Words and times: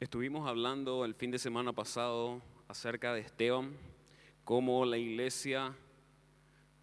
Estuvimos 0.00 0.48
hablando 0.48 1.04
el 1.04 1.14
fin 1.14 1.30
de 1.30 1.38
semana 1.38 1.72
pasado 1.72 2.42
acerca 2.66 3.14
de 3.14 3.20
Esteban, 3.20 3.76
cómo 4.42 4.84
la 4.84 4.98
iglesia 4.98 5.72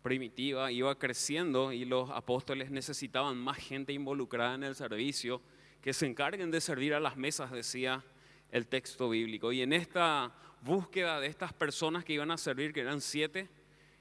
primitiva 0.01 0.71
iba 0.71 0.97
creciendo 0.97 1.73
y 1.73 1.83
los 1.83 2.09
apóstoles 2.09 2.71
necesitaban 2.71 3.37
más 3.37 3.57
gente 3.57 3.91
involucrada 3.91 4.55
en 4.55 4.63
el 4.63 4.75
servicio, 4.75 5.41
que 5.81 5.91
se 5.91 6.05
encarguen 6.05 6.51
de 6.51 6.61
servir 6.61 6.93
a 6.93 7.01
las 7.01 7.17
mesas, 7.17 7.51
decía 7.51 8.01
el 8.49 8.67
texto 8.67 9.09
bíblico. 9.09 9.51
Y 9.51 9.61
en 9.61 9.73
esta 9.73 10.33
búsqueda 10.61 11.19
de 11.19 11.27
estas 11.27 11.51
personas 11.51 12.05
que 12.05 12.13
iban 12.13 12.31
a 12.31 12.37
servir, 12.37 12.71
que 12.71 12.79
eran 12.79 13.01
siete, 13.01 13.49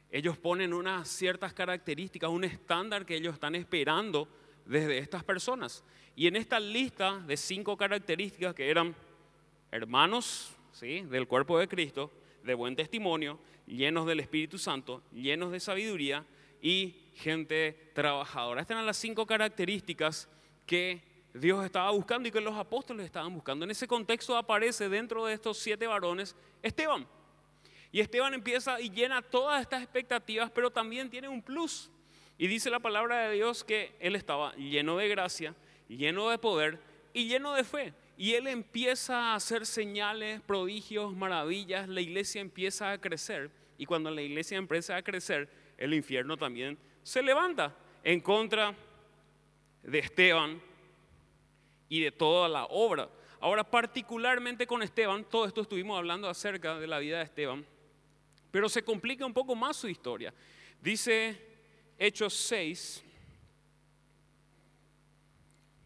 ellos 0.08 0.38
ponen 0.38 0.72
unas 0.72 1.08
ciertas 1.08 1.52
características, 1.52 2.30
un 2.30 2.44
estándar 2.44 3.04
que 3.04 3.16
ellos 3.16 3.34
están 3.34 3.56
esperando 3.56 4.28
desde 4.64 4.98
estas 4.98 5.24
personas. 5.24 5.84
Y 6.16 6.26
en 6.26 6.36
esta 6.36 6.60
lista 6.60 7.18
de 7.18 7.36
cinco 7.36 7.76
características 7.76 8.54
que 8.54 8.70
eran 8.70 8.94
hermanos 9.70 10.54
¿sí? 10.72 11.02
del 11.02 11.26
cuerpo 11.26 11.58
de 11.58 11.68
Cristo, 11.68 12.10
de 12.42 12.54
buen 12.54 12.76
testimonio, 12.76 13.38
llenos 13.66 14.06
del 14.06 14.20
Espíritu 14.20 14.58
Santo, 14.58 15.02
llenos 15.12 15.52
de 15.52 15.60
sabiduría 15.60 16.24
y 16.60 16.96
gente 17.14 17.90
trabajadora. 17.94 18.60
Estas 18.60 18.74
eran 18.74 18.86
las 18.86 18.96
cinco 18.96 19.26
características 19.26 20.28
que 20.66 21.02
Dios 21.34 21.64
estaba 21.64 21.90
buscando 21.90 22.28
y 22.28 22.32
que 22.32 22.40
los 22.40 22.56
apóstoles 22.56 23.06
estaban 23.06 23.32
buscando. 23.32 23.64
En 23.64 23.70
ese 23.70 23.86
contexto 23.86 24.36
aparece 24.36 24.88
dentro 24.88 25.26
de 25.26 25.34
estos 25.34 25.58
siete 25.58 25.86
varones 25.86 26.34
Esteban. 26.62 27.06
Y 27.92 28.00
Esteban 28.00 28.34
empieza 28.34 28.80
y 28.80 28.90
llena 28.90 29.22
todas 29.22 29.60
estas 29.60 29.82
expectativas, 29.82 30.50
pero 30.50 30.70
también 30.70 31.10
tiene 31.10 31.28
un 31.28 31.42
plus. 31.42 31.90
Y 32.40 32.46
dice 32.46 32.70
la 32.70 32.78
palabra 32.78 33.28
de 33.28 33.34
Dios 33.34 33.64
que 33.64 33.92
él 34.00 34.16
estaba 34.16 34.54
lleno 34.54 34.96
de 34.96 35.08
gracia, 35.08 35.54
lleno 35.88 36.30
de 36.30 36.38
poder 36.38 36.78
y 37.12 37.28
lleno 37.28 37.52
de 37.52 37.64
fe. 37.64 37.92
Y 38.16 38.32
él 38.32 38.46
empieza 38.46 39.32
a 39.32 39.34
hacer 39.34 39.66
señales, 39.66 40.40
prodigios, 40.40 41.14
maravillas. 41.14 41.86
La 41.86 42.00
iglesia 42.00 42.40
empieza 42.40 42.92
a 42.92 42.98
crecer. 42.98 43.50
Y 43.76 43.84
cuando 43.84 44.10
la 44.10 44.22
iglesia 44.22 44.56
empieza 44.56 44.96
a 44.96 45.02
crecer, 45.02 45.50
el 45.76 45.92
infierno 45.92 46.38
también 46.38 46.78
se 47.02 47.22
levanta 47.22 47.76
en 48.02 48.22
contra 48.22 48.74
de 49.82 49.98
Esteban 49.98 50.62
y 51.90 52.00
de 52.00 52.10
toda 52.10 52.48
la 52.48 52.64
obra. 52.70 53.10
Ahora, 53.38 53.64
particularmente 53.64 54.66
con 54.66 54.82
Esteban, 54.82 55.26
todo 55.28 55.44
esto 55.44 55.60
estuvimos 55.60 55.98
hablando 55.98 56.26
acerca 56.26 56.78
de 56.78 56.86
la 56.86 57.00
vida 57.00 57.18
de 57.18 57.24
Esteban, 57.24 57.66
pero 58.50 58.70
se 58.70 58.82
complica 58.82 59.26
un 59.26 59.34
poco 59.34 59.54
más 59.54 59.76
su 59.76 59.88
historia. 59.88 60.32
Dice 60.80 61.49
Hechos 62.02 62.32
6, 62.32 63.04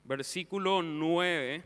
versículo 0.04 0.80
9. 0.80 1.60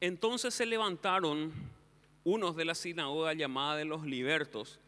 Entonces 0.00 0.52
se 0.52 0.66
levantaron 0.66 1.52
unos 2.24 2.56
de 2.56 2.64
la 2.64 2.74
sinagoga 2.74 3.32
llamada 3.32 3.76
de 3.76 3.84
los 3.84 4.04
libertos 4.04 4.80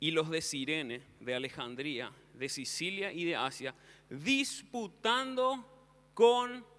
y 0.00 0.10
los 0.10 0.28
de 0.28 0.42
Sirene, 0.42 1.02
de 1.20 1.36
Alejandría, 1.36 2.10
de 2.34 2.48
Sicilia 2.48 3.12
y 3.12 3.22
de 3.22 3.36
Asia, 3.36 3.76
disputando 4.10 5.64
con 6.12 6.74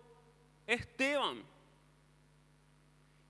Esteban. 0.67 1.43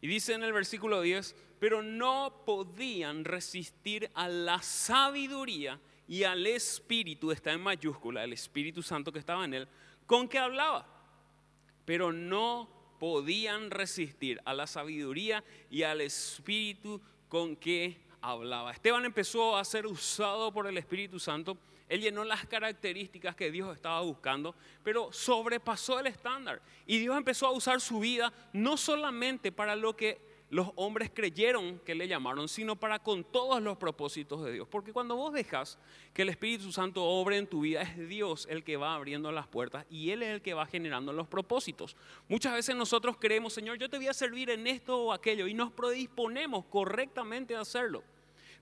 Y 0.01 0.07
dice 0.07 0.33
en 0.33 0.43
el 0.43 0.53
versículo 0.53 1.01
10, 1.01 1.35
pero 1.59 1.81
no 1.81 2.43
podían 2.45 3.23
resistir 3.23 4.11
a 4.13 4.27
la 4.27 4.61
sabiduría 4.61 5.79
y 6.07 6.23
al 6.23 6.45
Espíritu, 6.47 7.31
está 7.31 7.51
en 7.51 7.61
mayúscula, 7.61 8.23
el 8.23 8.33
Espíritu 8.33 8.81
Santo 8.81 9.11
que 9.11 9.19
estaba 9.19 9.45
en 9.45 9.53
él, 9.53 9.67
con 10.05 10.27
que 10.27 10.39
hablaba. 10.39 10.87
Pero 11.85 12.11
no 12.11 12.69
podían 12.99 13.71
resistir 13.71 14.41
a 14.45 14.53
la 14.53 14.67
sabiduría 14.67 15.43
y 15.69 15.83
al 15.83 16.01
Espíritu 16.01 17.01
con 17.27 17.55
que 17.55 18.01
hablaba. 18.21 18.71
Esteban 18.71 19.05
empezó 19.05 19.57
a 19.57 19.65
ser 19.65 19.85
usado 19.85 20.51
por 20.51 20.67
el 20.67 20.77
Espíritu 20.77 21.19
Santo. 21.19 21.57
Él 21.89 22.01
llenó 22.01 22.23
las 22.23 22.45
características 22.45 23.35
que 23.35 23.51
Dios 23.51 23.75
estaba 23.75 24.01
buscando, 24.01 24.55
pero 24.83 25.11
sobrepasó 25.11 25.99
el 25.99 26.07
estándar. 26.07 26.61
Y 26.85 26.99
Dios 26.99 27.17
empezó 27.17 27.47
a 27.47 27.51
usar 27.51 27.79
su 27.81 27.99
vida 27.99 28.33
no 28.53 28.77
solamente 28.77 29.51
para 29.51 29.75
lo 29.75 29.95
que 29.95 30.19
los 30.49 30.71
hombres 30.75 31.11
creyeron 31.13 31.79
que 31.79 31.93
le 31.93 32.07
llamaron, 32.07 32.47
sino 32.47 32.77
para 32.77 32.99
con 32.99 33.23
todos 33.25 33.61
los 33.61 33.77
propósitos 33.77 34.43
de 34.43 34.53
Dios. 34.53 34.67
Porque 34.69 34.93
cuando 34.93 35.15
vos 35.15 35.33
dejas 35.33 35.77
que 36.13 36.21
el 36.21 36.29
Espíritu 36.29 36.71
Santo 36.71 37.03
obre 37.03 37.37
en 37.37 37.47
tu 37.47 37.61
vida, 37.61 37.81
es 37.81 38.07
Dios 38.07 38.47
el 38.49 38.63
que 38.63 38.77
va 38.77 38.95
abriendo 38.95 39.31
las 39.31 39.47
puertas 39.47 39.85
y 39.89 40.11
Él 40.11 40.23
es 40.23 40.29
el 40.29 40.41
que 40.41 40.53
va 40.53 40.65
generando 40.65 41.11
los 41.11 41.27
propósitos. 41.27 41.97
Muchas 42.29 42.53
veces 42.53 42.75
nosotros 42.75 43.17
creemos, 43.19 43.53
Señor, 43.53 43.77
yo 43.77 43.89
te 43.89 43.97
voy 43.97 44.07
a 44.07 44.13
servir 44.13 44.49
en 44.49 44.67
esto 44.67 44.97
o 44.97 45.13
aquello 45.13 45.47
y 45.47 45.53
nos 45.53 45.71
predisponemos 45.71 46.65
correctamente 46.65 47.55
a 47.55 47.61
hacerlo. 47.61 48.03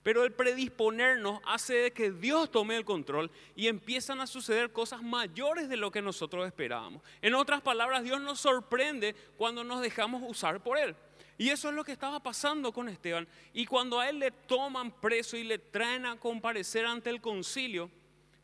Pero 0.06 0.22
el 0.22 0.32
predisponernos 0.32 1.40
hace 1.44 1.92
que 1.92 2.12
Dios 2.12 2.52
tome 2.52 2.76
el 2.76 2.84
control 2.84 3.28
y 3.56 3.66
empiezan 3.66 4.20
a 4.20 4.28
suceder 4.28 4.70
cosas 4.70 5.02
mayores 5.02 5.68
de 5.68 5.76
lo 5.76 5.90
que 5.90 6.00
nosotros 6.00 6.46
esperábamos. 6.46 7.02
En 7.22 7.34
otras 7.34 7.60
palabras, 7.60 8.04
Dios 8.04 8.20
nos 8.20 8.38
sorprende 8.38 9.16
cuando 9.36 9.64
nos 9.64 9.80
dejamos 9.80 10.22
usar 10.24 10.62
por 10.62 10.78
Él. 10.78 10.94
Y 11.36 11.48
eso 11.48 11.70
es 11.70 11.74
lo 11.74 11.82
que 11.82 11.90
estaba 11.90 12.22
pasando 12.22 12.72
con 12.72 12.88
Esteban. 12.88 13.26
Y 13.52 13.66
cuando 13.66 13.98
a 13.98 14.08
él 14.08 14.20
le 14.20 14.30
toman 14.30 14.92
preso 14.92 15.36
y 15.36 15.42
le 15.42 15.58
traen 15.58 16.06
a 16.06 16.20
comparecer 16.20 16.86
ante 16.86 17.10
el 17.10 17.20
concilio, 17.20 17.90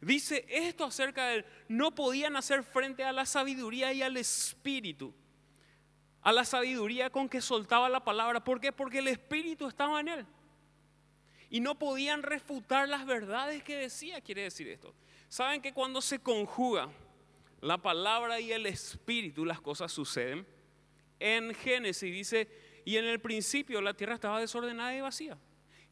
dice 0.00 0.44
esto 0.48 0.84
acerca 0.84 1.28
de 1.28 1.34
él. 1.36 1.44
No 1.68 1.94
podían 1.94 2.34
hacer 2.34 2.64
frente 2.64 3.04
a 3.04 3.12
la 3.12 3.24
sabiduría 3.24 3.92
y 3.92 4.02
al 4.02 4.16
espíritu. 4.16 5.14
A 6.22 6.32
la 6.32 6.44
sabiduría 6.44 7.08
con 7.08 7.28
que 7.28 7.40
soltaba 7.40 7.88
la 7.88 8.02
palabra. 8.02 8.42
¿Por 8.42 8.60
qué? 8.60 8.72
Porque 8.72 8.98
el 8.98 9.06
espíritu 9.06 9.68
estaba 9.68 10.00
en 10.00 10.08
él. 10.08 10.26
Y 11.52 11.60
no 11.60 11.78
podían 11.78 12.22
refutar 12.22 12.88
las 12.88 13.04
verdades 13.04 13.62
que 13.62 13.76
decía, 13.76 14.22
quiere 14.22 14.42
decir 14.42 14.66
esto. 14.68 14.94
¿Saben 15.28 15.60
que 15.60 15.74
cuando 15.74 16.00
se 16.00 16.18
conjuga 16.18 16.88
la 17.60 17.76
palabra 17.76 18.40
y 18.40 18.52
el 18.52 18.64
espíritu, 18.64 19.44
las 19.44 19.60
cosas 19.60 19.92
suceden? 19.92 20.46
En 21.20 21.54
Génesis 21.54 22.10
dice 22.10 22.48
y 22.86 22.96
en 22.96 23.04
el 23.04 23.20
principio 23.20 23.82
la 23.82 23.94
tierra 23.94 24.14
estaba 24.14 24.40
desordenada 24.40 24.96
y 24.96 25.02
vacía. 25.02 25.38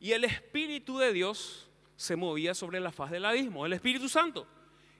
Y 0.00 0.12
el 0.12 0.24
Espíritu 0.24 0.96
de 0.96 1.12
Dios 1.12 1.68
se 1.94 2.16
movía 2.16 2.54
sobre 2.54 2.80
la 2.80 2.90
faz 2.90 3.10
del 3.10 3.26
abismo, 3.26 3.66
el 3.66 3.74
Espíritu 3.74 4.08
Santo. 4.08 4.46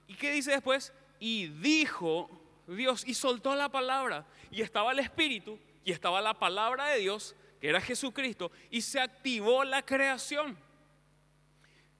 ¿Y 0.07 0.13
qué 0.13 0.31
dice 0.31 0.51
después? 0.51 0.93
Y 1.19 1.47
dijo 1.47 2.29
Dios 2.67 3.03
y 3.07 3.15
soltó 3.15 3.55
la 3.55 3.69
palabra. 3.69 4.27
Y 4.51 4.61
estaba 4.61 4.91
el 4.91 4.99
Espíritu 4.99 5.59
y 5.83 5.91
estaba 5.91 6.21
la 6.21 6.37
palabra 6.37 6.89
de 6.89 6.99
Dios, 6.99 7.35
era 7.61 7.79
Jesucristo, 7.79 8.51
y 8.69 8.81
se 8.81 8.99
activó 8.99 9.63
la 9.63 9.83
creación. 9.83 10.57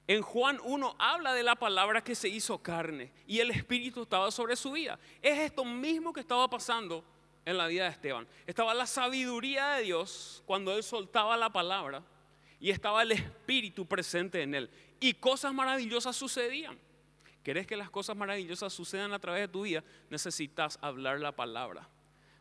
En 0.07 0.21
Juan 0.21 0.59
1 0.63 0.95
habla 0.99 1.33
de 1.33 1.43
la 1.43 1.55
palabra 1.55 2.03
que 2.03 2.15
se 2.15 2.27
hizo 2.27 2.57
carne 2.57 3.13
y 3.27 3.39
el 3.39 3.51
Espíritu 3.51 4.01
estaba 4.01 4.29
sobre 4.31 4.55
su 4.55 4.71
vida. 4.71 4.99
Es 5.21 5.39
esto 5.39 5.63
mismo 5.63 6.11
que 6.11 6.19
estaba 6.19 6.49
pasando 6.49 7.05
en 7.45 7.57
la 7.57 7.67
vida 7.67 7.85
de 7.85 7.91
Esteban. 7.91 8.27
Estaba 8.45 8.73
la 8.73 8.87
sabiduría 8.87 9.75
de 9.75 9.83
Dios 9.83 10.43
cuando 10.45 10.75
él 10.75 10.83
soltaba 10.83 11.37
la 11.37 11.49
palabra 11.49 12.03
y 12.59 12.71
estaba 12.71 13.03
el 13.03 13.13
Espíritu 13.13 13.85
presente 13.85 14.41
en 14.41 14.55
él. 14.55 14.69
Y 14.99 15.13
cosas 15.13 15.53
maravillosas 15.53 16.15
sucedían. 16.15 16.77
¿Querés 17.43 17.65
que 17.65 17.77
las 17.77 17.89
cosas 17.89 18.15
maravillosas 18.15 18.73
sucedan 18.73 19.13
a 19.13 19.19
través 19.19 19.41
de 19.41 19.47
tu 19.47 19.61
vida? 19.61 19.83
Necesitas 20.09 20.77
hablar 20.81 21.19
la 21.19 21.31
palabra. 21.31 21.87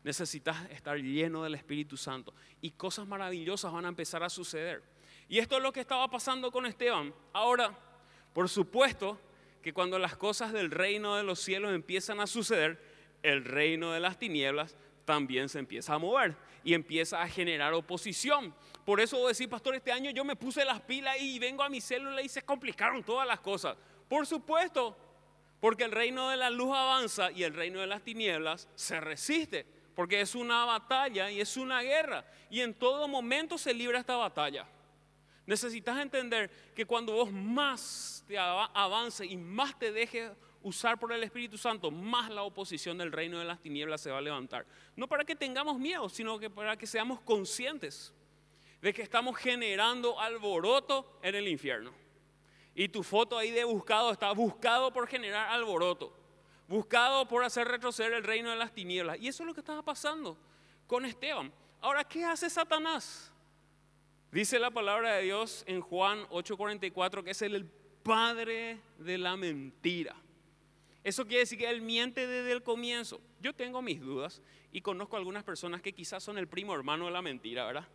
Necesitas 0.03 0.69
estar 0.71 0.97
lleno 0.97 1.43
del 1.43 1.55
Espíritu 1.55 1.97
Santo. 1.97 2.33
Y 2.61 2.71
cosas 2.71 3.07
maravillosas 3.07 3.71
van 3.71 3.85
a 3.85 3.89
empezar 3.89 4.23
a 4.23 4.29
suceder. 4.29 4.83
Y 5.29 5.39
esto 5.39 5.57
es 5.57 5.63
lo 5.63 5.71
que 5.71 5.79
estaba 5.79 6.07
pasando 6.09 6.51
con 6.51 6.65
Esteban. 6.65 7.13
Ahora, 7.33 7.77
por 8.33 8.49
supuesto 8.49 9.19
que 9.61 9.73
cuando 9.73 9.99
las 9.99 10.17
cosas 10.17 10.53
del 10.53 10.71
reino 10.71 11.15
de 11.15 11.23
los 11.23 11.39
cielos 11.39 11.73
empiezan 11.73 12.19
a 12.19 12.27
suceder, 12.27 12.81
el 13.23 13.45
reino 13.45 13.91
de 13.91 13.99
las 13.99 14.17
tinieblas 14.17 14.75
también 15.05 15.49
se 15.49 15.59
empieza 15.59 15.93
a 15.93 15.99
mover 15.99 16.35
y 16.63 16.73
empieza 16.73 17.21
a 17.21 17.27
generar 17.27 17.73
oposición. 17.73 18.53
Por 18.85 18.99
eso 18.99 19.27
decir, 19.27 19.49
pastor, 19.49 19.75
este 19.75 19.91
año 19.91 20.11
yo 20.11 20.23
me 20.23 20.35
puse 20.35 20.65
las 20.65 20.81
pilas 20.81 21.17
y 21.19 21.39
vengo 21.39 21.63
a 21.63 21.69
mi 21.69 21.81
célula 21.81 22.21
y 22.21 22.29
se 22.29 22.41
complicaron 22.41 23.03
todas 23.03 23.27
las 23.27 23.39
cosas. 23.39 23.77
Por 24.07 24.25
supuesto, 24.25 24.97
porque 25.59 25.83
el 25.83 25.91
reino 25.91 26.29
de 26.29 26.37
la 26.37 26.49
luz 26.49 26.75
avanza 26.75 27.31
y 27.31 27.43
el 27.43 27.53
reino 27.53 27.79
de 27.79 27.87
las 27.87 28.03
tinieblas 28.03 28.67
se 28.75 28.99
resiste, 28.99 29.65
porque 29.95 30.21
es 30.21 30.35
una 30.35 30.65
batalla 30.65 31.29
y 31.31 31.41
es 31.41 31.57
una 31.57 31.81
guerra. 31.81 32.25
Y 32.49 32.61
en 32.61 32.73
todo 32.73 33.07
momento 33.07 33.57
se 33.57 33.73
libra 33.73 33.99
esta 33.99 34.15
batalla. 34.15 34.67
Necesitas 35.45 35.99
entender 35.99 36.49
que 36.75 36.85
cuando 36.85 37.13
vos 37.13 37.31
más 37.31 38.23
te 38.27 38.37
avance 38.37 39.25
y 39.25 39.37
más 39.37 39.77
te 39.77 39.91
dejes 39.91 40.31
usar 40.61 40.99
por 40.99 41.11
el 41.11 41.23
Espíritu 41.23 41.57
Santo, 41.57 41.89
más 41.91 42.29
la 42.29 42.43
oposición 42.43 42.97
del 42.97 43.11
reino 43.11 43.39
de 43.39 43.45
las 43.45 43.59
tinieblas 43.59 44.01
se 44.01 44.11
va 44.11 44.19
a 44.19 44.21
levantar. 44.21 44.65
No 44.95 45.07
para 45.07 45.25
que 45.25 45.35
tengamos 45.35 45.79
miedo, 45.79 46.07
sino 46.09 46.39
que 46.39 46.49
para 46.49 46.77
que 46.77 46.85
seamos 46.87 47.19
conscientes 47.21 48.13
de 48.81 48.93
que 48.93 49.01
estamos 49.01 49.37
generando 49.37 50.19
alboroto 50.19 51.19
en 51.21 51.35
el 51.35 51.47
infierno. 51.47 51.91
Y 52.73 52.87
tu 52.87 53.03
foto 53.03 53.37
ahí 53.37 53.51
de 53.51 53.63
buscado 53.63 54.11
está 54.11 54.31
buscado 54.31 54.93
por 54.93 55.07
generar 55.07 55.49
alboroto, 55.49 56.15
buscado 56.71 57.27
por 57.27 57.43
hacer 57.43 57.67
retroceder 57.67 58.13
el 58.13 58.23
reino 58.23 58.49
de 58.49 58.55
las 58.55 58.73
tinieblas. 58.73 59.19
Y 59.19 59.27
eso 59.27 59.43
es 59.43 59.47
lo 59.47 59.53
que 59.53 59.59
estaba 59.59 59.83
pasando 59.83 60.37
con 60.87 61.05
Esteban. 61.05 61.51
Ahora, 61.81 62.05
¿qué 62.05 62.23
hace 62.23 62.49
Satanás? 62.49 63.31
Dice 64.31 64.57
la 64.57 64.71
palabra 64.71 65.15
de 65.15 65.23
Dios 65.23 65.65
en 65.67 65.81
Juan 65.81 66.25
8:44 66.29 67.23
que 67.23 67.31
es 67.31 67.41
el 67.41 67.65
padre 68.03 68.79
de 68.97 69.17
la 69.17 69.35
mentira. 69.35 70.15
Eso 71.03 71.25
quiere 71.25 71.41
decir 71.41 71.57
que 71.57 71.69
él 71.69 71.81
miente 71.81 72.25
desde 72.25 72.53
el 72.53 72.63
comienzo. 72.63 73.19
Yo 73.41 73.53
tengo 73.53 73.81
mis 73.81 73.99
dudas 73.99 74.41
y 74.71 74.79
conozco 74.79 75.17
algunas 75.17 75.43
personas 75.43 75.81
que 75.81 75.91
quizás 75.91 76.23
son 76.23 76.37
el 76.37 76.47
primo 76.47 76.73
hermano 76.73 77.05
de 77.05 77.11
la 77.11 77.21
mentira, 77.21 77.65
¿verdad? 77.65 77.87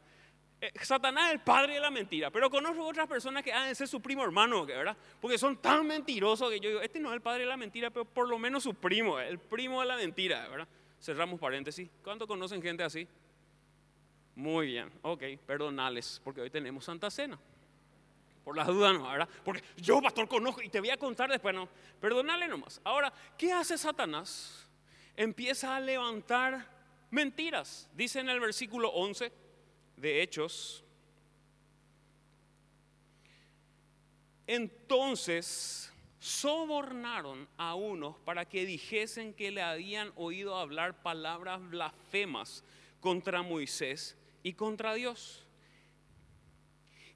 Eh, 0.60 0.72
Satanás 0.82 1.26
es 1.28 1.32
el 1.34 1.40
padre 1.40 1.74
de 1.74 1.80
la 1.80 1.90
mentira, 1.90 2.30
pero 2.30 2.48
conozco 2.48 2.86
otras 2.86 3.06
personas 3.06 3.42
que 3.42 3.52
han 3.52 3.68
de 3.68 3.74
ser 3.74 3.86
su 3.86 4.00
primo 4.00 4.24
hermano, 4.24 4.64
¿verdad? 4.64 4.96
Porque 5.20 5.36
son 5.36 5.58
tan 5.58 5.86
mentirosos 5.86 6.50
que 6.50 6.60
yo 6.60 6.70
digo, 6.70 6.80
este 6.80 6.98
no 6.98 7.10
es 7.10 7.14
el 7.14 7.20
padre 7.20 7.40
de 7.40 7.46
la 7.46 7.58
mentira, 7.58 7.90
pero 7.90 8.06
por 8.06 8.28
lo 8.28 8.38
menos 8.38 8.62
su 8.62 8.74
primo, 8.74 9.18
el 9.18 9.38
primo 9.38 9.80
de 9.80 9.86
la 9.86 9.96
mentira, 9.96 10.48
¿verdad? 10.48 10.68
Cerramos 10.98 11.38
paréntesis. 11.38 11.90
¿Cuánto 12.02 12.26
conocen 12.26 12.62
gente 12.62 12.82
así? 12.82 13.06
Muy 14.34 14.66
bien, 14.66 14.90
ok, 15.02 15.22
perdonales, 15.46 16.20
porque 16.24 16.40
hoy 16.40 16.50
tenemos 16.50 16.84
Santa 16.84 17.10
Cena. 17.10 17.38
Por 18.42 18.56
las 18.56 18.66
dudas 18.66 18.94
no, 18.94 19.10
¿verdad? 19.10 19.28
Porque 19.44 19.62
yo, 19.76 20.00
pastor, 20.00 20.28
conozco 20.28 20.62
y 20.62 20.68
te 20.68 20.80
voy 20.80 20.90
a 20.90 20.96
contar 20.96 21.28
después, 21.28 21.54
no. 21.54 21.68
Perdonale 22.00 22.46
nomás. 22.48 22.80
Ahora, 22.84 23.12
¿qué 23.36 23.52
hace 23.52 23.76
Satanás? 23.76 24.70
Empieza 25.16 25.74
a 25.74 25.80
levantar 25.80 26.64
mentiras. 27.10 27.90
Dice 27.92 28.20
en 28.20 28.28
el 28.28 28.38
versículo 28.38 28.90
11 28.90 29.32
de 29.96 30.22
Hechos. 30.22 30.84
Entonces 34.46 35.92
sobornaron 36.18 37.48
a 37.56 37.74
unos 37.74 38.16
para 38.18 38.44
que 38.44 38.66
dijesen 38.66 39.34
que 39.34 39.50
le 39.50 39.62
habían 39.62 40.12
oído 40.16 40.56
hablar 40.56 41.02
palabras 41.02 41.60
blasfemas 41.68 42.64
contra 43.00 43.42
Moisés 43.42 44.16
y 44.42 44.54
contra 44.54 44.94
Dios. 44.94 45.46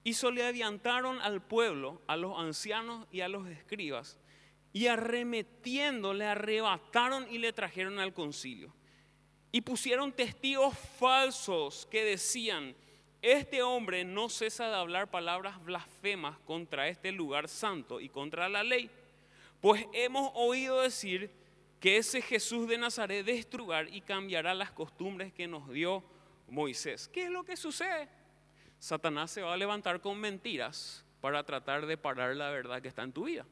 Y 0.02 0.14
soliviantaron 0.14 1.20
al 1.20 1.42
pueblo, 1.42 2.00
a 2.06 2.16
los 2.16 2.38
ancianos 2.38 3.06
y 3.10 3.20
a 3.20 3.28
los 3.28 3.48
escribas, 3.48 4.16
y 4.72 4.86
arremetiendo 4.86 6.14
le 6.14 6.26
arrebataron 6.26 7.26
y 7.30 7.38
le 7.38 7.52
trajeron 7.52 7.98
al 7.98 8.14
concilio. 8.14 8.72
Y 9.52 9.62
pusieron 9.62 10.12
testigos 10.12 10.76
falsos 10.98 11.86
que 11.90 12.04
decían, 12.04 12.74
este 13.22 13.62
hombre 13.62 14.04
no 14.04 14.28
cesa 14.28 14.68
de 14.68 14.76
hablar 14.76 15.10
palabras 15.10 15.62
blasfemas 15.62 16.38
contra 16.40 16.88
este 16.88 17.12
lugar 17.12 17.48
santo 17.48 18.00
y 18.00 18.08
contra 18.08 18.48
la 18.48 18.62
ley. 18.62 18.90
Pues 19.60 19.84
hemos 19.92 20.30
oído 20.34 20.80
decir 20.80 21.30
que 21.80 21.96
ese 21.96 22.22
Jesús 22.22 22.68
de 22.68 22.78
Nazaret 22.78 23.26
destruirá 23.26 23.88
y 23.90 24.00
cambiará 24.00 24.54
las 24.54 24.70
costumbres 24.70 25.32
que 25.32 25.46
nos 25.46 25.68
dio 25.68 26.02
Moisés. 26.48 27.08
¿Qué 27.08 27.24
es 27.24 27.30
lo 27.30 27.44
que 27.44 27.56
sucede? 27.56 28.08
Satanás 28.78 29.30
se 29.30 29.42
va 29.42 29.52
a 29.52 29.56
levantar 29.56 30.00
con 30.00 30.18
mentiras 30.18 31.04
para 31.20 31.44
tratar 31.44 31.86
de 31.86 31.98
parar 31.98 32.34
la 32.36 32.50
verdad 32.50 32.80
que 32.80 32.88
está 32.88 33.02
en 33.02 33.12
tu 33.12 33.24
vida. 33.24 33.44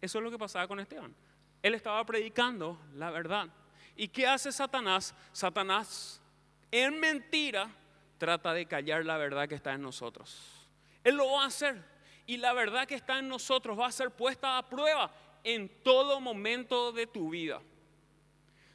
Eso 0.00 0.18
es 0.18 0.24
lo 0.24 0.30
que 0.30 0.38
pasaba 0.38 0.68
con 0.68 0.80
Esteban. 0.80 1.14
Él 1.62 1.74
estaba 1.74 2.04
predicando 2.04 2.78
la 2.94 3.10
verdad. 3.10 3.48
¿Y 3.98 4.06
qué 4.06 4.28
hace 4.28 4.52
Satanás? 4.52 5.12
Satanás 5.32 6.22
en 6.70 7.00
mentira 7.00 7.68
trata 8.16 8.54
de 8.54 8.64
callar 8.64 9.04
la 9.04 9.18
verdad 9.18 9.48
que 9.48 9.56
está 9.56 9.74
en 9.74 9.82
nosotros. 9.82 10.68
Él 11.02 11.16
lo 11.16 11.32
va 11.32 11.42
a 11.42 11.46
hacer. 11.46 11.82
Y 12.24 12.36
la 12.36 12.52
verdad 12.52 12.86
que 12.86 12.94
está 12.94 13.18
en 13.18 13.28
nosotros 13.28 13.76
va 13.76 13.86
a 13.86 13.92
ser 13.92 14.12
puesta 14.12 14.56
a 14.56 14.68
prueba 14.68 15.12
en 15.42 15.68
todo 15.82 16.20
momento 16.20 16.92
de 16.92 17.08
tu 17.08 17.30
vida. 17.30 17.60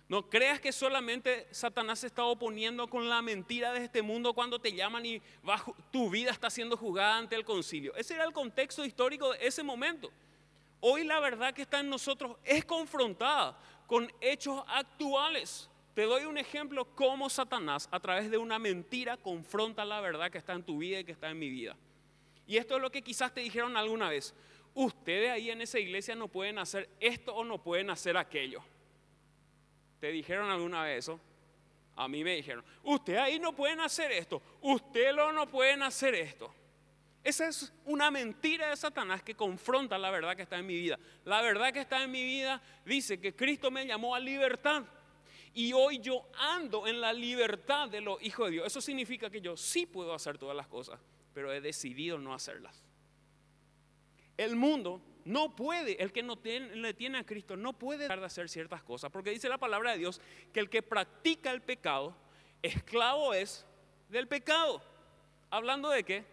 No 0.09 0.29
creas 0.29 0.59
que 0.59 0.73
solamente 0.73 1.47
Satanás 1.51 1.99
se 1.99 2.07
está 2.07 2.25
oponiendo 2.25 2.89
con 2.89 3.07
la 3.07 3.21
mentira 3.21 3.71
de 3.71 3.85
este 3.85 4.01
mundo 4.01 4.33
cuando 4.33 4.59
te 4.59 4.73
llaman 4.73 5.05
y 5.05 5.21
tu 5.89 6.09
vida 6.09 6.31
está 6.31 6.49
siendo 6.49 6.75
jugada 6.75 7.17
ante 7.17 7.37
el 7.37 7.45
concilio. 7.45 7.95
Ese 7.95 8.15
era 8.15 8.25
el 8.25 8.33
contexto 8.33 8.83
histórico 8.83 9.31
de 9.31 9.47
ese 9.47 9.63
momento. 9.63 10.11
Hoy 10.81 11.05
la 11.05 11.21
verdad 11.21 11.53
que 11.53 11.61
está 11.61 11.79
en 11.79 11.89
nosotros 11.89 12.35
es 12.43 12.65
confrontada 12.65 13.57
con 13.87 14.11
hechos 14.21 14.63
actuales. 14.67 15.69
Te 15.93 16.03
doy 16.03 16.25
un 16.25 16.37
ejemplo 16.37 16.85
cómo 16.95 17.29
Satanás 17.29 17.87
a 17.91 17.99
través 17.99 18.31
de 18.31 18.37
una 18.37 18.57
mentira 18.57 19.17
confronta 19.17 19.85
la 19.85 20.01
verdad 20.01 20.31
que 20.31 20.39
está 20.39 20.53
en 20.53 20.63
tu 20.63 20.79
vida 20.79 20.99
y 20.99 21.03
que 21.03 21.11
está 21.11 21.29
en 21.29 21.39
mi 21.39 21.49
vida. 21.49 21.75
Y 22.47 22.57
esto 22.57 22.75
es 22.75 22.81
lo 22.81 22.91
que 22.91 23.01
quizás 23.01 23.33
te 23.33 23.41
dijeron 23.41 23.77
alguna 23.77 24.09
vez. 24.09 24.33
Ustedes 24.73 25.29
ahí 25.29 25.51
en 25.51 25.61
esa 25.61 25.79
iglesia 25.79 26.15
no 26.15 26.27
pueden 26.27 26.57
hacer 26.57 26.89
esto 26.99 27.33
o 27.35 27.43
no 27.43 27.61
pueden 27.61 27.89
hacer 27.89 28.17
aquello. 28.17 28.63
¿Te 29.99 30.11
dijeron 30.11 30.49
alguna 30.49 30.83
vez 30.83 30.99
eso? 30.99 31.19
A 31.95 32.07
mí 32.07 32.23
me 32.23 32.35
dijeron, 32.35 32.65
ustedes 32.83 33.19
ahí 33.19 33.39
no 33.39 33.53
pueden 33.53 33.79
hacer 33.79 34.11
esto, 34.11 34.41
ustedes 34.61 35.15
no 35.15 35.47
pueden 35.47 35.83
hacer 35.83 36.15
esto. 36.15 36.53
Esa 37.23 37.47
es 37.47 37.71
una 37.85 38.11
mentira 38.11 38.69
de 38.69 38.75
Satanás 38.75 39.23
que 39.23 39.33
confronta 39.33 39.97
la 39.97 40.11
verdad 40.11 40.35
que 40.35 40.41
está 40.41 40.57
en 40.57 40.65
mi 40.65 40.75
vida. 40.75 40.99
La 41.23 41.41
verdad 41.41 41.71
que 41.71 41.79
está 41.79 42.03
en 42.03 42.11
mi 42.11 42.23
vida 42.23 42.61
dice 42.85 43.19
que 43.19 43.33
Cristo 43.33 43.71
me 43.71 43.85
llamó 43.85 44.13
a 44.13 44.19
libertad. 44.19 44.83
Y 45.53 45.71
hoy 45.71 45.99
yo 45.99 46.27
ando 46.37 46.85
en 46.85 46.99
la 46.99 47.13
libertad 47.13 47.87
de 47.87 48.01
los 48.01 48.21
hijos 48.23 48.47
de 48.47 48.53
Dios. 48.53 48.67
Eso 48.67 48.81
significa 48.81 49.29
que 49.29 49.39
yo 49.39 49.55
sí 49.55 49.85
puedo 49.85 50.13
hacer 50.13 50.37
todas 50.37 50.57
las 50.57 50.67
cosas, 50.67 50.99
pero 51.33 51.53
he 51.53 51.61
decidido 51.61 52.17
no 52.17 52.33
hacerlas. 52.33 52.83
El 54.35 54.55
mundo 54.55 55.01
no 55.23 55.55
puede, 55.55 56.01
el 56.03 56.11
que 56.11 56.23
no 56.23 56.37
le 56.43 56.93
tiene 56.93 57.19
a 57.19 57.25
Cristo, 57.25 57.55
no 57.55 57.73
puede 57.73 57.99
dejar 57.99 58.19
de 58.19 58.25
hacer 58.25 58.49
ciertas 58.49 58.83
cosas, 58.83 59.11
porque 59.11 59.29
dice 59.29 59.47
la 59.47 59.59
palabra 59.59 59.91
de 59.91 59.99
Dios 59.99 60.19
que 60.51 60.59
el 60.59 60.69
que 60.69 60.81
practica 60.81 61.51
el 61.51 61.61
pecado, 61.61 62.15
esclavo 62.61 63.33
es 63.33 63.65
del 64.09 64.27
pecado. 64.27 64.81
¿Hablando 65.51 65.89
de 65.89 66.03
qué? 66.03 66.32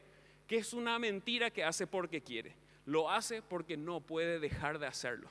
Que 0.51 0.57
es 0.57 0.75
una 0.75 0.99
mentira 0.99 1.53
que 1.53 1.63
hace 1.63 1.87
porque 1.87 2.23
quiere. 2.23 2.57
Lo 2.85 3.09
hace 3.09 3.41
porque 3.41 3.77
no 3.77 4.01
puede 4.01 4.41
dejar 4.41 4.81
de 4.81 4.89
hacerlo. 4.89 5.31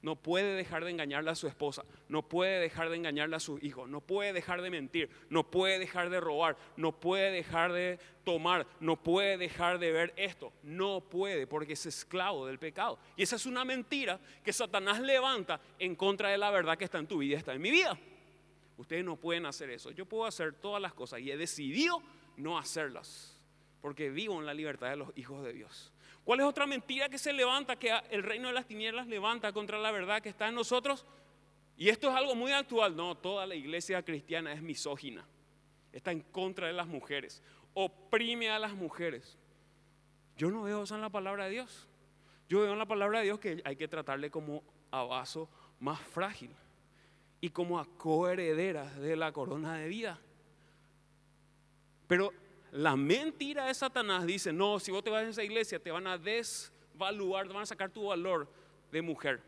No 0.00 0.16
puede 0.16 0.54
dejar 0.54 0.82
de 0.82 0.90
engañarle 0.90 1.30
a 1.30 1.34
su 1.34 1.46
esposa, 1.46 1.84
no 2.08 2.26
puede 2.26 2.58
dejar 2.58 2.88
de 2.88 2.96
engañarle 2.96 3.36
a 3.36 3.40
sus 3.40 3.62
hijos, 3.62 3.86
no 3.90 4.00
puede 4.00 4.32
dejar 4.32 4.62
de 4.62 4.70
mentir, 4.70 5.10
no 5.28 5.50
puede 5.50 5.78
dejar 5.78 6.08
de 6.08 6.20
robar, 6.20 6.56
no 6.78 6.98
puede 6.98 7.30
dejar 7.30 7.74
de 7.74 7.98
tomar, 8.24 8.66
no 8.80 8.96
puede 8.96 9.36
dejar 9.36 9.78
de 9.78 9.92
ver 9.92 10.14
esto. 10.16 10.54
No 10.62 11.02
puede 11.02 11.46
porque 11.46 11.74
es 11.74 11.84
esclavo 11.84 12.46
del 12.46 12.58
pecado. 12.58 12.98
Y 13.18 13.24
esa 13.24 13.36
es 13.36 13.44
una 13.44 13.66
mentira 13.66 14.18
que 14.42 14.54
Satanás 14.54 15.00
levanta 15.00 15.60
en 15.78 15.94
contra 15.94 16.30
de 16.30 16.38
la 16.38 16.50
verdad 16.50 16.78
que 16.78 16.84
está 16.84 16.96
en 16.96 17.06
tu 17.06 17.18
vida 17.18 17.36
está 17.36 17.52
en 17.52 17.60
mi 17.60 17.70
vida. 17.70 17.98
Ustedes 18.78 19.04
no 19.04 19.16
pueden 19.16 19.44
hacer 19.44 19.68
eso. 19.68 19.90
Yo 19.90 20.06
puedo 20.06 20.24
hacer 20.24 20.54
todas 20.54 20.80
las 20.80 20.94
cosas 20.94 21.20
y 21.20 21.30
he 21.30 21.36
decidido 21.36 22.02
no 22.38 22.56
hacerlas 22.56 23.36
porque 23.80 24.10
vivo 24.10 24.38
en 24.40 24.46
la 24.46 24.54
libertad 24.54 24.90
de 24.90 24.96
los 24.96 25.16
hijos 25.16 25.42
de 25.44 25.52
Dios. 25.52 25.92
¿Cuál 26.24 26.40
es 26.40 26.46
otra 26.46 26.66
mentira 26.66 27.08
que 27.08 27.18
se 27.18 27.32
levanta, 27.32 27.76
que 27.76 27.92
el 28.10 28.22
reino 28.22 28.48
de 28.48 28.54
las 28.54 28.66
tinieblas 28.66 29.06
levanta 29.06 29.52
contra 29.52 29.78
la 29.78 29.90
verdad 29.90 30.20
que 30.22 30.28
está 30.28 30.48
en 30.48 30.54
nosotros? 30.54 31.06
Y 31.76 31.88
esto 31.88 32.10
es 32.10 32.14
algo 32.14 32.34
muy 32.34 32.52
actual. 32.52 32.94
No, 32.94 33.16
toda 33.16 33.46
la 33.46 33.54
iglesia 33.54 34.02
cristiana 34.02 34.52
es 34.52 34.60
misógina. 34.60 35.26
Está 35.92 36.12
en 36.12 36.20
contra 36.20 36.66
de 36.66 36.74
las 36.74 36.86
mujeres. 36.86 37.42
Oprime 37.72 38.50
a 38.50 38.58
las 38.58 38.74
mujeres. 38.74 39.38
Yo 40.36 40.50
no 40.50 40.62
veo 40.62 40.82
eso 40.82 40.94
en 40.94 41.00
la 41.00 41.08
palabra 41.08 41.44
de 41.46 41.50
Dios. 41.52 41.88
Yo 42.48 42.60
veo 42.60 42.72
en 42.72 42.78
la 42.78 42.86
palabra 42.86 43.20
de 43.20 43.24
Dios 43.24 43.38
que 43.38 43.62
hay 43.64 43.76
que 43.76 43.88
tratarle 43.88 44.30
como 44.30 44.62
a 44.90 45.04
vaso 45.04 45.48
más 45.78 46.00
frágil 46.00 46.50
y 47.40 47.50
como 47.50 47.78
a 47.78 47.86
coherederas 47.96 48.98
de 48.98 49.16
la 49.16 49.32
corona 49.32 49.76
de 49.76 49.88
vida. 49.88 50.18
Pero 52.06 52.32
la 52.72 52.96
mentira 52.96 53.66
de 53.66 53.74
Satanás 53.74 54.26
dice, 54.26 54.52
no, 54.52 54.78
si 54.78 54.92
vos 54.92 55.02
te 55.02 55.10
vas 55.10 55.24
a 55.24 55.28
esa 55.28 55.42
iglesia 55.42 55.78
te 55.78 55.90
van 55.90 56.06
a 56.06 56.18
desvaluar, 56.18 57.46
te 57.46 57.54
van 57.54 57.62
a 57.62 57.66
sacar 57.66 57.90
tu 57.90 58.06
valor 58.06 58.48
de 58.92 59.02
mujer, 59.02 59.40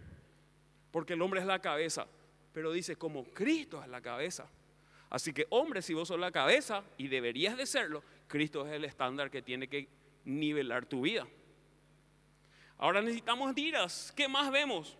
porque 0.90 1.12
el 1.14 1.22
hombre 1.22 1.40
es 1.40 1.46
la 1.46 1.60
cabeza, 1.60 2.06
pero 2.52 2.72
dice, 2.72 2.96
como 2.96 3.24
Cristo 3.24 3.82
es 3.82 3.88
la 3.88 4.00
cabeza. 4.00 4.48
Así 5.08 5.32
que 5.32 5.46
hombre, 5.50 5.82
si 5.82 5.92
vos 5.92 6.08
sos 6.08 6.18
la 6.18 6.32
cabeza 6.32 6.82
y 6.96 7.08
deberías 7.08 7.56
de 7.56 7.66
serlo, 7.66 8.02
Cristo 8.28 8.66
es 8.66 8.72
el 8.72 8.84
estándar 8.84 9.30
que 9.30 9.42
tiene 9.42 9.68
que 9.68 9.88
nivelar 10.24 10.86
tu 10.86 11.02
vida. 11.02 11.26
Ahora 12.78 13.00
necesitamos 13.02 13.46
mentiras. 13.46 14.12
¿Qué 14.16 14.26
más 14.26 14.50
vemos? 14.50 14.96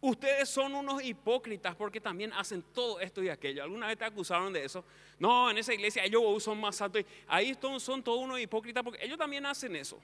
Ustedes 0.00 0.48
son 0.48 0.74
unos 0.74 1.02
hipócritas 1.02 1.76
porque 1.76 2.00
también 2.00 2.32
hacen 2.32 2.62
todo 2.72 2.98
esto 2.98 3.22
y 3.22 3.28
aquello. 3.28 3.62
¿Alguna 3.62 3.86
vez 3.86 3.98
te 3.98 4.04
acusaron 4.04 4.52
de 4.52 4.64
eso? 4.64 4.84
No, 5.22 5.48
en 5.48 5.56
esa 5.56 5.72
iglesia 5.72 6.04
ellos 6.04 6.42
son 6.42 6.60
más 6.60 6.82
altos. 6.82 7.04
Ahí 7.28 7.56
son 7.78 8.02
todos 8.02 8.18
unos 8.18 8.40
hipócritas 8.40 8.82
porque 8.82 9.04
ellos 9.04 9.16
también 9.16 9.46
hacen 9.46 9.76
eso. 9.76 10.00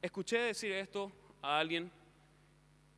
Escuché 0.00 0.38
decir 0.38 0.70
esto 0.70 1.10
a 1.42 1.58
alguien 1.58 1.90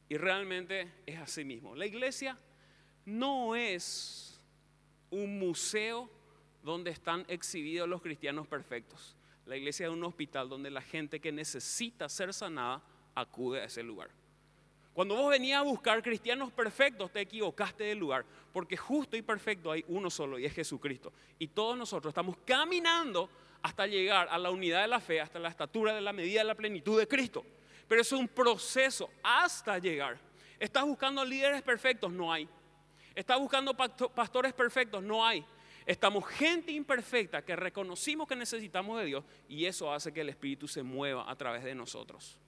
y 0.07 0.19
realmente 0.19 0.93
es 1.07 1.19
así 1.19 1.47
mismo. 1.47 1.75
La 1.75 1.87
iglesia 1.87 2.39
no 3.07 3.57
es 3.57 4.39
un 5.09 5.39
museo 5.39 6.11
donde 6.63 6.91
están 6.91 7.25
exhibidos 7.27 7.89
los 7.89 8.03
cristianos 8.03 8.47
perfectos. 8.47 9.17
La 9.47 9.57
iglesia 9.57 9.87
es 9.87 9.93
un 9.95 10.05
hospital 10.05 10.51
donde 10.51 10.71
la 10.71 10.83
gente 10.83 11.21
que 11.21 11.33
necesita 11.33 12.07
ser 12.11 12.35
sanada 12.35 12.83
acude 13.15 13.63
a 13.63 13.65
ese 13.65 13.83
lugar. 13.83 14.11
Cuando 14.97 15.15
vos 15.15 15.29
venías 15.29 15.61
a 15.61 15.63
buscar 15.63 16.03
cristianos 16.03 16.51
perfectos, 16.51 17.13
te 17.13 17.21
equivocaste 17.21 17.85
del 17.85 17.99
lugar, 17.99 18.25
porque 18.51 18.79
justo 18.79 19.15
y 19.15 19.21
perfecto 19.21 19.71
hay 19.71 19.85
uno 19.89 20.09
solo 20.09 20.39
y 20.39 20.47
es 20.47 20.55
Jesucristo. 20.55 21.13
Y 21.39 21.49
todos 21.49 21.77
nosotros 21.77 22.13
estamos 22.13 22.39
caminando 22.47 23.29
hasta 23.61 23.87
llegar 23.87 24.27
a 24.31 24.39
la 24.39 24.49
unidad 24.51 24.81
de 24.81 24.89
la 24.89 24.99
fe, 24.99 25.21
hasta 25.21 25.39
la 25.39 25.51
estatura 25.51 25.93
de 25.93 26.01
la 26.01 26.15
medida 26.15 26.41
de 26.41 26.47
la 26.47 26.55
plenitud 26.55 26.99
de 26.99 27.07
Cristo. 27.07 27.45
Pero 27.87 28.01
es 28.01 28.11
un 28.11 28.27
proceso 28.27 29.11
hasta 29.23 29.79
llegar. 29.79 30.19
¿Estás 30.59 30.87
buscando 30.87 31.23
líderes 31.27 31.61
perfectos? 31.61 32.11
No 32.11 32.33
hay. 32.33 32.49
¿Estás 33.15 33.39
buscando 33.39 33.77
pastores 33.77 34.55
perfectos? 34.55 35.03
No 35.03 35.23
hay. 35.23 35.45
Estamos 35.85 36.27
gente 36.27 36.73
imperfecta 36.73 37.45
que 37.45 37.55
reconocimos 37.55 38.27
que 38.27 38.35
necesitamos 38.35 38.99
de 38.99 39.05
Dios 39.05 39.25
y 39.47 39.67
eso 39.67 39.93
hace 39.93 40.11
que 40.11 40.23
el 40.23 40.31
Espíritu 40.31 40.67
se 40.67 40.83
mueva 40.83 41.31
a 41.31 41.37
través 41.37 41.65
de 41.65 41.75
nosotros. 41.75 42.41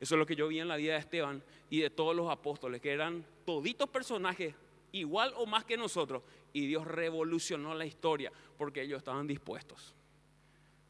Eso 0.00 0.14
es 0.14 0.18
lo 0.18 0.26
que 0.26 0.36
yo 0.36 0.48
vi 0.48 0.60
en 0.60 0.68
la 0.68 0.76
vida 0.76 0.92
de 0.92 1.00
Esteban 1.00 1.42
y 1.70 1.80
de 1.80 1.90
todos 1.90 2.14
los 2.14 2.30
apóstoles, 2.30 2.80
que 2.80 2.92
eran 2.92 3.24
toditos 3.44 3.88
personajes 3.88 4.54
igual 4.92 5.32
o 5.36 5.46
más 5.46 5.64
que 5.64 5.76
nosotros. 5.76 6.22
Y 6.52 6.66
Dios 6.66 6.86
revolucionó 6.86 7.74
la 7.74 7.84
historia 7.84 8.32
porque 8.56 8.82
ellos 8.82 8.98
estaban 8.98 9.26
dispuestos. 9.26 9.94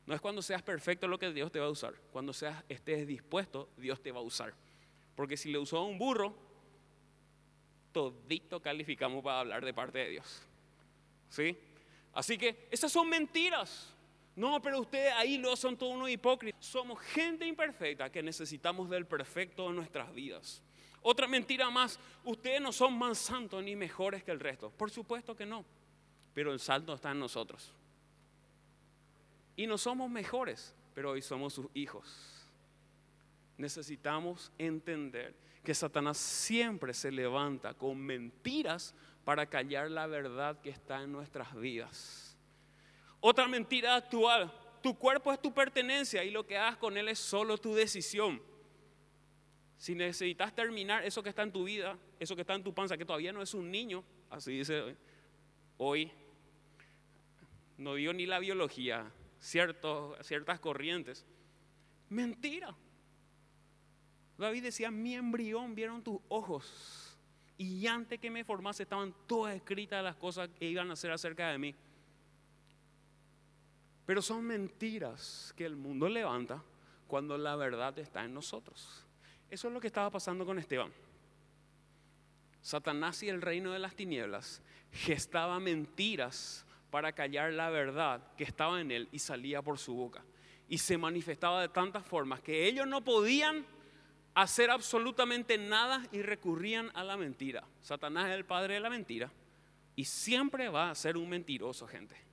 No 0.06 0.14
es 0.14 0.20
cuando 0.20 0.40
seas 0.40 0.62
perfecto 0.62 1.06
lo 1.06 1.18
que 1.18 1.32
Dios 1.32 1.52
te 1.52 1.60
va 1.60 1.66
a 1.66 1.70
usar. 1.70 1.94
Cuando 2.12 2.32
seas, 2.32 2.64
estés 2.68 3.06
dispuesto, 3.06 3.68
Dios 3.76 4.00
te 4.00 4.10
va 4.10 4.20
a 4.20 4.22
usar. 4.22 4.54
Porque 5.14 5.36
si 5.36 5.50
le 5.50 5.58
usó 5.58 5.78
a 5.78 5.84
un 5.84 5.98
burro, 5.98 6.34
todito 7.92 8.60
calificamos 8.60 9.22
para 9.22 9.40
hablar 9.40 9.64
de 9.64 9.74
parte 9.74 9.98
de 9.98 10.10
Dios. 10.10 10.42
¿Sí? 11.28 11.58
Así 12.14 12.38
que 12.38 12.68
esas 12.70 12.90
son 12.90 13.08
mentiras. 13.08 13.94
No, 14.38 14.62
pero 14.62 14.78
ustedes 14.78 15.12
ahí 15.14 15.36
no 15.36 15.56
son 15.56 15.76
todos 15.76 15.96
unos 15.96 16.08
hipócritas. 16.08 16.64
Somos 16.64 17.00
gente 17.00 17.44
imperfecta 17.44 18.08
que 18.08 18.22
necesitamos 18.22 18.88
del 18.88 19.04
perfecto 19.04 19.68
en 19.68 19.74
nuestras 19.74 20.14
vidas. 20.14 20.62
Otra 21.02 21.26
mentira 21.26 21.68
más, 21.70 21.98
ustedes 22.22 22.60
no 22.60 22.70
son 22.70 22.96
más 22.96 23.18
santos 23.18 23.64
ni 23.64 23.74
mejores 23.74 24.22
que 24.22 24.30
el 24.30 24.38
resto. 24.38 24.70
Por 24.70 24.92
supuesto 24.92 25.34
que 25.34 25.44
no, 25.44 25.64
pero 26.34 26.52
el 26.52 26.60
santo 26.60 26.94
está 26.94 27.10
en 27.10 27.18
nosotros. 27.18 27.74
Y 29.56 29.66
no 29.66 29.76
somos 29.76 30.08
mejores, 30.08 30.72
pero 30.94 31.10
hoy 31.10 31.20
somos 31.20 31.54
sus 31.54 31.66
hijos. 31.74 32.46
Necesitamos 33.56 34.52
entender 34.56 35.34
que 35.64 35.74
Satanás 35.74 36.16
siempre 36.16 36.94
se 36.94 37.10
levanta 37.10 37.74
con 37.74 37.98
mentiras 37.98 38.94
para 39.24 39.46
callar 39.46 39.90
la 39.90 40.06
verdad 40.06 40.60
que 40.60 40.70
está 40.70 41.02
en 41.02 41.10
nuestras 41.10 41.56
vidas. 41.56 42.27
Otra 43.20 43.48
mentira 43.48 43.96
actual, 43.96 44.52
tu 44.82 44.96
cuerpo 44.96 45.32
es 45.32 45.40
tu 45.40 45.52
pertenencia 45.52 46.22
y 46.24 46.30
lo 46.30 46.46
que 46.46 46.56
hagas 46.56 46.76
con 46.76 46.96
él 46.96 47.08
es 47.08 47.18
solo 47.18 47.58
tu 47.58 47.74
decisión. 47.74 48.40
Si 49.76 49.94
necesitas 49.94 50.54
terminar 50.54 51.04
eso 51.04 51.22
que 51.22 51.28
está 51.28 51.42
en 51.42 51.52
tu 51.52 51.64
vida, 51.64 51.98
eso 52.18 52.34
que 52.34 52.42
está 52.42 52.54
en 52.54 52.64
tu 52.64 52.74
panza, 52.74 52.96
que 52.96 53.04
todavía 53.04 53.32
no 53.32 53.42
es 53.42 53.54
un 53.54 53.70
niño, 53.70 54.04
así 54.30 54.58
dice 54.58 54.96
hoy, 55.76 56.10
no 57.76 57.94
dio 57.94 58.12
ni 58.12 58.26
la 58.26 58.40
biología, 58.40 59.10
ciertas 59.40 60.60
corrientes. 60.60 61.24
Mentira. 62.08 62.74
David 64.36 64.64
decía, 64.64 64.90
mi 64.90 65.14
embrión 65.14 65.74
vieron 65.74 66.02
tus 66.02 66.20
ojos. 66.28 67.18
Y 67.56 67.86
antes 67.88 68.20
que 68.20 68.30
me 68.30 68.44
formase 68.44 68.84
estaban 68.84 69.14
todas 69.26 69.54
escritas 69.54 70.02
las 70.02 70.16
cosas 70.16 70.48
que 70.48 70.66
iban 70.66 70.90
a 70.90 70.92
hacer 70.94 71.10
acerca 71.10 71.50
de 71.50 71.58
mí. 71.58 71.74
Pero 74.08 74.22
son 74.22 74.42
mentiras 74.42 75.52
que 75.54 75.66
el 75.66 75.76
mundo 75.76 76.08
levanta 76.08 76.64
cuando 77.06 77.36
la 77.36 77.56
verdad 77.56 77.98
está 77.98 78.24
en 78.24 78.32
nosotros. 78.32 79.04
Eso 79.50 79.68
es 79.68 79.74
lo 79.74 79.80
que 79.82 79.86
estaba 79.86 80.08
pasando 80.08 80.46
con 80.46 80.58
Esteban. 80.58 80.90
Satanás 82.62 83.22
y 83.22 83.28
el 83.28 83.42
reino 83.42 83.70
de 83.70 83.78
las 83.78 83.94
tinieblas 83.94 84.62
gestaba 84.92 85.60
mentiras 85.60 86.64
para 86.90 87.12
callar 87.12 87.52
la 87.52 87.68
verdad 87.68 88.22
que 88.34 88.44
estaba 88.44 88.80
en 88.80 88.92
él 88.92 89.10
y 89.12 89.18
salía 89.18 89.60
por 89.60 89.76
su 89.78 89.92
boca. 89.92 90.24
Y 90.70 90.78
se 90.78 90.96
manifestaba 90.96 91.60
de 91.60 91.68
tantas 91.68 92.06
formas 92.06 92.40
que 92.40 92.66
ellos 92.66 92.86
no 92.86 93.04
podían 93.04 93.66
hacer 94.32 94.70
absolutamente 94.70 95.58
nada 95.58 96.02
y 96.12 96.22
recurrían 96.22 96.90
a 96.94 97.04
la 97.04 97.18
mentira. 97.18 97.62
Satanás 97.82 98.30
es 98.30 98.36
el 98.36 98.46
padre 98.46 98.72
de 98.72 98.80
la 98.80 98.88
mentira 98.88 99.30
y 99.96 100.06
siempre 100.06 100.70
va 100.70 100.88
a 100.88 100.94
ser 100.94 101.18
un 101.18 101.28
mentiroso, 101.28 101.86
gente. 101.86 102.27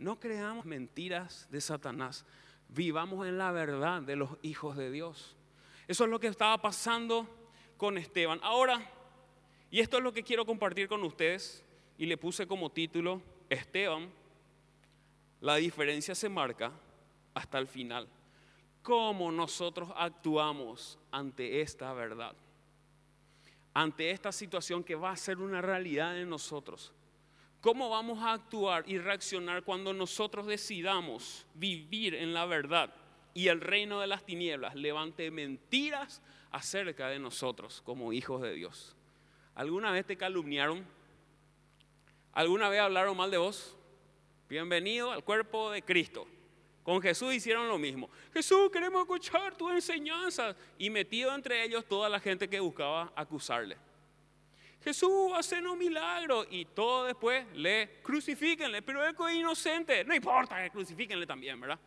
No 0.00 0.18
creamos 0.18 0.64
mentiras 0.64 1.46
de 1.50 1.60
Satanás. 1.60 2.24
Vivamos 2.70 3.26
en 3.26 3.36
la 3.36 3.52
verdad 3.52 4.00
de 4.00 4.16
los 4.16 4.30
hijos 4.40 4.76
de 4.78 4.90
Dios. 4.90 5.36
Eso 5.86 6.04
es 6.04 6.10
lo 6.10 6.18
que 6.18 6.28
estaba 6.28 6.56
pasando 6.56 7.28
con 7.76 7.98
Esteban. 7.98 8.40
Ahora, 8.42 8.80
y 9.70 9.80
esto 9.80 9.98
es 9.98 10.02
lo 10.02 10.14
que 10.14 10.22
quiero 10.22 10.46
compartir 10.46 10.88
con 10.88 11.04
ustedes, 11.04 11.62
y 11.98 12.06
le 12.06 12.16
puse 12.16 12.46
como 12.46 12.70
título, 12.70 13.20
Esteban, 13.50 14.10
la 15.42 15.56
diferencia 15.56 16.14
se 16.14 16.30
marca 16.30 16.72
hasta 17.34 17.58
el 17.58 17.66
final. 17.66 18.08
¿Cómo 18.82 19.30
nosotros 19.30 19.90
actuamos 19.94 20.98
ante 21.10 21.60
esta 21.60 21.92
verdad? 21.92 22.34
Ante 23.74 24.10
esta 24.10 24.32
situación 24.32 24.82
que 24.82 24.94
va 24.94 25.10
a 25.10 25.16
ser 25.16 25.38
una 25.38 25.60
realidad 25.60 26.18
en 26.18 26.30
nosotros. 26.30 26.94
¿Cómo 27.60 27.90
vamos 27.90 28.22
a 28.22 28.32
actuar 28.32 28.84
y 28.88 28.96
reaccionar 28.96 29.62
cuando 29.64 29.92
nosotros 29.92 30.46
decidamos 30.46 31.46
vivir 31.54 32.14
en 32.14 32.32
la 32.32 32.46
verdad 32.46 32.94
y 33.34 33.48
el 33.48 33.60
reino 33.60 34.00
de 34.00 34.06
las 34.06 34.24
tinieblas 34.24 34.74
levante 34.74 35.30
mentiras 35.30 36.22
acerca 36.50 37.08
de 37.08 37.18
nosotros 37.18 37.82
como 37.84 38.14
hijos 38.14 38.40
de 38.40 38.54
Dios? 38.54 38.96
¿Alguna 39.54 39.90
vez 39.90 40.06
te 40.06 40.16
calumniaron? 40.16 40.86
¿Alguna 42.32 42.70
vez 42.70 42.80
hablaron 42.80 43.14
mal 43.14 43.30
de 43.30 43.36
vos? 43.36 43.76
Bienvenido 44.48 45.10
al 45.12 45.22
cuerpo 45.22 45.70
de 45.70 45.82
Cristo. 45.82 46.26
Con 46.82 47.02
Jesús 47.02 47.34
hicieron 47.34 47.68
lo 47.68 47.76
mismo. 47.76 48.08
Jesús, 48.32 48.70
queremos 48.72 49.02
escuchar 49.02 49.54
tu 49.54 49.68
enseñanza. 49.68 50.56
Y 50.78 50.88
metido 50.88 51.34
entre 51.34 51.62
ellos 51.62 51.84
toda 51.84 52.08
la 52.08 52.18
gente 52.18 52.48
que 52.48 52.58
buscaba 52.58 53.12
acusarle. 53.14 53.76
Jesús, 54.82 55.32
hace 55.34 55.60
un 55.60 55.78
milagro. 55.78 56.46
Y 56.50 56.64
todo 56.64 57.04
después 57.04 57.46
le 57.54 58.00
crucifíquenle, 58.02 58.82
pero 58.82 59.04
es 59.06 59.14
inocente. 59.34 60.04
No 60.04 60.14
importa 60.14 60.62
que 60.62 60.70
crucifíquenle 60.70 61.26
también, 61.26 61.60
¿verdad? 61.60 61.78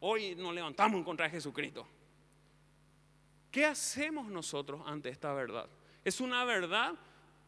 Hoy 0.00 0.34
nos 0.34 0.54
levantamos 0.54 0.98
en 0.98 1.04
contra 1.04 1.26
de 1.26 1.32
Jesucristo. 1.32 1.86
¿Qué 3.50 3.66
hacemos 3.66 4.28
nosotros 4.28 4.82
ante 4.86 5.08
esta 5.08 5.32
verdad? 5.32 5.68
Es 6.04 6.20
una 6.20 6.44
verdad 6.44 6.94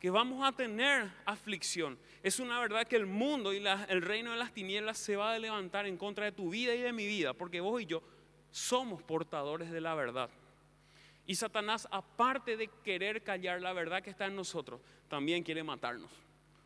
que 0.00 0.10
vamos 0.10 0.46
a 0.46 0.50
tener 0.52 1.12
aflicción. 1.24 1.96
Es 2.22 2.40
una 2.40 2.58
verdad 2.58 2.86
que 2.86 2.96
el 2.96 3.06
mundo 3.06 3.52
y 3.52 3.64
el 3.88 4.02
reino 4.02 4.32
de 4.32 4.36
las 4.36 4.52
tinieblas 4.52 4.98
se 4.98 5.14
va 5.14 5.32
a 5.32 5.38
levantar 5.38 5.86
en 5.86 5.96
contra 5.96 6.24
de 6.24 6.32
tu 6.32 6.50
vida 6.50 6.74
y 6.74 6.80
de 6.80 6.92
mi 6.92 7.06
vida, 7.06 7.34
porque 7.34 7.60
vos 7.60 7.80
y 7.80 7.86
yo 7.86 8.02
somos 8.50 9.02
portadores 9.02 9.70
de 9.70 9.80
la 9.80 9.94
verdad. 9.94 10.28
Y 11.26 11.34
Satanás, 11.36 11.86
aparte 11.90 12.56
de 12.56 12.68
querer 12.82 13.22
callar 13.22 13.60
la 13.60 13.72
verdad 13.72 14.02
que 14.02 14.10
está 14.10 14.26
en 14.26 14.36
nosotros, 14.36 14.80
también 15.08 15.42
quiere 15.42 15.62
matarnos. 15.62 16.10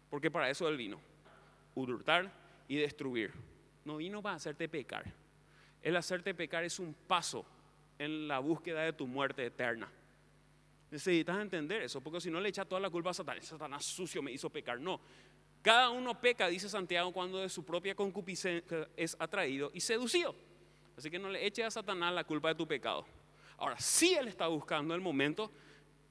Porque 0.08 0.30
para 0.30 0.48
eso 0.48 0.68
él 0.68 0.76
vino. 0.76 0.98
Hurtar 1.74 2.32
y 2.68 2.76
destruir. 2.76 3.32
No 3.84 3.98
vino 3.98 4.22
para 4.22 4.36
hacerte 4.36 4.68
pecar. 4.68 5.04
El 5.82 5.96
hacerte 5.96 6.34
pecar 6.34 6.64
es 6.64 6.78
un 6.78 6.94
paso 6.94 7.44
en 7.98 8.28
la 8.28 8.38
búsqueda 8.38 8.82
de 8.82 8.92
tu 8.92 9.06
muerte 9.06 9.44
eterna. 9.44 9.88
Necesitas 10.90 11.40
entender 11.40 11.82
eso, 11.82 12.00
porque 12.00 12.20
si 12.20 12.30
no 12.30 12.40
le 12.40 12.48
echa 12.48 12.64
toda 12.64 12.80
la 12.80 12.90
culpa 12.90 13.10
a 13.10 13.14
Satanás. 13.14 13.44
Satanás 13.46 13.84
sucio 13.84 14.22
me 14.22 14.32
hizo 14.32 14.48
pecar. 14.50 14.80
No. 14.80 15.00
Cada 15.62 15.90
uno 15.90 16.18
peca, 16.20 16.48
dice 16.48 16.68
Santiago, 16.68 17.12
cuando 17.12 17.38
de 17.38 17.48
su 17.48 17.64
propia 17.64 17.94
concupiscencia 17.94 18.88
es 18.96 19.16
atraído 19.18 19.70
y 19.74 19.80
seducido. 19.80 20.34
Así 20.96 21.10
que 21.10 21.18
no 21.18 21.28
le 21.28 21.44
eches 21.44 21.66
a 21.66 21.70
Satanás 21.70 22.14
la 22.14 22.24
culpa 22.24 22.48
de 22.48 22.54
tu 22.54 22.66
pecado. 22.66 23.04
Ahora, 23.58 23.78
sí 23.78 24.14
Él 24.14 24.28
está 24.28 24.46
buscando 24.46 24.94
el 24.94 25.00
momento 25.00 25.50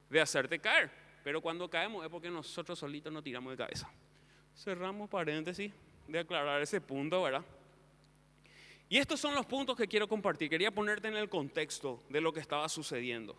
de 0.10 0.22
hacerte 0.22 0.60
caer, 0.60 0.92
pero 1.24 1.42
cuando 1.42 1.70
caemos 1.70 2.04
es 2.04 2.10
porque 2.10 2.30
nosotros 2.30 2.78
solitos 2.78 3.12
nos 3.12 3.24
tiramos 3.24 3.52
de 3.52 3.58
cabeza. 3.58 3.90
Cerramos 4.56 5.10
paréntesis 5.10 5.72
de 6.08 6.20
aclarar 6.20 6.62
ese 6.62 6.82
punto, 6.82 7.22
¿verdad? 7.22 7.44
Y 8.88 8.98
estos 8.98 9.20
son 9.20 9.34
los 9.34 9.46
puntos 9.46 9.76
que 9.76 9.88
quiero 9.88 10.08
compartir. 10.08 10.50
Quería 10.50 10.72
ponerte 10.72 11.08
en 11.08 11.18
el 11.18 11.30
contexto 11.30 12.04
de 12.10 12.22
lo 12.22 12.32
que 12.32 12.40
estaba 12.40 12.70
sucediendo. 12.70 13.36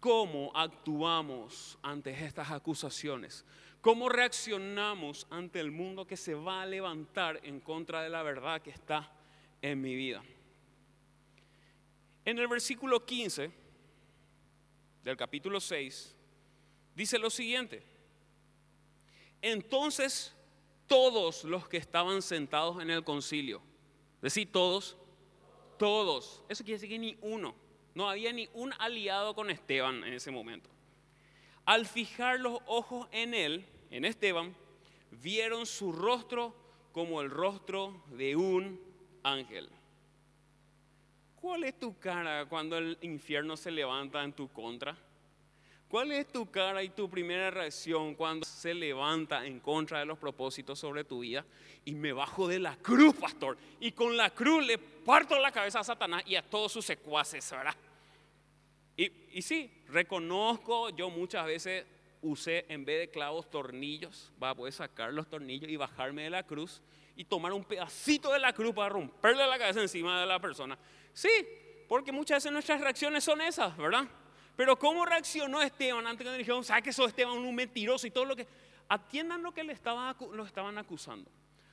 ¿Cómo 0.00 0.52
actuamos 0.54 1.78
ante 1.82 2.10
estas 2.24 2.50
acusaciones? 2.50 3.44
¿Cómo 3.80 4.08
reaccionamos 4.08 5.26
ante 5.30 5.60
el 5.60 5.70
mundo 5.70 6.06
que 6.06 6.16
se 6.16 6.34
va 6.34 6.62
a 6.62 6.66
levantar 6.66 7.40
en 7.42 7.60
contra 7.60 8.02
de 8.02 8.10
la 8.10 8.22
verdad 8.22 8.60
que 8.60 8.70
está 8.70 9.10
en 9.62 9.80
mi 9.80 9.94
vida? 9.94 10.22
En 12.26 12.40
el 12.40 12.48
versículo 12.48 13.06
15 13.06 13.52
del 15.04 15.16
capítulo 15.16 15.60
6 15.60 16.16
dice 16.96 17.20
lo 17.20 17.30
siguiente. 17.30 17.84
Entonces 19.40 20.34
todos 20.88 21.44
los 21.44 21.68
que 21.68 21.76
estaban 21.76 22.22
sentados 22.22 22.82
en 22.82 22.90
el 22.90 23.04
concilio. 23.04 23.62
Decir 24.20 24.50
todos, 24.50 24.96
todos. 25.78 26.42
Eso 26.48 26.64
quiere 26.64 26.80
decir 26.80 26.88
que 26.88 26.98
ni 26.98 27.16
uno. 27.20 27.54
No 27.94 28.10
había 28.10 28.32
ni 28.32 28.48
un 28.54 28.72
aliado 28.80 29.36
con 29.36 29.48
Esteban 29.48 30.02
en 30.02 30.12
ese 30.12 30.32
momento. 30.32 30.68
Al 31.64 31.86
fijar 31.86 32.40
los 32.40 32.58
ojos 32.66 33.06
en 33.12 33.34
él, 33.34 33.64
en 33.90 34.04
Esteban, 34.04 34.52
vieron 35.12 35.64
su 35.64 35.92
rostro 35.92 36.56
como 36.90 37.20
el 37.20 37.30
rostro 37.30 38.02
de 38.10 38.34
un 38.34 38.80
ángel. 39.22 39.70
¿Cuál 41.40 41.64
es 41.64 41.78
tu 41.78 41.98
cara 41.98 42.46
cuando 42.46 42.78
el 42.78 42.98
infierno 43.02 43.56
se 43.56 43.70
levanta 43.70 44.24
en 44.24 44.32
tu 44.32 44.48
contra? 44.48 44.96
¿Cuál 45.88 46.10
es 46.12 46.26
tu 46.32 46.50
cara 46.50 46.82
y 46.82 46.88
tu 46.88 47.08
primera 47.08 47.50
reacción 47.50 48.14
cuando 48.14 48.44
se 48.44 48.74
levanta 48.74 49.46
en 49.46 49.60
contra 49.60 50.00
de 50.00 50.06
los 50.06 50.18
propósitos 50.18 50.78
sobre 50.78 51.04
tu 51.04 51.20
vida? 51.20 51.44
Y 51.84 51.94
me 51.94 52.12
bajo 52.12 52.48
de 52.48 52.58
la 52.58 52.74
cruz, 52.76 53.14
pastor. 53.14 53.56
Y 53.78 53.92
con 53.92 54.16
la 54.16 54.30
cruz 54.30 54.66
le 54.66 54.78
parto 54.78 55.38
la 55.38 55.52
cabeza 55.52 55.80
a 55.80 55.84
Satanás 55.84 56.24
y 56.26 56.34
a 56.34 56.42
todos 56.42 56.72
sus 56.72 56.84
secuaces, 56.84 57.48
¿verdad? 57.52 57.76
Y, 58.96 59.12
y 59.32 59.42
sí, 59.42 59.70
reconozco, 59.88 60.90
yo 60.90 61.10
muchas 61.10 61.46
veces 61.46 61.84
usé 62.22 62.64
en 62.68 62.84
vez 62.84 62.98
de 62.98 63.10
clavos 63.10 63.48
tornillos, 63.48 64.32
va 64.42 64.50
a 64.50 64.54
poder 64.54 64.72
sacar 64.72 65.12
los 65.12 65.28
tornillos 65.28 65.70
y 65.70 65.76
bajarme 65.76 66.24
de 66.24 66.30
la 66.30 66.42
cruz 66.42 66.82
y 67.16 67.24
tomar 67.24 67.52
un 67.52 67.64
pedacito 67.64 68.32
de 68.32 68.38
la 68.38 68.52
cruz 68.52 68.74
para 68.74 68.90
romperle 68.90 69.46
la 69.46 69.58
cabeza 69.58 69.80
encima 69.80 70.20
de 70.20 70.26
la 70.26 70.38
persona. 70.38 70.78
Sí, 71.12 71.30
porque 71.88 72.12
muchas 72.12 72.36
veces 72.36 72.52
nuestras 72.52 72.80
reacciones 72.80 73.24
son 73.24 73.40
esas, 73.40 73.76
¿verdad? 73.76 74.06
Pero 74.54 74.78
¿cómo 74.78 75.04
reaccionó 75.04 75.60
Esteban 75.62 76.06
antes 76.06 76.24
que 76.24 76.30
le 76.30 76.38
dijeron, 76.38 76.62
¿sabes 76.62 76.84
que 76.84 76.92
sos 76.92 77.08
Esteban 77.08 77.38
un 77.38 77.54
mentiroso 77.54 78.06
y 78.06 78.10
todo 78.10 78.24
lo 78.24 78.36
que... 78.36 78.46
Atiendan 78.88 79.42
lo 79.42 79.52
que 79.52 79.64
le 79.64 79.72
estaba, 79.72 80.14
lo 80.32 80.44
estaban 80.44 80.78
acusando. 80.78 81.28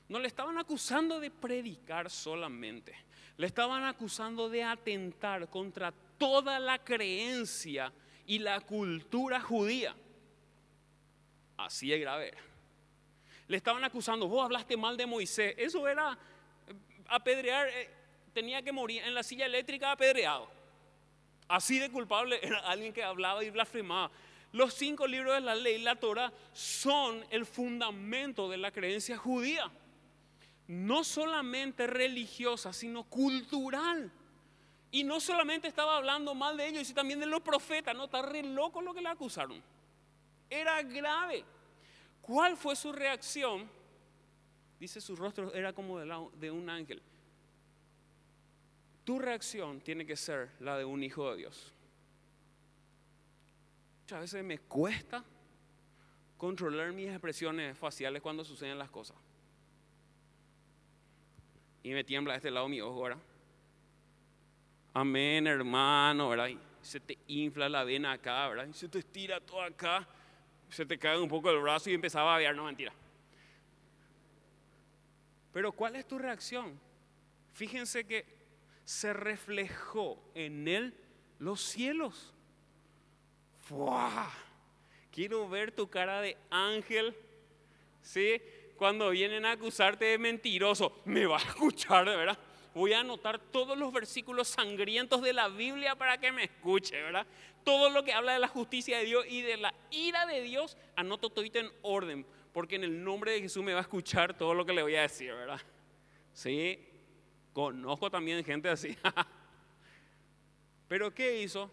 No 0.09 0.19
le 0.19 0.27
estaban 0.27 0.57
acusando 0.57 1.19
de 1.19 1.29
predicar 1.29 2.09
solamente. 2.09 2.95
Le 3.37 3.45
estaban 3.45 3.83
acusando 3.83 4.49
de 4.49 4.63
atentar 4.63 5.47
contra 5.49 5.93
toda 6.17 6.59
la 6.59 6.83
creencia 6.83 7.93
y 8.25 8.39
la 8.39 8.61
cultura 8.61 9.39
judía. 9.39 9.95
Así 11.57 11.93
es 11.93 12.01
grave. 12.01 12.33
Le 13.47 13.57
estaban 13.57 13.83
acusando, 13.83 14.27
vos 14.27 14.45
hablaste 14.45 14.77
mal 14.77 14.97
de 14.97 15.05
Moisés. 15.05 15.55
Eso 15.57 15.87
era 15.87 16.17
eh, 16.67 16.73
apedrear, 17.07 17.67
eh, 17.69 17.89
tenía 18.33 18.61
que 18.61 18.71
morir 18.71 19.03
en 19.03 19.13
la 19.13 19.23
silla 19.23 19.45
eléctrica 19.45 19.91
apedreado. 19.91 20.49
Así 21.47 21.79
de 21.79 21.91
culpable 21.91 22.39
era 22.41 22.59
alguien 22.59 22.93
que 22.93 23.03
hablaba 23.03 23.43
y 23.43 23.49
blasfemaba. 23.49 24.11
Los 24.53 24.75
cinco 24.75 25.07
libros 25.07 25.33
de 25.33 25.41
la 25.41 25.55
ley, 25.55 25.79
la 25.79 25.95
Torah, 25.95 26.31
son 26.53 27.25
el 27.31 27.45
fundamento 27.45 28.47
de 28.49 28.57
la 28.57 28.71
creencia 28.71 29.17
judía. 29.17 29.69
No 30.67 31.03
solamente 31.03 31.87
religiosa, 31.87 32.71
sino 32.71 33.03
cultural. 33.03 34.11
Y 34.91 35.03
no 35.03 35.19
solamente 35.19 35.67
estaba 35.67 35.97
hablando 35.97 36.35
mal 36.35 36.55
de 36.55 36.67
ellos, 36.67 36.87
sino 36.87 36.97
también 36.97 37.19
de 37.19 37.25
los 37.25 37.41
profetas. 37.41 37.95
No, 37.95 38.05
está 38.05 38.21
re 38.21 38.43
loco 38.43 38.79
lo 38.79 38.93
que 38.93 39.01
le 39.01 39.09
acusaron. 39.09 39.61
Era 40.49 40.83
grave. 40.83 41.43
¿Cuál 42.23 42.55
fue 42.55 42.75
su 42.75 42.93
reacción? 42.93 43.69
Dice 44.79 45.01
su 45.01 45.15
rostro 45.15 45.53
era 45.53 45.73
como 45.73 45.99
de 45.99 46.51
un 46.51 46.69
ángel. 46.69 47.01
Tu 49.03 49.19
reacción 49.19 49.81
tiene 49.81 50.05
que 50.05 50.15
ser 50.15 50.51
la 50.61 50.77
de 50.77 50.85
un 50.85 51.03
hijo 51.03 51.29
de 51.31 51.37
Dios. 51.37 51.73
Muchas 54.03 54.21
veces 54.21 54.43
me 54.43 54.57
cuesta 54.57 55.23
controlar 56.37 56.93
mis 56.93 57.09
expresiones 57.09 57.77
faciales 57.77 58.21
cuando 58.21 58.45
suceden 58.45 58.79
las 58.79 58.89
cosas. 58.89 59.17
Y 61.83 61.91
me 61.91 62.05
tiembla 62.05 62.33
a 62.33 62.37
este 62.37 62.51
lado 62.51 62.69
mi 62.69 62.79
ojo, 62.79 63.01
¿verdad? 63.01 63.21
Amén, 64.93 65.45
hermano, 65.45 66.29
¿verdad? 66.29 66.51
Se 66.81 67.01
te 67.01 67.17
infla 67.27 67.67
la 67.67 67.83
vena 67.83 68.13
acá, 68.13 68.47
¿verdad? 68.47 68.71
Se 68.71 68.87
te 68.87 68.99
estira 68.99 69.41
todo 69.41 69.61
acá, 69.61 70.07
se 70.73 70.85
te 70.85 70.97
cae 70.97 71.19
un 71.19 71.29
poco 71.29 71.49
el 71.49 71.59
brazo 71.59 71.89
y 71.89 71.93
empezaba 71.93 72.31
a 72.31 72.33
babear, 72.33 72.55
no 72.55 72.65
mentira. 72.65 72.91
Pero 75.53 75.71
¿cuál 75.71 75.95
es 75.95 76.07
tu 76.07 76.17
reacción? 76.17 76.79
Fíjense 77.53 78.05
que 78.05 78.25
se 78.83 79.13
reflejó 79.13 80.19
en 80.33 80.67
él 80.67 80.93
los 81.39 81.61
cielos. 81.61 82.33
¡Fua! 83.61 84.31
Quiero 85.11 85.47
ver 85.47 85.71
tu 85.71 85.87
cara 85.87 86.21
de 86.21 86.35
ángel. 86.49 87.15
¿Sí? 88.01 88.41
Cuando 88.75 89.11
vienen 89.11 89.45
a 89.45 89.51
acusarte 89.51 90.05
de 90.05 90.17
mentiroso, 90.17 91.01
me 91.05 91.25
va 91.25 91.37
a 91.37 91.41
escuchar, 91.41 92.05
¿verdad? 92.05 92.37
Voy 92.73 92.93
a 92.93 93.01
anotar 93.01 93.39
todos 93.39 93.77
los 93.77 93.93
versículos 93.93 94.47
sangrientos 94.47 95.21
de 95.21 95.33
la 95.33 95.47
Biblia 95.47 95.95
para 95.95 96.17
que 96.17 96.31
me 96.31 96.45
escuche, 96.45 97.01
¿verdad? 97.01 97.27
Todo 97.63 97.89
lo 97.89 98.03
que 98.03 98.13
habla 98.13 98.33
de 98.33 98.39
la 98.39 98.47
justicia 98.47 98.97
de 98.97 99.05
Dios 99.05 99.25
y 99.29 99.41
de 99.41 99.57
la 99.57 99.73
ira 99.91 100.25
de 100.25 100.41
Dios, 100.41 100.77
anoto 100.95 101.29
todo 101.29 101.45
en 101.45 101.69
orden, 101.81 102.25
porque 102.51 102.75
en 102.75 102.83
el 102.83 103.03
nombre 103.03 103.31
de 103.31 103.41
Jesús 103.41 103.63
me 103.63 103.73
va 103.73 103.79
a 103.79 103.83
escuchar 103.83 104.37
todo 104.37 104.53
lo 104.53 104.65
que 104.65 104.73
le 104.73 104.81
voy 104.81 104.95
a 104.95 105.03
decir, 105.03 105.31
¿verdad? 105.33 105.61
Sí, 106.33 106.79
Conozco 107.53 108.09
también 108.09 108.43
gente 108.43 108.67
así. 108.67 108.97
Pero 110.87 111.13
¿qué 111.13 111.41
hizo? 111.41 111.71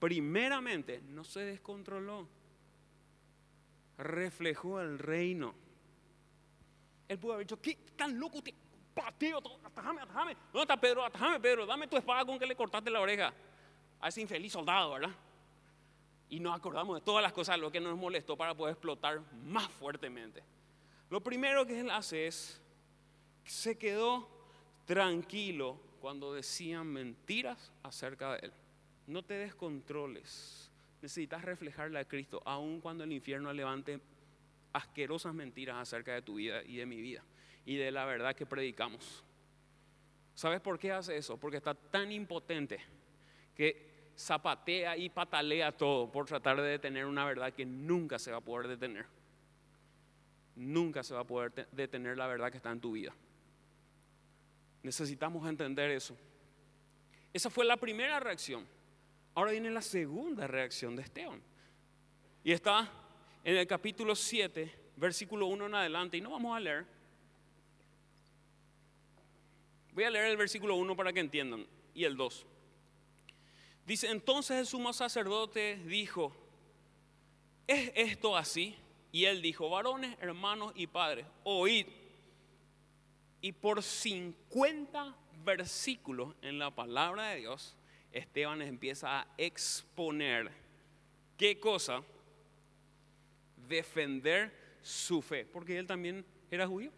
Primeramente, 0.00 1.02
no 1.02 1.24
se 1.24 1.40
descontroló. 1.40 2.26
Reflejó 3.98 4.80
el 4.80 4.98
reino. 4.98 5.54
Él 7.06 7.18
pudo 7.18 7.34
haber 7.34 7.46
dicho, 7.46 7.60
¿qué 7.60 7.76
tan 7.96 8.18
loco 8.18 8.42
te 8.42 8.54
pateo? 8.94 9.42
Atajame, 9.64 10.00
atajame. 10.00 10.36
¿Dónde 10.52 10.62
está 10.62 10.76
Pedro? 10.76 11.04
Atajame, 11.04 11.40
Pedro. 11.40 11.66
Dame 11.66 11.86
tu 11.88 11.96
espada 11.96 12.24
con 12.24 12.38
que 12.38 12.46
le 12.46 12.54
cortaste 12.54 12.90
la 12.90 13.00
oreja 13.00 13.32
a 14.00 14.08
ese 14.08 14.20
infeliz 14.20 14.52
soldado, 14.52 14.92
¿verdad? 14.92 15.14
Y 16.28 16.40
nos 16.40 16.56
acordamos 16.56 16.96
de 16.96 17.04
todas 17.04 17.22
las 17.22 17.32
cosas, 17.32 17.58
lo 17.58 17.70
que 17.70 17.80
nos 17.80 17.96
molestó 17.96 18.36
para 18.36 18.54
poder 18.54 18.72
explotar 18.72 19.20
más 19.44 19.68
fuertemente. 19.68 20.42
Lo 21.10 21.20
primero 21.20 21.66
que 21.66 21.80
él 21.80 21.90
hace 21.90 22.26
es, 22.26 22.60
se 23.44 23.76
quedó 23.76 24.28
tranquilo 24.86 25.78
cuando 26.00 26.34
decían 26.34 26.86
mentiras 26.86 27.72
acerca 27.82 28.34
de 28.34 28.46
Él. 28.46 28.52
No 29.06 29.22
te 29.22 29.34
descontroles. 29.34 30.70
Necesitas 31.02 31.42
reflejarle 31.42 31.98
a 31.98 32.04
Cristo, 32.06 32.42
aun 32.44 32.80
cuando 32.80 33.04
el 33.04 33.12
infierno 33.12 33.52
levante 33.52 34.00
asquerosas 34.72 35.34
mentiras 35.34 35.76
acerca 35.76 36.14
de 36.14 36.22
tu 36.22 36.36
vida 36.36 36.62
y 36.64 36.76
de 36.76 36.86
mi 36.86 37.00
vida 37.00 37.22
y 37.64 37.76
de 37.76 37.90
la 37.90 38.04
verdad 38.04 38.34
que 38.34 38.46
predicamos. 38.46 39.24
¿Sabes 40.34 40.60
por 40.60 40.78
qué 40.78 40.92
hace 40.92 41.16
eso? 41.16 41.36
Porque 41.36 41.58
está 41.58 41.74
tan 41.74 42.10
impotente 42.10 42.80
que 43.54 44.10
zapatea 44.16 44.96
y 44.96 45.08
patalea 45.08 45.72
todo 45.72 46.10
por 46.10 46.26
tratar 46.26 46.60
de 46.60 46.68
detener 46.68 47.06
una 47.06 47.24
verdad 47.24 47.52
que 47.52 47.64
nunca 47.64 48.18
se 48.18 48.30
va 48.30 48.38
a 48.38 48.40
poder 48.40 48.68
detener. 48.68 49.06
Nunca 50.56 51.02
se 51.02 51.14
va 51.14 51.20
a 51.20 51.26
poder 51.26 51.68
detener 51.72 52.16
la 52.16 52.26
verdad 52.26 52.50
que 52.50 52.56
está 52.56 52.70
en 52.70 52.80
tu 52.80 52.92
vida. 52.92 53.14
Necesitamos 54.82 55.48
entender 55.48 55.90
eso. 55.90 56.16
Esa 57.32 57.50
fue 57.50 57.64
la 57.64 57.76
primera 57.76 58.20
reacción. 58.20 58.66
Ahora 59.34 59.50
viene 59.50 59.70
la 59.70 59.82
segunda 59.82 60.46
reacción 60.46 60.94
de 60.94 61.02
Esteban. 61.02 61.42
Y 62.44 62.52
está 62.52 62.88
en 63.42 63.56
el 63.56 63.66
capítulo 63.66 64.14
7, 64.14 64.72
versículo 64.96 65.46
1 65.46 65.66
en 65.66 65.74
adelante. 65.74 66.16
Y 66.16 66.20
no 66.20 66.30
vamos 66.30 66.56
a 66.56 66.60
leer. 66.60 66.86
Voy 69.94 70.04
a 70.04 70.10
leer 70.10 70.26
el 70.26 70.36
versículo 70.36 70.76
1 70.76 70.96
para 70.96 71.12
que 71.12 71.20
entiendan. 71.20 71.66
Y 71.94 72.04
el 72.04 72.16
2. 72.16 72.46
Dice, 73.86 74.10
entonces 74.10 74.58
el 74.58 74.66
sumo 74.66 74.92
sacerdote 74.92 75.76
dijo, 75.86 76.34
¿es 77.66 77.92
esto 77.94 78.36
así? 78.36 78.74
Y 79.12 79.26
él 79.26 79.42
dijo, 79.42 79.70
varones, 79.70 80.16
hermanos 80.20 80.72
y 80.74 80.86
padres, 80.86 81.26
oíd 81.44 81.86
y 83.44 83.52
por 83.52 83.82
50 83.82 85.14
versículos 85.44 86.34
en 86.40 86.58
la 86.58 86.74
palabra 86.74 87.28
de 87.28 87.40
Dios, 87.40 87.76
Esteban 88.10 88.62
empieza 88.62 89.20
a 89.20 89.26
exponer 89.36 90.50
qué 91.36 91.60
cosa? 91.60 92.02
Defender 93.68 94.78
su 94.80 95.20
fe, 95.20 95.44
porque 95.44 95.76
él 95.76 95.86
también 95.86 96.24
era 96.50 96.66
judío. 96.66 96.90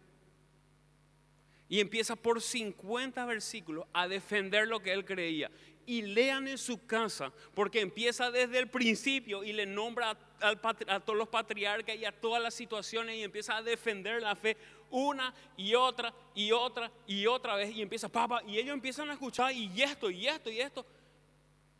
Y 1.69 1.79
empieza 1.79 2.15
por 2.15 2.41
50 2.41 3.25
versículos 3.25 3.85
a 3.93 4.07
defender 4.07 4.67
lo 4.67 4.81
que 4.81 4.93
él 4.93 5.05
creía. 5.05 5.51
Y 5.85 6.01
lean 6.01 6.47
en 6.47 6.57
su 6.57 6.85
casa, 6.85 7.31
porque 7.53 7.81
empieza 7.81 8.29
desde 8.31 8.59
el 8.59 8.69
principio 8.69 9.43
y 9.43 9.53
le 9.53 9.65
nombra 9.65 10.17
a, 10.41 10.55
todos 10.99 11.17
los 11.17 11.27
patriarcas 11.29 11.95
y 11.95 12.05
a 12.05 12.11
todas 12.11 12.41
las 12.41 12.53
situaciones 12.53 13.15
y 13.15 13.23
empieza 13.23 13.57
a 13.57 13.61
defender 13.61 14.21
la 14.21 14.35
fe 14.35 14.57
una 14.89 15.33
y 15.55 15.75
otra 15.75 16.13
y 16.35 16.51
otra 16.51 16.91
y 17.05 17.25
otra 17.25 17.55
vez. 17.55 17.75
Y 17.75 17.81
empieza, 17.81 18.09
papá, 18.09 18.41
y 18.45 18.57
ellos 18.57 18.73
empiezan 18.73 19.09
a 19.09 19.13
escuchar 19.13 19.51
y 19.53 19.81
esto 19.81 20.09
y 20.09 20.27
esto 20.27 20.49
y 20.49 20.59
esto. 20.59 20.85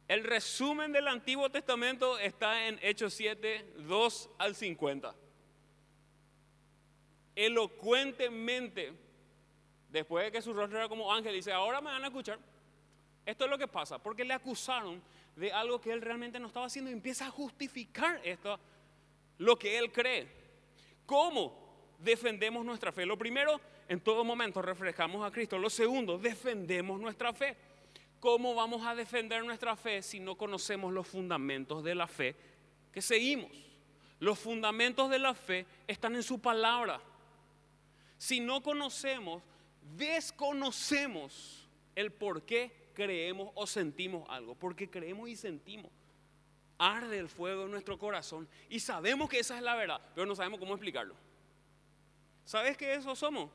El 0.08 0.24
resumen 0.24 0.94
del 0.94 1.08
Antiguo 1.08 1.50
Testamento 1.50 2.18
está 2.18 2.68
en 2.68 2.80
Hechos 2.82 3.14
7, 3.14 3.74
2 3.80 4.30
al 4.38 4.56
50. 4.56 5.16
elocuentemente, 7.36 8.94
después 9.98 10.26
de 10.26 10.32
que 10.32 10.42
su 10.42 10.54
rostro 10.54 10.78
era 10.78 10.90
como 10.90 11.14
ángel, 11.14 11.34
dice, 11.34 11.52
ahora 11.52 11.82
me 11.82 11.92
van 11.92 12.04
a 12.04 12.08
escuchar. 12.08 12.40
Esto 13.26 13.46
es 13.46 13.52
lo 13.52 13.58
que 13.58 13.68
pasa, 13.68 14.00
porque 14.00 14.24
le 14.24 14.34
acusaron 14.34 15.02
de 15.36 15.52
algo 15.52 15.80
que 15.80 15.92
él 15.92 16.02
realmente 16.02 16.40
no 16.40 16.48
estaba 16.48 16.66
haciendo 16.66 16.90
y 16.90 16.94
empieza 16.94 17.28
a 17.28 17.30
justificar 17.30 18.20
esto, 18.24 18.60
lo 19.38 19.58
que 19.58 19.78
él 19.78 19.92
cree. 19.92 20.28
¿Cómo 21.06 21.94
defendemos 22.00 22.66
nuestra 22.66 22.92
fe? 22.92 23.06
Lo 23.06 23.18
primero, 23.18 23.60
en 23.88 24.00
todo 24.00 24.24
momento 24.24 24.62
reflejamos 24.62 25.26
a 25.26 25.32
Cristo. 25.32 25.58
Lo 25.58 25.70
segundo, 25.70 26.18
defendemos 26.18 27.00
nuestra 27.00 27.34
fe. 27.34 27.56
¿Cómo 28.20 28.56
vamos 28.56 28.86
a 28.86 28.96
defender 28.96 29.44
nuestra 29.44 29.76
fe 29.76 30.02
si 30.02 30.20
no 30.20 30.36
conocemos 30.36 30.92
los 30.92 31.08
fundamentos 31.08 31.84
de 31.84 31.96
la 31.96 32.08
fe 32.08 32.36
que 32.92 33.02
seguimos? 33.02 33.52
Los 34.20 34.40
fundamentos 34.40 35.10
de 35.10 35.20
la 35.20 35.36
fe 35.36 35.66
están 35.86 36.16
en 36.16 36.24
su 36.24 36.40
palabra. 36.40 37.00
Si 38.18 38.40
no 38.40 38.64
conocemos, 38.64 39.44
desconocemos 39.96 41.68
el 41.96 42.12
por 42.12 42.44
qué 42.44 42.92
creemos 42.94 43.52
o 43.56 43.68
sentimos 43.68 44.28
algo, 44.30 44.56
porque 44.56 44.90
creemos 44.90 45.30
y 45.30 45.36
sentimos. 45.36 45.92
Arde 46.80 47.18
el 47.18 47.30
fuego 47.30 47.66
en 47.66 47.72
nuestro 47.72 47.98
corazón 47.98 48.48
y 48.70 48.80
sabemos 48.80 49.30
que 49.30 49.40
esa 49.40 49.56
es 49.56 49.64
la 49.64 49.76
verdad, 49.76 50.02
pero 50.14 50.28
no 50.28 50.36
sabemos 50.36 50.60
cómo 50.60 50.74
explicarlo. 50.74 51.16
¿Sabes 52.46 52.78
qué 52.78 52.94
eso 52.94 53.16
somos? 53.16 53.50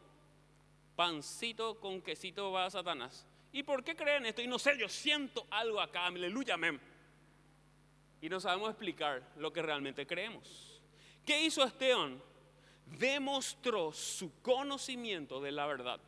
Pancito 0.97 1.79
con 1.81 2.03
quesito 2.03 2.53
va 2.53 2.67
a 2.67 2.71
Satanás. 2.71 3.27
¿Y 3.53 3.63
por 3.63 3.85
qué 3.85 3.95
creen 3.95 4.27
esto? 4.27 4.43
Y 4.43 4.47
no 4.47 4.59
sé, 4.59 4.77
yo 4.79 4.89
siento 4.89 5.47
algo 5.51 5.81
acá, 5.81 6.07
aleluya, 6.07 6.55
amén. 6.55 6.81
Y 8.21 8.29
no 8.29 8.41
sabemos 8.41 8.71
explicar 8.71 9.23
lo 9.37 9.53
que 9.53 9.63
realmente 9.63 10.07
creemos. 10.07 10.81
¿Qué 11.25 11.43
hizo 11.43 11.65
Esteban? 11.65 12.21
Demostró 12.87 13.93
su 13.93 14.41
conocimiento 14.43 15.41
de 15.41 15.53
la 15.53 15.67
verdad. 15.67 16.01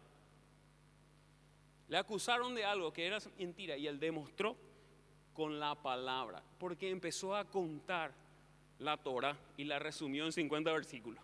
Le 1.94 2.00
acusaron 2.00 2.56
de 2.56 2.64
algo 2.64 2.92
que 2.92 3.06
era 3.06 3.18
mentira 3.38 3.76
y 3.76 3.86
él 3.86 4.00
demostró 4.00 4.56
con 5.32 5.60
la 5.60 5.76
palabra, 5.76 6.42
porque 6.58 6.90
empezó 6.90 7.36
a 7.36 7.44
contar 7.44 8.12
la 8.80 8.96
Torah 8.96 9.38
y 9.56 9.62
la 9.62 9.78
resumió 9.78 10.24
en 10.24 10.32
50 10.32 10.72
versículos. 10.72 11.22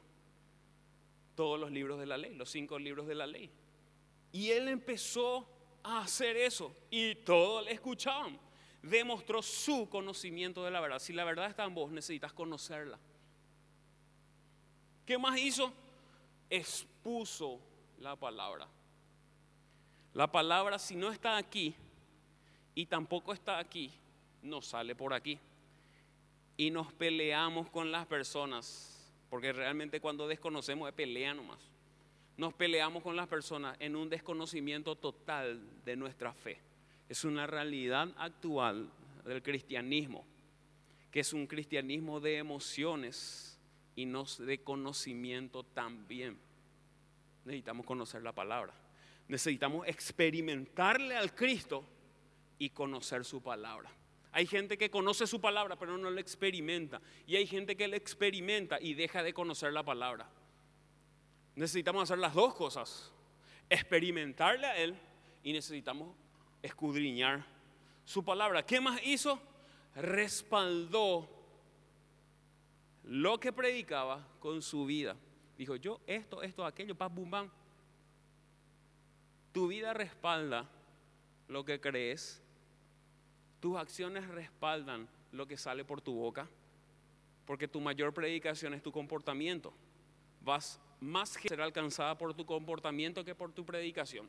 Todos 1.34 1.58
los 1.58 1.72
libros 1.72 1.98
de 1.98 2.06
la 2.06 2.16
ley, 2.16 2.36
los 2.36 2.50
cinco 2.50 2.78
libros 2.78 3.08
de 3.08 3.16
la 3.16 3.26
ley. 3.26 3.50
Y 4.30 4.50
él 4.50 4.68
empezó 4.68 5.44
a 5.82 6.02
hacer 6.02 6.36
eso 6.36 6.72
y 6.88 7.16
todos 7.16 7.64
le 7.64 7.72
escuchaban. 7.72 8.38
Demostró 8.80 9.42
su 9.42 9.88
conocimiento 9.88 10.64
de 10.64 10.70
la 10.70 10.80
verdad. 10.80 11.00
Si 11.00 11.12
la 11.12 11.24
verdad 11.24 11.46
está 11.46 11.64
en 11.64 11.74
vos, 11.74 11.90
necesitas 11.90 12.32
conocerla. 12.32 13.00
¿Qué 15.04 15.18
más 15.18 15.36
hizo? 15.36 15.72
Expuso 16.48 17.58
la 17.98 18.14
palabra. 18.14 18.68
La 20.14 20.30
palabra 20.30 20.78
si 20.78 20.96
no 20.96 21.10
está 21.10 21.36
aquí 21.36 21.74
y 22.74 22.86
tampoco 22.86 23.32
está 23.32 23.58
aquí, 23.58 23.90
no 24.42 24.62
sale 24.62 24.94
por 24.94 25.12
aquí. 25.12 25.38
Y 26.56 26.70
nos 26.70 26.92
peleamos 26.92 27.70
con 27.70 27.90
las 27.90 28.06
personas, 28.06 29.12
porque 29.30 29.52
realmente 29.52 30.00
cuando 30.00 30.28
desconocemos 30.28 30.88
es 30.88 30.94
pelea 30.94 31.34
nomás 31.34 31.70
nos 32.40 32.54
peleamos 32.54 33.02
con 33.02 33.16
las 33.16 33.28
personas 33.28 33.76
en 33.80 33.94
un 33.94 34.08
desconocimiento 34.08 34.96
total 34.96 35.60
de 35.84 35.94
nuestra 35.94 36.32
fe. 36.32 36.58
Es 37.06 37.26
una 37.26 37.46
realidad 37.46 38.08
actual 38.16 38.88
del 39.26 39.42
cristianismo, 39.42 40.24
que 41.10 41.20
es 41.20 41.34
un 41.34 41.46
cristianismo 41.46 42.18
de 42.18 42.38
emociones 42.38 43.60
y 43.94 44.06
no 44.06 44.24
de 44.38 44.62
conocimiento 44.62 45.64
también. 45.64 46.38
Necesitamos 47.44 47.84
conocer 47.84 48.22
la 48.22 48.32
palabra. 48.32 48.72
Necesitamos 49.30 49.86
experimentarle 49.86 51.16
al 51.16 51.32
Cristo 51.36 51.84
y 52.58 52.70
conocer 52.70 53.24
su 53.24 53.40
palabra. 53.40 53.88
Hay 54.32 54.44
gente 54.44 54.76
que 54.76 54.90
conoce 54.90 55.24
su 55.24 55.40
palabra 55.40 55.76
pero 55.78 55.96
no 55.96 56.10
la 56.10 56.20
experimenta. 56.20 57.00
Y 57.28 57.36
hay 57.36 57.46
gente 57.46 57.76
que 57.76 57.86
la 57.86 57.94
experimenta 57.94 58.80
y 58.80 58.94
deja 58.94 59.22
de 59.22 59.32
conocer 59.32 59.72
la 59.72 59.84
palabra. 59.84 60.28
Necesitamos 61.54 62.02
hacer 62.02 62.18
las 62.18 62.34
dos 62.34 62.56
cosas, 62.56 63.12
experimentarle 63.68 64.66
a 64.66 64.76
Él 64.76 64.96
y 65.44 65.52
necesitamos 65.52 66.12
escudriñar 66.60 67.46
su 68.04 68.24
palabra. 68.24 68.66
¿Qué 68.66 68.80
más 68.80 69.00
hizo? 69.04 69.40
Respaldó 69.94 71.30
lo 73.04 73.38
que 73.38 73.52
predicaba 73.52 74.26
con 74.40 74.60
su 74.60 74.86
vida. 74.86 75.16
Dijo, 75.56 75.76
yo 75.76 76.00
esto, 76.08 76.42
esto, 76.42 76.64
aquello, 76.64 76.96
paz, 76.96 77.14
bum. 77.14 77.30
Tu 79.52 79.66
vida 79.66 79.92
respalda 79.92 80.68
lo 81.48 81.64
que 81.64 81.80
crees. 81.80 82.42
Tus 83.60 83.76
acciones 83.76 84.26
respaldan 84.28 85.08
lo 85.32 85.46
que 85.46 85.56
sale 85.56 85.84
por 85.84 86.00
tu 86.00 86.14
boca. 86.14 86.48
Porque 87.46 87.68
tu 87.68 87.80
mayor 87.80 88.14
predicación 88.14 88.74
es 88.74 88.82
tu 88.82 88.92
comportamiento. 88.92 89.72
Vas 90.42 90.80
más 91.00 91.30
será 91.30 91.64
alcanzada 91.64 92.16
por 92.16 92.34
tu 92.34 92.44
comportamiento 92.44 93.24
que 93.24 93.34
por 93.34 93.52
tu 93.52 93.64
predicación. 93.64 94.28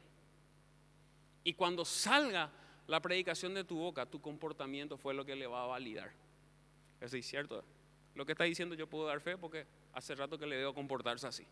Y 1.43 1.53
cuando 1.53 1.85
salga 1.85 2.49
la 2.87 3.01
predicación 3.01 3.53
de 3.53 3.63
tu 3.63 3.77
boca, 3.77 4.05
tu 4.05 4.21
comportamiento 4.21 4.97
fue 4.97 5.13
lo 5.13 5.25
que 5.25 5.35
le 5.35 5.47
va 5.47 5.63
a 5.63 5.67
validar. 5.67 6.11
Eso 6.99 7.17
es 7.17 7.25
cierto. 7.25 7.63
Lo 8.15 8.25
que 8.25 8.33
está 8.33 8.45
diciendo 8.45 8.75
yo 8.75 8.87
puedo 8.87 9.05
dar 9.05 9.19
fe 9.21 9.37
porque 9.37 9.65
hace 9.93 10.15
rato 10.15 10.37
que 10.37 10.45
le 10.45 10.55
debo 10.55 10.73
comportarse 10.73 11.27
así. 11.27 11.45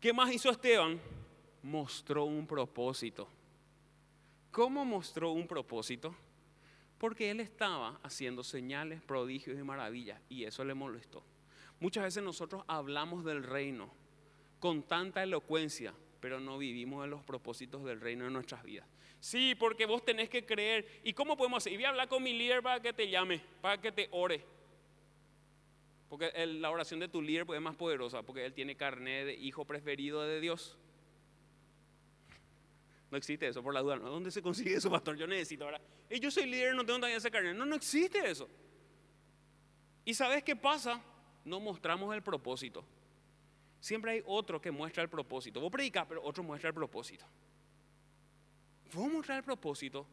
¿Qué 0.00 0.12
más 0.12 0.32
hizo 0.32 0.50
Esteban? 0.50 1.00
Mostró 1.66 2.26
un 2.26 2.46
propósito. 2.46 3.26
¿Cómo 4.52 4.84
mostró 4.84 5.32
un 5.32 5.48
propósito? 5.48 6.14
Porque 6.96 7.28
él 7.28 7.40
estaba 7.40 7.98
haciendo 8.04 8.44
señales, 8.44 9.02
prodigios 9.02 9.58
y 9.58 9.64
maravillas 9.64 10.20
y 10.28 10.44
eso 10.44 10.64
le 10.64 10.74
molestó. 10.74 11.24
Muchas 11.80 12.04
veces 12.04 12.22
nosotros 12.22 12.62
hablamos 12.68 13.24
del 13.24 13.42
reino 13.42 13.90
con 14.60 14.84
tanta 14.84 15.24
elocuencia, 15.24 15.92
pero 16.20 16.38
no 16.38 16.56
vivimos 16.56 17.02
en 17.02 17.10
los 17.10 17.24
propósitos 17.24 17.82
del 17.82 18.00
reino 18.00 18.28
en 18.28 18.34
nuestras 18.34 18.62
vidas. 18.62 18.86
Sí, 19.18 19.56
porque 19.56 19.86
vos 19.86 20.04
tenés 20.04 20.28
que 20.28 20.46
creer. 20.46 21.00
¿Y 21.02 21.14
cómo 21.14 21.36
podemos 21.36 21.64
hacer? 21.64 21.72
Y 21.72 21.76
voy 21.78 21.86
a 21.86 21.88
hablar 21.88 22.06
con 22.06 22.22
mi 22.22 22.32
líder 22.32 22.62
para 22.62 22.80
que 22.80 22.92
te 22.92 23.10
llame, 23.10 23.42
para 23.60 23.80
que 23.80 23.90
te 23.90 24.08
ore. 24.12 24.44
Porque 26.08 26.30
la 26.46 26.70
oración 26.70 27.00
de 27.00 27.08
tu 27.08 27.20
líder 27.20 27.44
es 27.52 27.60
más 27.60 27.74
poderosa, 27.74 28.22
porque 28.22 28.46
él 28.46 28.52
tiene 28.52 28.76
carne 28.76 29.24
de 29.24 29.34
hijo 29.34 29.64
preferido 29.64 30.22
de 30.22 30.40
Dios. 30.40 30.78
No 33.16 33.18
existe 33.18 33.48
eso, 33.48 33.62
por 33.62 33.72
la 33.72 33.80
duda. 33.80 33.96
¿Dónde 33.96 34.30
se 34.30 34.42
consigue 34.42 34.74
eso, 34.74 34.90
pastor? 34.90 35.16
Yo 35.16 35.26
necesito 35.26 35.64
ahora. 35.64 35.80
Yo 36.20 36.30
soy 36.30 36.46
líder, 36.46 36.74
no 36.74 36.84
tengo 36.84 36.98
todavía 36.98 37.16
esa 37.16 37.30
carne. 37.30 37.54
No, 37.54 37.64
no 37.64 37.74
existe 37.74 38.18
eso. 38.28 38.46
¿Y 40.04 40.12
sabes 40.12 40.44
qué 40.44 40.54
pasa? 40.54 41.02
no 41.46 41.60
mostramos 41.60 42.14
el 42.14 42.22
propósito. 42.22 42.84
Siempre 43.80 44.10
hay 44.10 44.22
otro 44.26 44.60
que 44.60 44.70
muestra 44.70 45.02
el 45.02 45.08
propósito. 45.08 45.60
Vos 45.60 45.70
predicás, 45.70 46.04
pero 46.06 46.22
otro 46.22 46.42
muestra 46.42 46.68
el 46.68 46.74
propósito. 46.74 47.24
Vos 48.92 49.10
mostrar 49.10 49.38
el 49.38 49.44
propósito. 49.44 50.06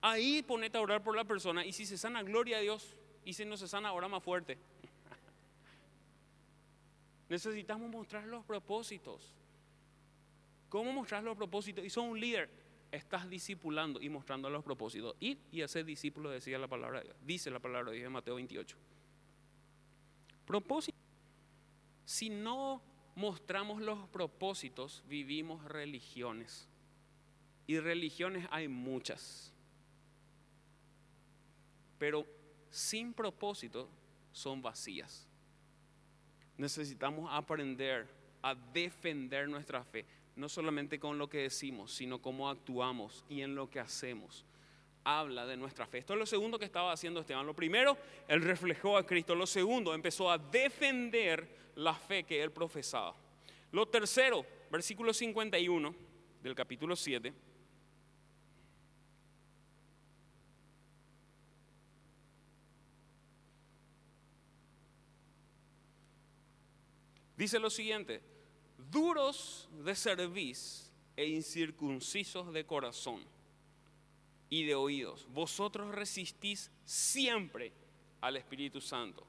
Ahí 0.00 0.42
ponete 0.42 0.76
a 0.76 0.80
orar 0.80 1.02
por 1.02 1.16
la 1.16 1.24
persona 1.24 1.64
y 1.64 1.72
si 1.72 1.86
se 1.86 1.96
sana, 1.96 2.22
gloria 2.22 2.58
a 2.58 2.60
Dios. 2.60 2.96
Y 3.24 3.32
si 3.32 3.44
no 3.44 3.56
se 3.56 3.68
sana, 3.68 3.88
ahora 3.88 4.08
más 4.08 4.22
fuerte. 4.22 4.58
Necesitamos 7.28 7.88
mostrar 7.88 8.26
los 8.26 8.44
propósitos. 8.44 9.32
¿Cómo 10.74 10.92
mostrar 10.92 11.22
los 11.22 11.36
propósitos? 11.36 11.84
Y 11.84 11.88
son 11.88 12.08
un 12.08 12.18
líder. 12.18 12.50
Estás 12.90 13.30
discipulando 13.30 14.02
y 14.02 14.08
mostrando 14.08 14.50
los 14.50 14.64
propósitos. 14.64 15.14
Ir 15.20 15.38
y 15.52 15.62
hacer 15.62 15.84
discípulo, 15.84 16.30
decía 16.30 16.58
la 16.58 16.66
palabra. 16.66 17.00
Dice 17.24 17.48
la 17.48 17.60
palabra 17.60 17.92
de 17.92 17.98
Dios 17.98 18.08
en 18.08 18.12
Mateo 18.12 18.34
28. 18.34 18.76
Propósito. 20.44 20.98
Si 22.04 22.28
no 22.28 22.82
mostramos 23.14 23.82
los 23.82 24.08
propósitos, 24.08 25.04
vivimos 25.06 25.64
religiones. 25.64 26.68
Y 27.68 27.78
religiones 27.78 28.48
hay 28.50 28.66
muchas. 28.66 29.52
Pero 32.00 32.26
sin 32.70 33.14
propósito 33.14 33.88
son 34.32 34.60
vacías. 34.60 35.28
Necesitamos 36.56 37.30
aprender 37.32 38.08
a 38.42 38.56
defender 38.56 39.48
nuestra 39.48 39.84
fe, 39.84 40.04
no 40.36 40.48
solamente 40.48 40.98
con 40.98 41.18
lo 41.18 41.28
que 41.28 41.38
decimos, 41.38 41.92
sino 41.92 42.20
cómo 42.20 42.48
actuamos 42.48 43.24
y 43.28 43.42
en 43.42 43.54
lo 43.54 43.70
que 43.70 43.80
hacemos 43.80 44.44
habla 45.04 45.46
de 45.46 45.56
nuestra 45.56 45.86
fe. 45.86 45.98
Esto 45.98 46.14
es 46.14 46.18
lo 46.18 46.26
segundo 46.26 46.58
que 46.58 46.64
estaba 46.64 46.92
haciendo 46.92 47.20
Esteban. 47.20 47.46
Lo 47.46 47.54
primero, 47.54 47.96
él 48.26 48.42
reflejó 48.42 48.96
a 48.96 49.06
Cristo. 49.06 49.34
Lo 49.34 49.46
segundo, 49.46 49.94
empezó 49.94 50.30
a 50.30 50.38
defender 50.38 51.72
la 51.76 51.94
fe 51.94 52.24
que 52.24 52.42
él 52.42 52.50
profesaba. 52.50 53.14
Lo 53.70 53.86
tercero, 53.86 54.44
versículo 54.70 55.12
51 55.12 55.94
del 56.42 56.54
capítulo 56.54 56.96
7. 56.96 57.32
Dice 67.36 67.58
lo 67.58 67.68
siguiente, 67.68 68.22
duros 68.94 69.68
de 69.84 69.94
cerviz 69.96 70.88
e 71.16 71.26
incircuncisos 71.26 72.52
de 72.52 72.64
corazón 72.64 73.20
y 74.48 74.64
de 74.64 74.76
oídos. 74.76 75.26
Vosotros 75.30 75.92
resistís 75.92 76.70
siempre 76.84 77.72
al 78.20 78.36
Espíritu 78.36 78.80
Santo, 78.80 79.26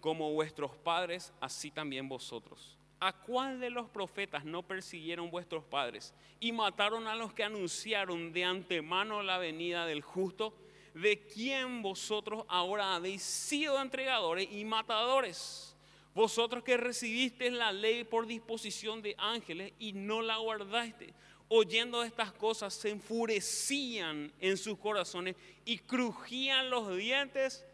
como 0.00 0.32
vuestros 0.32 0.76
padres, 0.76 1.32
así 1.40 1.72
también 1.72 2.08
vosotros. 2.08 2.78
¿A 3.00 3.12
cuál 3.12 3.58
de 3.58 3.70
los 3.70 3.90
profetas 3.90 4.44
no 4.44 4.62
persiguieron 4.62 5.30
vuestros 5.32 5.64
padres 5.64 6.14
y 6.38 6.52
mataron 6.52 7.08
a 7.08 7.16
los 7.16 7.34
que 7.34 7.42
anunciaron 7.42 8.32
de 8.32 8.44
antemano 8.44 9.22
la 9.22 9.36
venida 9.36 9.84
del 9.84 10.00
justo? 10.00 10.54
¿De 10.94 11.26
quién 11.26 11.82
vosotros 11.82 12.44
ahora 12.48 12.94
habéis 12.94 13.22
sido 13.22 13.82
entregadores 13.82 14.48
y 14.50 14.64
matadores? 14.64 15.75
Vosotros 16.16 16.64
que 16.64 16.78
recibisteis 16.78 17.52
la 17.52 17.72
ley 17.72 18.02
por 18.02 18.26
disposición 18.26 19.02
de 19.02 19.14
ángeles 19.18 19.74
y 19.78 19.92
no 19.92 20.22
la 20.22 20.38
guardaste, 20.38 21.12
oyendo 21.48 22.02
estas 22.02 22.32
cosas 22.32 22.72
se 22.72 22.88
enfurecían 22.88 24.32
en 24.40 24.56
sus 24.56 24.78
corazones 24.78 25.36
y 25.66 25.76
crujían 25.76 26.70
los 26.70 26.96
dientes. 26.96 27.66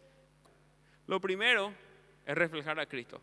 Lo 1.06 1.20
primero 1.20 1.72
es 2.26 2.34
reflejar 2.34 2.80
a 2.80 2.86
Cristo. 2.86 3.20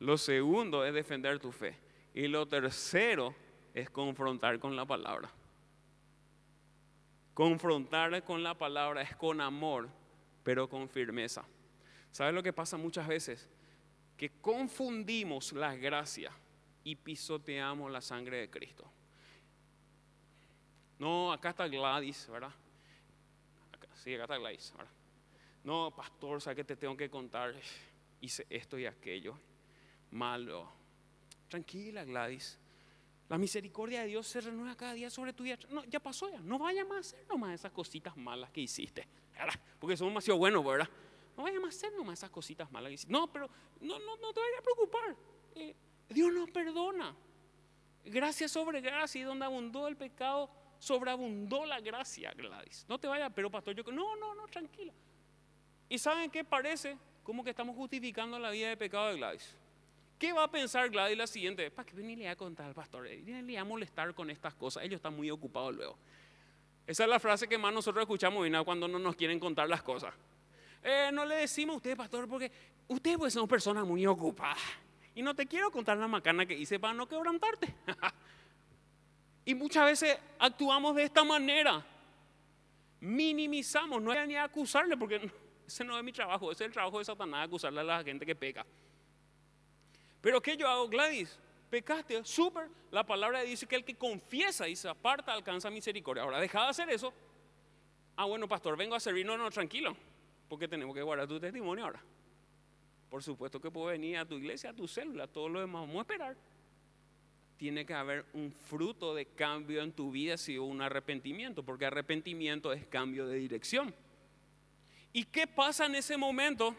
Lo 0.00 0.16
segundo 0.16 0.86
es 0.86 0.94
defender 0.94 1.38
tu 1.38 1.52
fe. 1.52 1.76
Y 2.14 2.26
lo 2.28 2.48
tercero 2.48 3.34
es 3.74 3.90
confrontar 3.90 4.58
con 4.58 4.74
la 4.74 4.86
palabra. 4.86 5.30
Confrontar 7.34 8.24
con 8.24 8.42
la 8.42 8.54
palabra 8.54 9.02
es 9.02 9.14
con 9.16 9.42
amor, 9.42 9.90
pero 10.42 10.66
con 10.66 10.88
firmeza. 10.88 11.44
¿Sabes 12.10 12.32
lo 12.32 12.42
que 12.42 12.54
pasa 12.54 12.78
muchas 12.78 13.06
veces? 13.06 13.50
Que 14.16 14.30
confundimos 14.40 15.52
la 15.52 15.74
gracia 15.74 16.32
y 16.84 16.96
pisoteamos 16.96 17.90
la 17.90 18.00
sangre 18.00 18.38
de 18.38 18.50
Cristo. 18.50 18.90
No, 20.98 21.32
acá 21.32 21.50
está 21.50 21.66
Gladys, 21.66 22.28
¿verdad? 22.30 22.52
sí, 23.94 24.14
acá 24.14 24.24
está 24.24 24.38
Gladys, 24.38 24.72
¿verdad? 24.76 24.92
No, 25.64 25.92
pastor, 25.94 26.40
¿sabes 26.40 26.56
qué 26.56 26.64
te 26.64 26.76
tengo 26.76 26.96
que 26.96 27.08
contar? 27.08 27.54
Hice 28.20 28.46
esto 28.50 28.78
y 28.78 28.86
aquello 28.86 29.36
malo. 30.12 30.68
Tranquila, 31.48 32.04
Gladys. 32.04 32.58
La 33.28 33.38
misericordia 33.38 34.02
de 34.02 34.08
Dios 34.08 34.26
se 34.26 34.40
renueva 34.40 34.76
cada 34.76 34.92
día 34.92 35.08
sobre 35.08 35.32
tu 35.32 35.44
vida. 35.44 35.58
No, 35.70 35.84
ya 35.84 36.00
pasó 36.00 36.30
ya. 36.30 36.40
No 36.40 36.58
vaya 36.58 36.84
más 36.84 36.96
a 36.96 37.00
hacer 37.00 37.26
nomás 37.28 37.54
esas 37.54 37.72
cositas 37.72 38.16
malas 38.16 38.50
que 38.50 38.60
hiciste. 38.60 39.06
Porque 39.78 39.96
somos 39.96 40.12
demasiado 40.12 40.38
buenos, 40.38 40.64
¿verdad? 40.64 40.88
No 41.36 41.44
vaya 41.44 41.58
más 41.60 41.74
a 41.74 41.78
hacer 41.78 41.92
nomás 41.96 42.18
esas 42.18 42.30
cositas 42.30 42.70
malas 42.70 42.92
hiciste. 42.92 43.12
No, 43.12 43.30
pero 43.32 43.48
no, 43.80 43.98
no, 43.98 44.16
no 44.16 44.32
te 44.32 44.40
vayas 44.40 44.58
a 44.58 44.62
preocupar. 44.62 45.16
Eh, 45.54 45.74
Dios 46.08 46.32
nos 46.32 46.50
perdona. 46.50 47.14
Gracia 48.04 48.48
sobre 48.48 48.80
gracia. 48.80 49.20
Y 49.20 49.24
donde 49.24 49.44
abundó 49.44 49.88
el 49.88 49.96
pecado, 49.96 50.50
sobreabundó 50.78 51.64
la 51.64 51.80
gracia, 51.80 52.32
Gladys. 52.32 52.84
No 52.88 52.98
te 52.98 53.06
vayas, 53.06 53.32
pero 53.34 53.50
pastor, 53.50 53.74
yo 53.74 53.82
no, 53.92 54.16
no, 54.16 54.34
no, 54.34 54.46
tranquila. 54.48 54.92
¿Y 55.88 55.98
saben 55.98 56.30
qué 56.30 56.44
parece? 56.44 56.98
Como 57.22 57.44
que 57.44 57.50
estamos 57.50 57.76
justificando 57.76 58.38
la 58.38 58.50
vida 58.50 58.68
de 58.68 58.76
pecado 58.76 59.08
de 59.08 59.16
Gladys. 59.16 59.56
¿Qué 60.18 60.32
va 60.32 60.44
a 60.44 60.50
pensar 60.50 60.88
Gladys 60.90 61.16
la 61.16 61.26
siguiente? 61.26 61.70
¿Para 61.70 61.86
qué 61.86 61.94
venirle 61.94 62.28
a 62.28 62.36
contar 62.36 62.66
al 62.66 62.74
pastor? 62.74 63.04
Venirle 63.04 63.58
a 63.58 63.64
molestar 63.64 64.14
con 64.14 64.30
estas 64.30 64.54
cosas. 64.54 64.84
Ellos 64.84 64.96
están 64.96 65.16
muy 65.16 65.30
ocupados 65.30 65.74
luego. 65.74 65.98
Esa 66.86 67.04
es 67.04 67.10
la 67.10 67.20
frase 67.20 67.48
que 67.48 67.58
más 67.58 67.72
nosotros 67.72 68.02
escuchamos 68.02 68.46
cuando 68.64 68.88
no 68.88 68.98
nos 68.98 69.16
quieren 69.16 69.38
contar 69.38 69.68
las 69.68 69.82
cosas. 69.82 70.14
Eh, 70.82 71.10
no 71.12 71.24
le 71.24 71.36
decimos 71.36 71.74
a 71.74 71.76
usted, 71.76 71.96
pastor, 71.96 72.28
porque 72.28 72.50
usted 72.88 73.16
pues 73.16 73.32
son 73.32 73.46
personas 73.46 73.86
muy 73.86 74.06
ocupadas. 74.06 74.58
Y 75.14 75.22
no 75.22 75.34
te 75.34 75.46
quiero 75.46 75.70
contar 75.70 75.96
la 75.98 76.08
macana 76.08 76.46
que 76.46 76.54
hice 76.54 76.80
para 76.80 76.94
no 76.94 77.06
quebrantarte. 77.06 77.74
y 79.44 79.54
muchas 79.54 79.84
veces 79.86 80.18
actuamos 80.38 80.96
de 80.96 81.04
esta 81.04 81.22
manera. 81.22 81.84
Minimizamos, 83.00 84.00
no 84.00 84.10
hay 84.12 84.26
ni 84.26 84.36
acusarle, 84.36 84.96
porque 84.96 85.30
ese 85.66 85.84
no 85.84 85.96
es 85.98 86.04
mi 86.04 86.12
trabajo, 86.12 86.50
ese 86.50 86.64
es 86.64 86.68
el 86.68 86.72
trabajo 86.72 86.98
de 86.98 87.04
Satanás, 87.04 87.46
acusarle 87.46 87.80
a 87.80 87.84
la 87.84 88.04
gente 88.04 88.24
que 88.24 88.34
peca. 88.34 88.64
Pero 90.20 90.40
¿qué 90.40 90.56
yo 90.56 90.68
hago, 90.68 90.88
Gladys? 90.88 91.38
Pecaste, 91.68 92.24
súper. 92.24 92.68
La 92.90 93.04
palabra 93.04 93.42
dice 93.42 93.66
que 93.66 93.76
el 93.76 93.84
que 93.84 93.96
confiesa 93.96 94.68
y 94.68 94.76
se 94.76 94.88
aparta 94.88 95.32
alcanza 95.32 95.70
misericordia. 95.70 96.22
Ahora, 96.22 96.38
deja 96.38 96.62
de 96.62 96.68
hacer 96.68 96.90
eso. 96.90 97.12
Ah, 98.16 98.26
bueno, 98.26 98.46
pastor, 98.46 98.76
vengo 98.76 98.94
a 98.94 99.00
servirnos, 99.00 99.38
no, 99.38 99.50
tranquilo, 99.50 99.96
porque 100.48 100.68
tenemos 100.68 100.94
que 100.94 101.02
guardar 101.02 101.26
tu 101.26 101.40
testimonio 101.40 101.84
ahora. 101.84 102.02
Por 103.08 103.22
supuesto 103.22 103.60
que 103.60 103.70
puedo 103.70 103.86
venir 103.86 104.16
a 104.16 104.24
tu 104.24 104.36
iglesia, 104.36 104.70
a 104.70 104.74
tu 104.74 104.88
célula, 104.88 105.26
todo 105.26 105.48
lo 105.48 105.60
demás, 105.60 105.82
vamos 105.82 105.96
a 105.96 106.00
esperar. 106.00 106.36
Tiene 107.58 107.84
que 107.84 107.94
haber 107.94 108.24
un 108.32 108.50
fruto 108.50 109.14
de 109.14 109.26
cambio 109.26 109.82
en 109.82 109.92
tu 109.92 110.10
vida, 110.10 110.36
si 110.36 110.58
un 110.58 110.80
arrepentimiento, 110.80 111.62
porque 111.62 111.86
arrepentimiento 111.86 112.72
es 112.72 112.86
cambio 112.86 113.26
de 113.26 113.36
dirección. 113.36 113.94
¿Y 115.12 115.24
qué 115.24 115.46
pasa 115.46 115.86
en 115.86 115.94
ese 115.94 116.16
momento? 116.16 116.74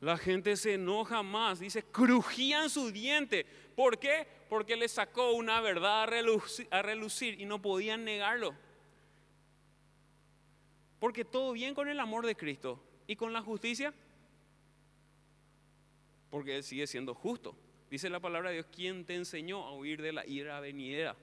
La 0.00 0.16
gente 0.16 0.56
se 0.56 0.74
enoja 0.74 1.22
más, 1.22 1.58
dice, 1.58 1.82
crujían 1.82 2.70
su 2.70 2.92
diente. 2.92 3.44
¿Por 3.74 3.98
qué? 3.98 4.26
Porque 4.48 4.76
le 4.76 4.88
sacó 4.88 5.32
una 5.32 5.60
verdad 5.60 6.04
a 6.04 6.82
relucir, 6.82 7.40
y 7.40 7.44
no 7.44 7.60
podían 7.60 8.04
negarlo. 8.04 8.54
Porque 11.00 11.24
todo 11.24 11.52
bien 11.52 11.74
con 11.74 11.88
el 11.88 11.98
amor 11.98 12.24
de 12.24 12.36
Cristo 12.36 12.82
y 13.06 13.16
con 13.16 13.32
la 13.32 13.42
justicia, 13.42 13.92
porque 16.30 16.56
Él 16.56 16.62
sigue 16.62 16.86
siendo 16.86 17.14
justo. 17.14 17.56
Dice 17.90 18.10
la 18.10 18.20
palabra 18.20 18.50
de 18.50 18.56
Dios, 18.56 18.66
¿quién 18.70 19.04
te 19.04 19.14
enseñó 19.14 19.64
a 19.64 19.72
huir 19.72 20.02
de 20.02 20.12
la 20.12 20.26
ira 20.26 20.58
venidera? 20.60 21.16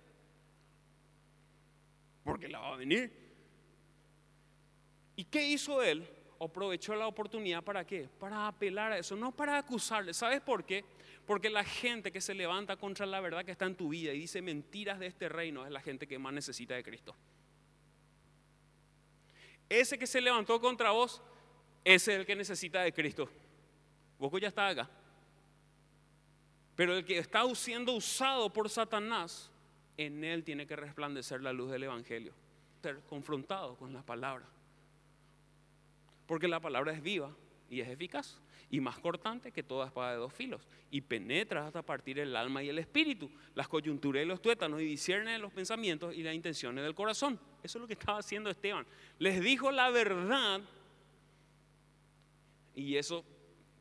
Porque 2.23 2.47
la 2.47 2.59
va 2.59 2.73
a 2.73 2.77
venir. 2.77 3.11
¿Y 5.15 5.25
qué 5.25 5.47
hizo 5.47 5.83
Él? 5.83 6.07
aprovechó 6.45 6.95
la 6.95 7.07
oportunidad 7.07 7.63
para 7.63 7.85
qué? 7.85 8.09
Para 8.19 8.47
apelar 8.47 8.91
a 8.91 8.97
eso, 8.97 9.15
no 9.15 9.31
para 9.31 9.57
acusarle. 9.57 10.13
¿Sabes 10.13 10.41
por 10.41 10.65
qué? 10.65 10.83
Porque 11.25 11.49
la 11.49 11.63
gente 11.63 12.11
que 12.11 12.21
se 12.21 12.33
levanta 12.33 12.75
contra 12.75 13.05
la 13.05 13.21
verdad 13.21 13.45
que 13.45 13.51
está 13.51 13.65
en 13.65 13.75
tu 13.75 13.89
vida 13.89 14.13
y 14.13 14.19
dice 14.19 14.41
mentiras 14.41 14.99
de 14.99 15.07
este 15.07 15.29
reino 15.29 15.65
es 15.65 15.71
la 15.71 15.79
gente 15.79 16.07
que 16.07 16.19
más 16.19 16.33
necesita 16.33 16.75
de 16.75 16.83
Cristo. 16.83 17.15
Ese 19.69 19.97
que 19.97 20.07
se 20.07 20.21
levantó 20.21 20.59
contra 20.59 20.91
vos, 20.91 21.21
ese 21.83 22.13
es 22.13 22.19
el 22.19 22.25
que 22.25 22.35
necesita 22.35 22.81
de 22.81 22.93
Cristo. 22.93 23.29
Vos 24.17 24.31
ya 24.39 24.47
está 24.47 24.69
acá. 24.69 24.89
Pero 26.75 26.95
el 26.95 27.05
que 27.05 27.17
está 27.17 27.43
siendo 27.55 27.93
usado 27.93 28.51
por 28.51 28.69
Satanás, 28.69 29.51
en 29.97 30.23
él 30.23 30.43
tiene 30.43 30.65
que 30.65 30.75
resplandecer 30.75 31.41
la 31.41 31.53
luz 31.53 31.71
del 31.71 31.83
Evangelio. 31.83 32.33
Ser 32.81 32.99
confrontado 33.01 33.75
con 33.75 33.93
la 33.93 34.01
palabra. 34.01 34.45
Porque 36.25 36.47
la 36.47 36.59
palabra 36.59 36.93
es 36.93 37.01
viva 37.01 37.35
y 37.69 37.81
es 37.81 37.89
eficaz 37.89 38.39
y 38.69 38.79
más 38.79 38.97
cortante 38.97 39.51
que 39.51 39.61
toda 39.61 39.85
espada 39.85 40.13
de 40.13 40.17
dos 40.17 40.33
filos 40.33 40.67
y 40.89 41.01
penetra 41.01 41.67
hasta 41.67 41.83
partir 41.83 42.17
el 42.17 42.35
alma 42.35 42.63
y 42.63 42.69
el 42.69 42.79
espíritu, 42.79 43.29
las 43.53 43.67
coyunturas 43.67 44.23
y 44.23 44.25
los 44.25 44.41
tuétanos 44.41 44.81
y 44.81 44.85
discierne 44.85 45.37
los 45.37 45.53
pensamientos 45.53 46.15
y 46.15 46.23
las 46.23 46.33
intenciones 46.33 46.83
del 46.83 46.95
corazón. 46.95 47.39
Eso 47.61 47.77
es 47.77 47.81
lo 47.81 47.87
que 47.87 47.93
estaba 47.93 48.17
haciendo 48.17 48.49
Esteban. 48.49 48.85
Les 49.19 49.41
dijo 49.41 49.71
la 49.71 49.91
verdad 49.91 50.61
y 52.75 52.95
eso, 52.95 53.23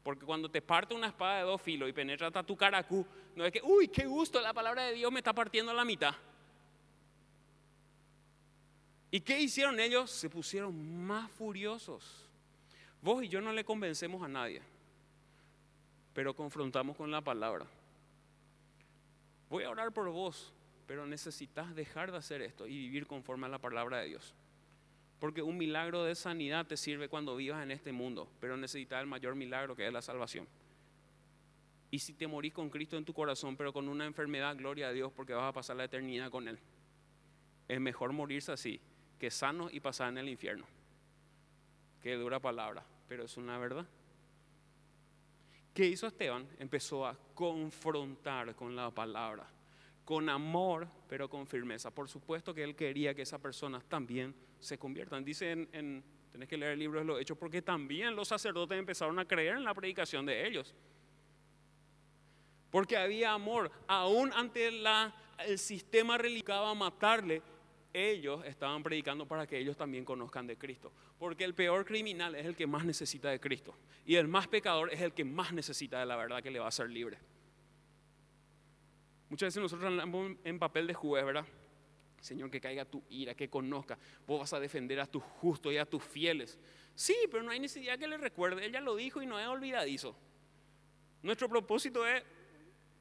porque 0.03 0.25
cuando 0.25 0.51
te 0.51 0.63
parte 0.63 0.95
una 0.95 1.09
espada 1.09 1.39
de 1.39 1.45
dos 1.45 1.61
filos 1.61 1.89
y 1.89 1.93
penetra 1.93 2.27
hasta 2.27 2.43
tu 2.43 2.57
caracú, 2.57 3.07
no 3.35 3.45
es 3.45 3.53
que, 3.53 3.61
uy, 3.63 3.89
qué 3.89 4.07
gusto, 4.07 4.41
la 4.41 4.53
palabra 4.53 4.85
de 4.85 4.95
Dios 4.95 5.11
me 5.11 5.21
está 5.21 5.33
partiendo 5.33 5.73
a 5.73 5.75
la 5.75 5.85
mitad. 5.85 6.15
¿Y 9.11 9.21
qué 9.21 9.41
hicieron 9.41 9.79
ellos? 9.79 10.11
Se 10.11 10.31
pusieron 10.31 11.05
más 11.05 11.31
furiosos 11.31 12.23
Vos 13.03 13.25
y 13.25 13.29
yo 13.29 13.41
no 13.41 13.53
le 13.53 13.65
convencemos 13.65 14.23
a 14.23 14.29
nadie, 14.29 14.63
pero 16.15 16.35
confrontamos 16.37 16.97
con 16.97 17.11
la 17.11 17.21
palabra. 17.21 17.67
Voy 19.51 19.65
a 19.65 19.71
orar 19.71 19.93
por 19.93 20.09
vos, 20.11 20.53
pero 20.87 21.05
necesitas 21.05 21.75
dejar 21.75 22.13
de 22.13 22.19
hacer 22.19 22.43
esto 22.43 22.65
y 22.65 22.79
vivir 22.79 23.09
conforme 23.09 23.47
a 23.47 23.51
la 23.51 23.59
palabra 23.59 23.99
de 23.99 24.07
Dios. 24.07 24.35
Porque 25.23 25.41
un 25.41 25.57
milagro 25.57 26.03
de 26.03 26.17
sanidad 26.17 26.67
te 26.67 26.77
sirve 26.77 27.09
cuando 27.09 27.37
vivas 27.37 27.63
en 27.63 27.71
este 27.71 27.93
mundo, 27.93 28.29
pero 28.41 28.57
necesitas 28.57 29.01
el 29.01 29.07
mayor 29.07 29.37
milagro 29.37 29.77
que 29.77 29.87
es 29.87 29.93
la 29.93 30.03
salvación. 30.03 30.49
Y 31.93 32.01
si 32.01 32.15
te 32.15 32.27
morís 32.27 32.53
con 32.53 32.71
Cristo 32.71 32.97
en 32.97 33.05
tu 33.05 33.15
corazón, 33.15 33.57
pero 33.57 33.73
con 33.73 33.89
una 33.89 34.05
enfermedad, 34.05 34.57
gloria 34.57 34.89
a 34.89 34.93
Dios, 34.93 35.13
porque 35.13 35.33
vas 35.33 35.49
a 35.49 35.53
pasar 35.53 35.77
la 35.77 35.85
eternidad 35.85 36.29
con 36.29 36.49
Él. 36.49 36.59
Es 37.69 37.81
mejor 37.81 38.13
morirse 38.13 38.51
así 38.51 38.81
que 39.21 39.31
sano 39.31 39.71
y 39.71 39.79
pasar 39.79 40.09
en 40.09 40.19
el 40.19 40.29
infierno. 40.29 40.67
Qué 42.03 42.17
dura 42.17 42.41
palabra 42.41 42.85
pero 43.13 43.25
es 43.25 43.37
una 43.37 43.59
verdad. 43.59 43.87
¿Qué 45.75 45.87
hizo 45.87 46.07
Esteban? 46.07 46.49
Empezó 46.59 47.07
a 47.07 47.15
confrontar 47.35 48.55
con 48.55 48.75
la 48.75 48.91
palabra, 48.91 49.47
con 50.03 50.31
amor, 50.31 50.89
pero 51.11 51.29
con 51.29 51.47
firmeza. 51.47 51.91
Por 51.91 52.09
supuesto 52.09 52.55
que 52.55 52.65
él 52.65 52.75
quería 52.75 53.15
que 53.15 53.21
esas 53.21 53.39
personas 53.39 53.85
también 53.85 54.35
se 54.63 54.79
conviertan. 54.79 55.25
Dice 55.25 55.51
en, 55.51 56.03
tenés 56.31 56.49
que 56.49 56.57
leer 56.57 56.73
el 56.73 56.79
libro 56.79 57.01
de 57.01 57.05
los 57.05 57.21
Hechos, 57.21 57.37
porque 57.37 57.61
también 57.61 58.17
los 58.17 58.29
sacerdotes 58.29 58.79
empezaron 58.79 59.19
a 59.19 59.27
creer 59.27 59.57
en 59.57 59.65
la 59.65 59.75
predicación 59.75 60.25
de 60.25 60.47
ellos. 60.47 60.75
porque 62.71 62.97
había 62.97 63.33
amor. 63.33 63.71
Aún 63.87 64.33
ante 64.33 64.69
el 64.69 65.59
sistema 65.59 66.17
religioso 66.17 66.75
matarle, 66.75 67.43
ellos 67.93 68.43
estaban 68.47 68.83
predicando 68.83 69.27
para 69.27 69.47
que 69.47 69.59
ellos 69.59 69.77
también 69.77 70.07
conozcan 70.07 70.47
de 70.47 70.57
Cristo. 70.57 70.91
Porque 71.19 71.45
el 71.45 71.55
peor 71.55 71.85
criminal 71.85 72.35
es 72.35 72.47
el 72.47 72.57
que 72.57 72.67
más 72.67 72.87
necesita 72.87 73.29
de 73.29 73.39
Cristo. 73.39 73.75
Y 74.07 74.15
el 74.15 74.27
más 74.27 74.49
pecador 74.49 74.91
es 74.91 75.03
el 75.03 75.13
que 75.13 75.25
más 75.25 75.53
necesita 75.53 76.01
de 76.01 76.07
la 76.07 76.17
verdad 76.17 76.43
que 76.43 76.51
le 76.51 76.59
va 76.59 76.65
a 76.65 76.69
hacer 76.69 76.89
libre. 76.89 77.19
Muchas 79.29 79.49
veces 79.49 79.63
nosotros 79.63 79.91
andamos 79.91 80.33
en 80.45 80.59
papel 80.59 80.87
de 80.87 80.95
juez, 80.95 81.25
¿verdad? 81.25 81.47
Señor, 82.23 82.53
que 82.53 82.61
caiga 82.61 82.85
tu 82.85 83.03
ira, 83.11 83.35
que 83.35 83.51
conozca. 83.51 83.99
Vos 84.29 84.39
vas 84.39 84.53
a 84.53 84.61
defender 84.61 85.01
a 85.01 85.07
tus 85.07 85.23
justos 85.23 85.73
y 85.73 85.77
a 85.77 85.85
tus 85.85 86.05
fieles. 86.05 86.57
Sí, 86.95 87.17
pero 87.29 87.43
no 87.43 87.51
hay 87.51 87.59
necesidad 87.59 87.99
que 87.99 88.07
le 88.07 88.17
recuerde. 88.17 88.65
Ella 88.65 88.81
lo 88.81 88.95
dijo 88.95 89.21
y 89.21 89.27
no 89.27 89.41
es 89.41 89.47
olvidadizo. 89.49 90.15
Nuestro 91.21 91.49
propósito 91.49 92.07
es 92.07 92.23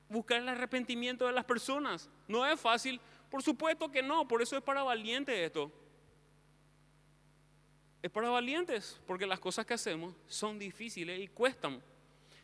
buscar 0.09 0.41
el 0.41 0.49
arrepentimiento 0.49 1.27
de 1.27 1.33
las 1.33 1.45
personas. 1.45 2.09
No 2.27 2.45
es 2.47 2.59
fácil, 2.59 2.99
por 3.29 3.43
supuesto 3.43 3.91
que 3.91 4.01
no, 4.01 4.27
por 4.27 4.41
eso 4.41 4.57
es 4.57 4.63
para 4.63 4.81
valientes 4.81 5.37
esto. 5.37 5.71
Es 8.01 8.09
para 8.09 8.31
valientes, 8.31 8.99
porque 9.05 9.27
las 9.27 9.39
cosas 9.39 9.67
que 9.67 9.75
hacemos 9.75 10.15
son 10.25 10.57
difíciles 10.57 11.19
y 11.19 11.27
cuestan. 11.27 11.79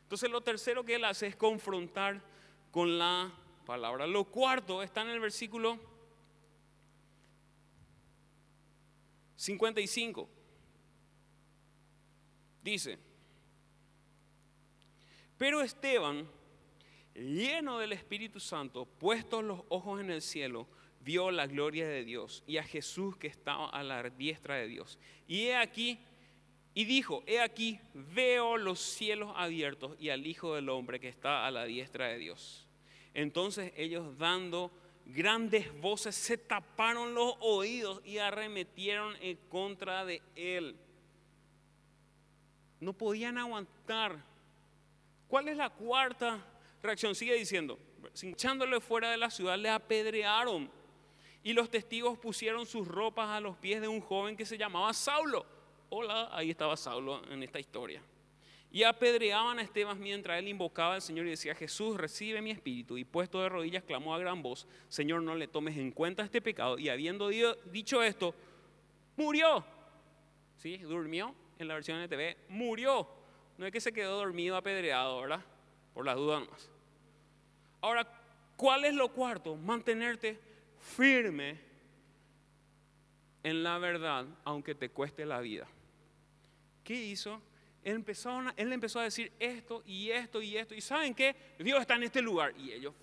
Entonces 0.03 0.29
lo 0.29 0.41
tercero 0.41 0.85
que 0.85 0.93
él 0.93 1.05
hace 1.05 1.25
es 1.25 1.35
confrontar 1.35 2.21
con 2.69 2.99
la 2.99 3.33
palabra. 3.65 4.05
Lo 4.05 4.25
cuarto 4.25 4.83
está 4.83 5.01
en 5.01 5.09
el 5.09 5.19
versículo 5.19 5.96
55. 9.37 10.29
Dice, 12.63 12.97
pero 15.37 15.61
Esteban, 15.61 16.27
lleno 17.13 17.79
del 17.79 17.93
Espíritu 17.93 18.39
Santo, 18.39 18.85
puestos 18.85 19.43
los 19.43 19.61
ojos 19.69 20.01
en 20.01 20.09
el 20.09 20.21
cielo, 20.21 20.67
vio 21.01 21.31
la 21.31 21.47
gloria 21.47 21.87
de 21.87 22.03
Dios 22.03 22.43
y 22.45 22.57
a 22.57 22.63
Jesús 22.63 23.15
que 23.15 23.27
estaba 23.27 23.69
a 23.69 23.83
la 23.83 24.03
diestra 24.09 24.55
de 24.55 24.67
Dios. 24.67 24.99
Y 25.27 25.43
he 25.43 25.55
aquí, 25.55 25.99
y 26.73 26.83
dijo, 26.85 27.23
he 27.27 27.39
aquí, 27.39 27.79
veo 27.93 28.57
los 28.57 28.79
cielos 28.79 29.31
abiertos 29.35 29.95
y 29.99 30.09
al 30.09 30.25
Hijo 30.27 30.55
del 30.55 30.67
Hombre 30.69 30.99
que 30.99 31.07
está 31.07 31.45
a 31.45 31.51
la 31.51 31.65
diestra 31.65 32.07
de 32.07 32.17
Dios. 32.17 32.67
Entonces 33.13 33.71
ellos 33.77 34.17
dando 34.17 34.71
grandes 35.07 35.73
voces 35.79 36.15
se 36.15 36.37
taparon 36.37 37.13
los 37.13 37.35
oídos 37.39 38.01
y 38.03 38.17
arremetieron 38.17 39.15
en 39.21 39.37
contra 39.49 40.05
de 40.05 40.21
él. 40.35 40.75
No 42.79 42.93
podían 42.93 43.37
aguantar. 43.37 44.23
¿Cuál 45.27 45.47
es 45.47 45.57
la 45.57 45.69
cuarta 45.69 46.45
reacción? 46.81 47.15
Sigue 47.15 47.35
diciendo, 47.35 47.79
echándole 48.21 48.79
fuera 48.79 49.11
de 49.11 49.17
la 49.17 49.29
ciudad, 49.29 49.57
le 49.57 49.69
apedrearon. 49.69 50.69
Y 51.43 51.53
los 51.53 51.69
testigos 51.69 52.17
pusieron 52.19 52.65
sus 52.65 52.87
ropas 52.87 53.29
a 53.29 53.39
los 53.39 53.57
pies 53.57 53.81
de 53.81 53.87
un 53.87 54.01
joven 54.01 54.35
que 54.35 54.45
se 54.45 54.57
llamaba 54.57 54.93
Saulo. 54.93 55.45
Hola, 55.89 56.29
ahí 56.31 56.51
estaba 56.51 56.75
Saulo 56.75 57.21
en 57.31 57.41
esta 57.43 57.59
historia. 57.59 58.01
Y 58.71 58.83
apedreaban 58.83 59.59
a 59.59 59.61
Esteban 59.61 59.99
mientras 59.99 60.37
él 60.39 60.49
invocaba 60.49 60.95
al 60.95 61.01
Señor 61.01 61.25
y 61.25 61.31
decía, 61.31 61.55
Jesús, 61.55 61.97
recibe 61.97 62.41
mi 62.41 62.51
espíritu. 62.51 62.97
Y 62.97 63.05
puesto 63.05 63.41
de 63.41 63.49
rodillas, 63.49 63.83
clamó 63.83 64.13
a 64.13 64.19
gran 64.19 64.41
voz, 64.41 64.67
Señor, 64.89 65.21
no 65.23 65.35
le 65.35 65.47
tomes 65.47 65.77
en 65.77 65.91
cuenta 65.91 66.23
este 66.23 66.41
pecado. 66.41 66.77
Y 66.77 66.89
habiendo 66.89 67.29
dicho 67.29 68.03
esto, 68.03 68.35
murió. 69.15 69.65
¿Sí? 70.57 70.77
Durmió 70.77 71.33
en 71.59 71.67
la 71.67 71.75
versión 71.75 71.99
de 71.99 72.07
TV. 72.07 72.37
Murió. 72.49 73.07
No 73.57 73.65
es 73.65 73.71
que 73.71 73.81
se 73.81 73.93
quedó 73.93 74.17
dormido 74.17 74.55
apedreado, 74.57 75.21
¿verdad? 75.21 75.43
Por 75.93 76.05
las 76.05 76.15
dudas 76.15 76.47
más. 76.49 76.69
Ahora, 77.81 78.07
¿cuál 78.55 78.85
es 78.85 78.93
lo 78.93 79.09
cuarto? 79.09 79.55
Mantenerte 79.55 80.39
firme 80.79 81.59
en 83.43 83.63
la 83.63 83.77
verdad, 83.77 84.25
aunque 84.43 84.75
te 84.75 84.89
cueste 84.89 85.25
la 85.25 85.39
vida. 85.39 85.67
¿Qué 86.83 86.93
hizo? 86.93 87.41
Empezó, 87.95 88.41
él 88.55 88.73
empezó 88.73 88.99
a 88.99 89.03
decir 89.03 89.31
esto 89.39 89.81
y 89.85 90.11
esto 90.11 90.41
y 90.41 90.57
esto. 90.57 90.75
¿Y 90.75 90.81
saben 90.81 91.13
qué? 91.13 91.35
Dios 91.59 91.79
está 91.81 91.95
en 91.95 92.03
este 92.03 92.21
lugar. 92.21 92.53
Y 92.57 92.71
ellos 92.71 92.93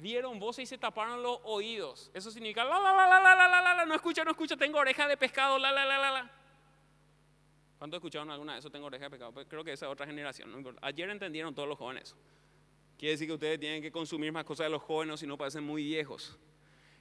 dieron 0.00 0.38
voz 0.38 0.58
y 0.58 0.66
se 0.66 0.78
taparon 0.78 1.22
los 1.22 1.38
oídos. 1.44 2.10
Eso 2.14 2.30
significa 2.30 2.64
la 2.64 3.84
no 3.86 3.94
escucha, 3.94 4.24
no 4.24 4.30
escucha, 4.30 4.56
tengo 4.56 4.78
oreja 4.78 5.06
de 5.06 5.16
pescado, 5.16 5.58
la 5.58 5.70
la 5.70 5.84
la 5.84 5.98
la 5.98 6.10
la. 6.10 6.30
¿Cuántos 7.78 7.98
escucharon 7.98 8.30
alguna 8.30 8.54
de 8.54 8.58
eso? 8.58 8.70
Tengo 8.70 8.86
oreja 8.86 9.04
de 9.04 9.10
pescado. 9.10 9.32
Pues 9.32 9.46
creo 9.48 9.64
que 9.64 9.72
esa 9.72 9.86
es 9.86 9.92
otra 9.92 10.06
generación. 10.06 10.78
Ayer 10.82 11.08
entendieron 11.08 11.54
todos 11.54 11.68
los 11.68 11.78
jóvenes. 11.78 12.14
Quiere 12.98 13.12
decir 13.12 13.26
que 13.26 13.34
ustedes 13.34 13.58
tienen 13.58 13.80
que 13.80 13.90
consumir 13.90 14.30
más 14.32 14.44
cosas 14.44 14.66
de 14.66 14.70
los 14.70 14.82
jóvenes 14.82 15.20
si 15.20 15.26
no 15.26 15.38
parecen 15.38 15.64
muy 15.64 15.82
viejos. 15.82 16.38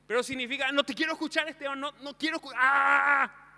Pero 0.07 0.23
significa, 0.23 0.71
no 0.71 0.83
te 0.83 0.93
quiero 0.93 1.11
escuchar, 1.11 1.47
Esteban, 1.49 1.79
no, 1.79 1.91
no 2.01 2.17
quiero 2.17 2.37
escuchar. 2.37 2.57
¡Ah! 2.61 3.48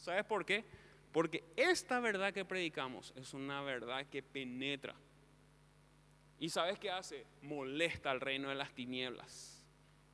¿Sabes 0.00 0.24
por 0.24 0.44
qué? 0.44 0.64
Porque 1.12 1.44
esta 1.56 2.00
verdad 2.00 2.32
que 2.32 2.44
predicamos 2.44 3.12
es 3.16 3.34
una 3.34 3.60
verdad 3.62 4.06
que 4.06 4.22
penetra. 4.22 4.94
¿Y 6.38 6.48
sabes 6.48 6.78
qué 6.78 6.90
hace? 6.90 7.26
Molesta 7.42 8.10
al 8.10 8.20
reino 8.20 8.48
de 8.48 8.54
las 8.54 8.72
tinieblas. 8.72 9.62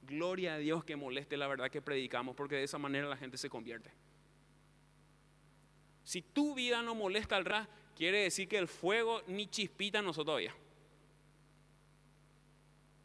Gloria 0.02 0.54
a 0.54 0.58
Dios 0.58 0.84
que 0.84 0.96
moleste 0.96 1.36
la 1.36 1.46
verdad 1.46 1.70
que 1.70 1.82
predicamos, 1.82 2.34
porque 2.34 2.56
de 2.56 2.64
esa 2.64 2.78
manera 2.78 3.08
la 3.08 3.16
gente 3.16 3.36
se 3.36 3.48
convierte. 3.48 3.90
Si 6.02 6.22
tu 6.22 6.54
vida 6.54 6.82
no 6.82 6.94
molesta 6.94 7.36
al 7.36 7.44
ra, 7.44 7.68
quiere 7.94 8.22
decir 8.22 8.48
que 8.48 8.58
el 8.58 8.68
fuego 8.68 9.22
ni 9.28 9.46
chispita 9.46 10.02
no 10.02 10.12
todavía. 10.12 10.54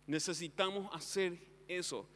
Necesitamos 0.08 0.94
hacer 0.94 1.38
eso. 1.68 2.08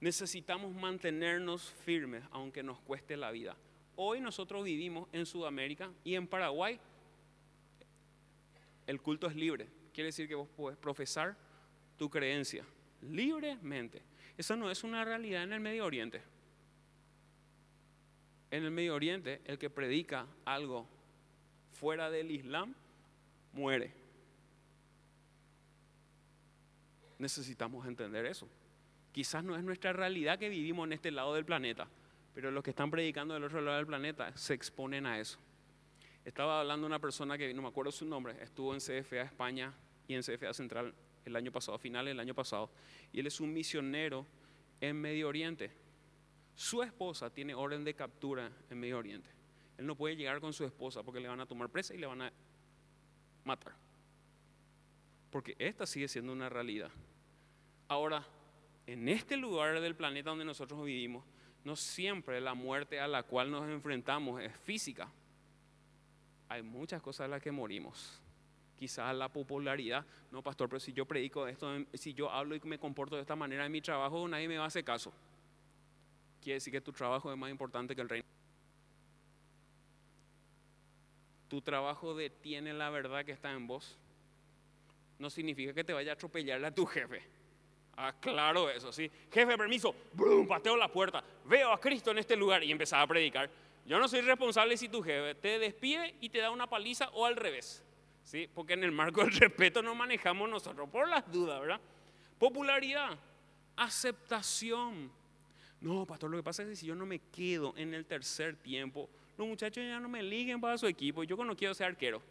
Necesitamos 0.00 0.74
mantenernos 0.74 1.70
firmes 1.84 2.22
aunque 2.30 2.62
nos 2.62 2.80
cueste 2.80 3.16
la 3.16 3.30
vida. 3.30 3.56
Hoy 3.96 4.20
nosotros 4.20 4.64
vivimos 4.64 5.08
en 5.12 5.26
Sudamérica 5.26 5.90
y 6.04 6.14
en 6.14 6.26
Paraguay 6.26 6.78
el 8.86 9.00
culto 9.02 9.26
es 9.26 9.34
libre. 9.34 9.68
Quiere 9.92 10.08
decir 10.08 10.28
que 10.28 10.36
vos 10.36 10.48
puedes 10.56 10.78
profesar 10.78 11.36
tu 11.96 12.08
creencia 12.08 12.64
libremente. 13.02 14.02
Esa 14.36 14.56
no 14.56 14.70
es 14.70 14.84
una 14.84 15.04
realidad 15.04 15.42
en 15.42 15.52
el 15.52 15.60
Medio 15.60 15.84
Oriente. 15.84 16.22
En 18.50 18.64
el 18.64 18.70
Medio 18.70 18.94
Oriente 18.94 19.40
el 19.44 19.58
que 19.58 19.68
predica 19.68 20.26
algo 20.44 20.86
fuera 21.72 22.08
del 22.08 22.30
Islam 22.30 22.74
muere. 23.52 23.92
Necesitamos 27.18 27.84
entender 27.86 28.26
eso. 28.26 28.48
Quizás 29.18 29.42
no 29.42 29.56
es 29.56 29.64
nuestra 29.64 29.92
realidad 29.92 30.38
que 30.38 30.48
vivimos 30.48 30.86
en 30.86 30.92
este 30.92 31.10
lado 31.10 31.34
del 31.34 31.44
planeta, 31.44 31.88
pero 32.36 32.52
los 32.52 32.62
que 32.62 32.70
están 32.70 32.88
predicando 32.88 33.34
del 33.34 33.42
otro 33.42 33.60
lado 33.60 33.78
del 33.78 33.86
planeta 33.88 34.30
se 34.36 34.54
exponen 34.54 35.06
a 35.06 35.18
eso. 35.18 35.40
Estaba 36.24 36.60
hablando 36.60 36.86
una 36.86 37.00
persona 37.00 37.36
que 37.36 37.52
no 37.52 37.62
me 37.62 37.66
acuerdo 37.66 37.90
su 37.90 38.06
nombre, 38.06 38.40
estuvo 38.40 38.72
en 38.72 38.78
CFA 38.78 39.22
España 39.22 39.74
y 40.06 40.14
en 40.14 40.22
CFA 40.22 40.54
Central 40.54 40.94
el 41.24 41.34
año 41.34 41.50
pasado, 41.50 41.74
a 41.74 41.80
finales 41.80 42.12
del 42.12 42.20
año 42.20 42.32
pasado, 42.32 42.70
y 43.12 43.18
él 43.18 43.26
es 43.26 43.40
un 43.40 43.52
misionero 43.52 44.24
en 44.80 44.94
Medio 45.00 45.26
Oriente. 45.26 45.72
Su 46.54 46.84
esposa 46.84 47.28
tiene 47.28 47.56
orden 47.56 47.82
de 47.82 47.94
captura 47.94 48.52
en 48.70 48.78
Medio 48.78 48.98
Oriente. 48.98 49.28
Él 49.78 49.86
no 49.88 49.96
puede 49.96 50.14
llegar 50.14 50.40
con 50.40 50.52
su 50.52 50.64
esposa 50.64 51.02
porque 51.02 51.18
le 51.18 51.26
van 51.26 51.40
a 51.40 51.46
tomar 51.46 51.70
presa 51.70 51.92
y 51.92 51.98
le 51.98 52.06
van 52.06 52.22
a 52.22 52.32
matar. 53.42 53.72
Porque 55.32 55.56
esta 55.58 55.86
sigue 55.86 56.06
siendo 56.06 56.30
una 56.30 56.48
realidad. 56.48 56.92
Ahora, 57.88 58.24
en 58.88 59.06
este 59.06 59.36
lugar 59.36 59.78
del 59.82 59.94
planeta 59.94 60.30
donde 60.30 60.46
nosotros 60.46 60.82
vivimos, 60.82 61.22
no 61.62 61.76
siempre 61.76 62.40
la 62.40 62.54
muerte 62.54 62.98
a 62.98 63.06
la 63.06 63.22
cual 63.22 63.50
nos 63.50 63.68
enfrentamos 63.68 64.40
es 64.40 64.56
física. 64.60 65.12
Hay 66.48 66.62
muchas 66.62 67.02
cosas 67.02 67.26
a 67.26 67.28
las 67.28 67.42
que 67.42 67.52
morimos. 67.52 68.18
Quizás 68.78 69.14
la 69.14 69.28
popularidad, 69.28 70.06
no 70.30 70.42
pastor, 70.42 70.70
pero 70.70 70.80
si 70.80 70.94
yo 70.94 71.04
predico 71.04 71.46
esto, 71.46 71.70
si 71.92 72.14
yo 72.14 72.30
hablo 72.30 72.54
y 72.54 72.60
me 72.64 72.78
comporto 72.78 73.16
de 73.16 73.20
esta 73.20 73.36
manera 73.36 73.66
en 73.66 73.72
mi 73.72 73.82
trabajo, 73.82 74.26
nadie 74.26 74.48
me 74.48 74.56
va 74.56 74.64
a 74.64 74.68
hacer 74.68 74.84
caso. 74.84 75.12
Quiere 76.40 76.54
decir 76.54 76.72
que 76.72 76.80
tu 76.80 76.92
trabajo 76.92 77.30
es 77.30 77.36
más 77.36 77.50
importante 77.50 77.94
que 77.94 78.00
el 78.00 78.08
reino. 78.08 78.26
Tu 81.48 81.60
trabajo 81.60 82.14
detiene 82.14 82.72
la 82.72 82.88
verdad 82.88 83.26
que 83.26 83.32
está 83.32 83.52
en 83.52 83.66
vos. 83.66 83.98
No 85.18 85.28
significa 85.28 85.74
que 85.74 85.84
te 85.84 85.92
vaya 85.92 86.12
a 86.12 86.14
atropellarle 86.14 86.68
a 86.68 86.74
tu 86.74 86.86
jefe 86.86 87.37
Ah, 88.00 88.14
claro 88.20 88.70
eso, 88.70 88.92
sí. 88.92 89.10
Jefe, 89.32 89.58
permiso, 89.58 89.92
¡brum! 90.12 90.46
pateo 90.46 90.76
la 90.76 90.86
puerta, 90.86 91.22
veo 91.44 91.72
a 91.72 91.80
Cristo 91.80 92.12
en 92.12 92.18
este 92.18 92.36
lugar 92.36 92.62
y 92.62 92.70
empezaba 92.70 93.02
a 93.02 93.06
predicar. 93.08 93.50
Yo 93.84 93.98
no 93.98 94.06
soy 94.06 94.20
responsable 94.20 94.76
si 94.76 94.88
tu 94.88 95.02
jefe 95.02 95.34
te 95.34 95.58
despide 95.58 96.14
y 96.20 96.28
te 96.28 96.38
da 96.38 96.52
una 96.52 96.68
paliza 96.68 97.08
o 97.08 97.26
al 97.26 97.34
revés. 97.34 97.82
¿sí? 98.22 98.48
Porque 98.54 98.74
en 98.74 98.84
el 98.84 98.92
marco 98.92 99.24
del 99.24 99.32
respeto 99.40 99.82
nos 99.82 99.96
manejamos 99.96 100.48
nosotros, 100.48 100.88
por 100.88 101.08
las 101.08 101.28
dudas, 101.32 101.60
¿verdad? 101.60 101.80
Popularidad, 102.38 103.18
aceptación. 103.74 105.10
No, 105.80 106.06
pastor, 106.06 106.30
lo 106.30 106.36
que 106.36 106.44
pasa 106.44 106.62
es 106.62 106.68
que 106.68 106.76
si 106.76 106.86
yo 106.86 106.94
no 106.94 107.04
me 107.04 107.18
quedo 107.18 107.74
en 107.76 107.94
el 107.94 108.06
tercer 108.06 108.54
tiempo, 108.54 109.10
los 109.36 109.48
muchachos 109.48 109.82
ya 109.82 109.98
no 109.98 110.08
me 110.08 110.20
eligen 110.20 110.60
para 110.60 110.78
su 110.78 110.86
equipo, 110.86 111.24
yo 111.24 111.36
no 111.36 111.56
quiero 111.56 111.74
ser 111.74 111.88
arquero. 111.88 112.22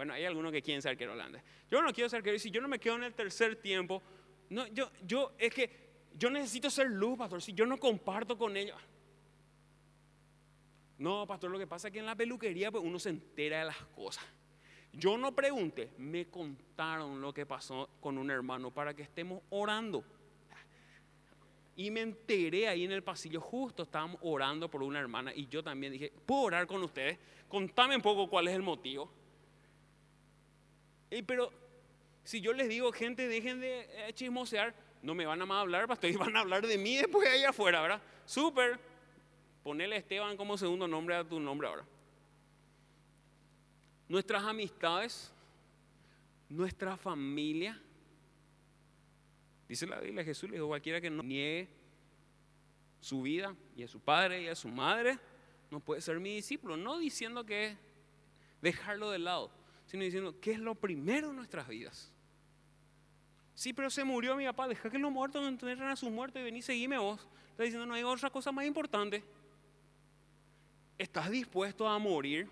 Bueno, 0.00 0.14
hay 0.14 0.24
algunos 0.24 0.50
que 0.50 0.62
quieren 0.62 0.80
ser 0.80 0.92
arquero 0.92 1.12
holandés. 1.12 1.42
Yo 1.70 1.82
no 1.82 1.92
quiero 1.92 2.08
ser 2.08 2.20
arquero 2.20 2.34
y 2.34 2.38
si 2.38 2.50
yo 2.50 2.62
no 2.62 2.68
me 2.68 2.78
quedo 2.78 2.94
en 2.94 3.02
el 3.02 3.12
tercer 3.12 3.56
tiempo, 3.56 4.02
no, 4.48 4.66
yo, 4.68 4.90
yo, 5.06 5.32
es 5.38 5.52
que 5.52 5.70
yo 6.16 6.30
necesito 6.30 6.70
ser 6.70 6.86
luz, 6.86 7.18
pastor, 7.18 7.42
si 7.42 7.52
yo 7.52 7.66
no 7.66 7.76
comparto 7.76 8.38
con 8.38 8.56
ellos. 8.56 8.80
No, 10.96 11.26
pastor, 11.26 11.50
lo 11.50 11.58
que 11.58 11.66
pasa 11.66 11.88
es 11.88 11.92
que 11.92 11.98
en 11.98 12.06
la 12.06 12.14
peluquería 12.14 12.70
pues, 12.70 12.82
uno 12.82 12.98
se 12.98 13.10
entera 13.10 13.58
de 13.58 13.66
las 13.66 13.76
cosas. 13.94 14.24
Yo 14.90 15.18
no 15.18 15.34
pregunté, 15.34 15.90
me 15.98 16.30
contaron 16.30 17.20
lo 17.20 17.34
que 17.34 17.44
pasó 17.44 17.90
con 18.00 18.16
un 18.16 18.30
hermano 18.30 18.70
para 18.70 18.94
que 18.94 19.02
estemos 19.02 19.42
orando. 19.50 20.02
Y 21.76 21.90
me 21.90 22.00
enteré 22.00 22.68
ahí 22.68 22.84
en 22.84 22.92
el 22.92 23.02
pasillo, 23.02 23.42
justo 23.42 23.82
estábamos 23.82 24.18
orando 24.22 24.70
por 24.70 24.82
una 24.82 24.98
hermana 24.98 25.34
y 25.34 25.46
yo 25.46 25.62
también 25.62 25.92
dije, 25.92 26.10
¿puedo 26.24 26.44
orar 26.44 26.66
con 26.66 26.82
ustedes? 26.82 27.18
Contame 27.48 27.96
un 27.96 28.02
poco 28.02 28.30
cuál 28.30 28.48
es 28.48 28.54
el 28.54 28.62
motivo. 28.62 29.19
Y, 31.10 31.22
pero 31.22 31.52
si 32.24 32.40
yo 32.40 32.52
les 32.52 32.68
digo, 32.68 32.92
gente, 32.92 33.28
dejen 33.28 33.60
de 33.60 33.80
eh, 34.08 34.12
chismosear, 34.14 34.74
no 35.02 35.14
me 35.14 35.26
van 35.26 35.40
a 35.42 35.46
más 35.46 35.60
hablar, 35.60 35.86
pastor, 35.88 36.10
y 36.10 36.16
van 36.16 36.36
a 36.36 36.40
hablar 36.40 36.66
de 36.66 36.78
mí 36.78 36.96
después 36.96 37.28
allá 37.28 37.50
afuera, 37.50 37.80
¿verdad? 37.80 38.02
Súper. 38.24 38.78
Ponele 39.62 39.96
Esteban 39.96 40.36
como 40.36 40.56
segundo 40.56 40.88
nombre 40.88 41.16
a 41.16 41.24
tu 41.24 41.38
nombre 41.38 41.68
ahora. 41.68 41.84
Nuestras 44.08 44.42
amistades, 44.42 45.32
nuestra 46.48 46.96
familia, 46.96 47.80
Dice 49.70 49.86
la 49.86 50.00
Biblia, 50.00 50.24
Jesús 50.24 50.50
le 50.50 50.56
dijo, 50.56 50.66
cualquiera 50.66 51.00
que 51.00 51.10
no 51.10 51.22
niegue 51.22 51.68
su 52.98 53.22
vida 53.22 53.54
y 53.76 53.84
a 53.84 53.86
su 53.86 54.00
padre 54.00 54.42
y 54.42 54.48
a 54.48 54.56
su 54.56 54.66
madre, 54.66 55.16
no 55.70 55.78
puede 55.78 56.00
ser 56.00 56.18
mi 56.18 56.34
discípulo. 56.34 56.76
No 56.76 56.98
diciendo 56.98 57.46
que 57.46 57.76
dejarlo 58.60 59.12
de 59.12 59.20
lado, 59.20 59.52
sino 59.90 60.04
diciendo 60.04 60.38
que 60.40 60.52
es 60.52 60.60
lo 60.60 60.76
primero 60.76 61.30
en 61.30 61.36
nuestras 61.36 61.66
vidas. 61.66 62.12
Sí, 63.54 63.72
pero 63.72 63.90
se 63.90 64.04
murió 64.04 64.36
mi 64.36 64.44
papá, 64.44 64.68
deja 64.68 64.88
que 64.88 65.00
los 65.00 65.10
muertos 65.10 65.44
entierren 65.44 65.88
a 65.88 65.96
sus 65.96 66.12
muertos 66.12 66.40
y 66.40 66.44
vení, 66.44 66.62
seguime 66.62 66.96
vos. 66.96 67.26
Está 67.50 67.64
diciendo, 67.64 67.86
no 67.86 67.94
hay 67.94 68.04
otra 68.04 68.30
cosa 68.30 68.52
más 68.52 68.64
importante. 68.64 69.24
¿Estás 70.96 71.28
dispuesto 71.28 71.88
a 71.88 71.98
morir? 71.98 72.48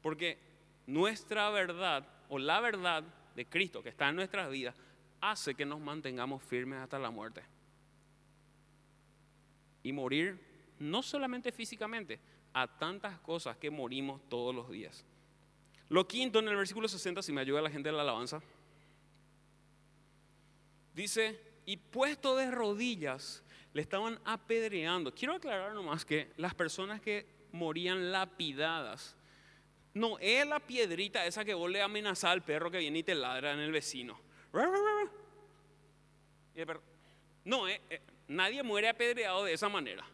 Porque 0.00 0.38
nuestra 0.86 1.50
verdad 1.50 2.08
o 2.28 2.38
la 2.38 2.60
verdad 2.60 3.02
de 3.34 3.44
Cristo 3.46 3.82
que 3.82 3.88
está 3.88 4.08
en 4.08 4.14
nuestras 4.14 4.48
vidas 4.48 4.76
hace 5.20 5.52
que 5.56 5.66
nos 5.66 5.80
mantengamos 5.80 6.44
firmes 6.44 6.78
hasta 6.78 6.96
la 6.96 7.10
muerte. 7.10 7.42
Y 9.82 9.92
morir 9.92 10.38
no 10.78 11.02
solamente 11.02 11.50
físicamente, 11.50 12.20
a 12.52 12.68
tantas 12.68 13.18
cosas 13.18 13.56
que 13.56 13.68
morimos 13.68 14.20
todos 14.28 14.54
los 14.54 14.70
días. 14.70 15.04
Lo 15.88 16.06
quinto 16.06 16.40
en 16.40 16.48
el 16.48 16.56
versículo 16.56 16.88
60, 16.88 17.22
si 17.22 17.32
me 17.32 17.40
ayuda 17.40 17.62
la 17.62 17.70
gente 17.70 17.88
de 17.88 17.94
la 17.94 18.02
alabanza, 18.02 18.42
dice, 20.94 21.38
y 21.64 21.76
puesto 21.76 22.36
de 22.36 22.50
rodillas, 22.50 23.42
le 23.72 23.82
estaban 23.82 24.18
apedreando. 24.24 25.14
Quiero 25.14 25.34
aclarar 25.34 25.74
nomás 25.74 26.04
que 26.04 26.32
las 26.36 26.54
personas 26.54 27.00
que 27.00 27.26
morían 27.52 28.10
lapidadas, 28.10 29.16
no 29.94 30.18
es 30.18 30.46
la 30.46 30.60
piedrita 30.60 31.24
esa 31.24 31.44
que 31.44 31.54
vos 31.54 31.70
le 31.70 31.80
amenazás 31.80 32.30
al 32.30 32.42
perro 32.42 32.70
que 32.70 32.78
viene 32.78 32.98
y 32.98 33.02
te 33.02 33.14
ladra 33.14 33.52
en 33.52 33.60
el 33.60 33.72
vecino. 33.72 34.18
No, 37.44 37.68
eh, 37.68 37.80
eh, 37.88 38.00
nadie 38.28 38.62
muere 38.62 38.88
apedreado 38.88 39.44
de 39.44 39.52
esa 39.52 39.68
manera. 39.68 40.04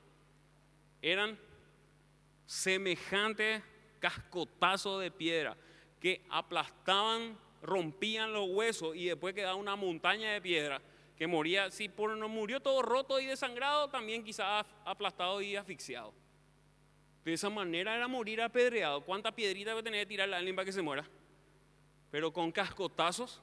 Eran 1.01 1.39
semejantes 2.47 3.63
cascotazos 4.03 5.01
de 5.01 5.13
piedra 5.13 5.57
que 6.01 6.27
aplastaban, 6.29 7.39
rompían 7.63 8.33
los 8.33 8.51
huesos 8.51 8.97
y 8.97 9.07
después 9.07 9.33
quedaba 9.33 9.55
una 9.55 9.77
montaña 9.77 10.33
de 10.33 10.41
piedra 10.41 10.83
que 11.17 11.29
moría, 11.29 11.71
si 11.71 11.89
por 11.89 12.17
no 12.17 12.29
murió 12.29 12.59
todo 12.59 12.83
roto 12.83 13.21
y 13.21 13.27
desangrado, 13.27 13.89
también 13.89 14.25
quizás 14.25 14.67
aplastado 14.85 15.41
y 15.41 15.55
asfixiado. 15.55 16.13
De 17.25 17.33
esa 17.33 17.49
manera 17.49 17.95
era 17.95 18.09
morir 18.09 18.43
apedreado. 18.43 19.03
¿Cuánta 19.03 19.31
piedrita 19.31 19.71
debe 19.71 19.85
tener 19.85 20.01
que 20.01 20.07
tirarle 20.07 20.35
a 20.35 20.39
alguien 20.39 20.57
para 20.57 20.67
que 20.67 20.73
se 20.73 20.83
muera? 20.83 21.09
Pero 22.11 22.33
con 22.33 22.51
cascotazos 22.51 23.41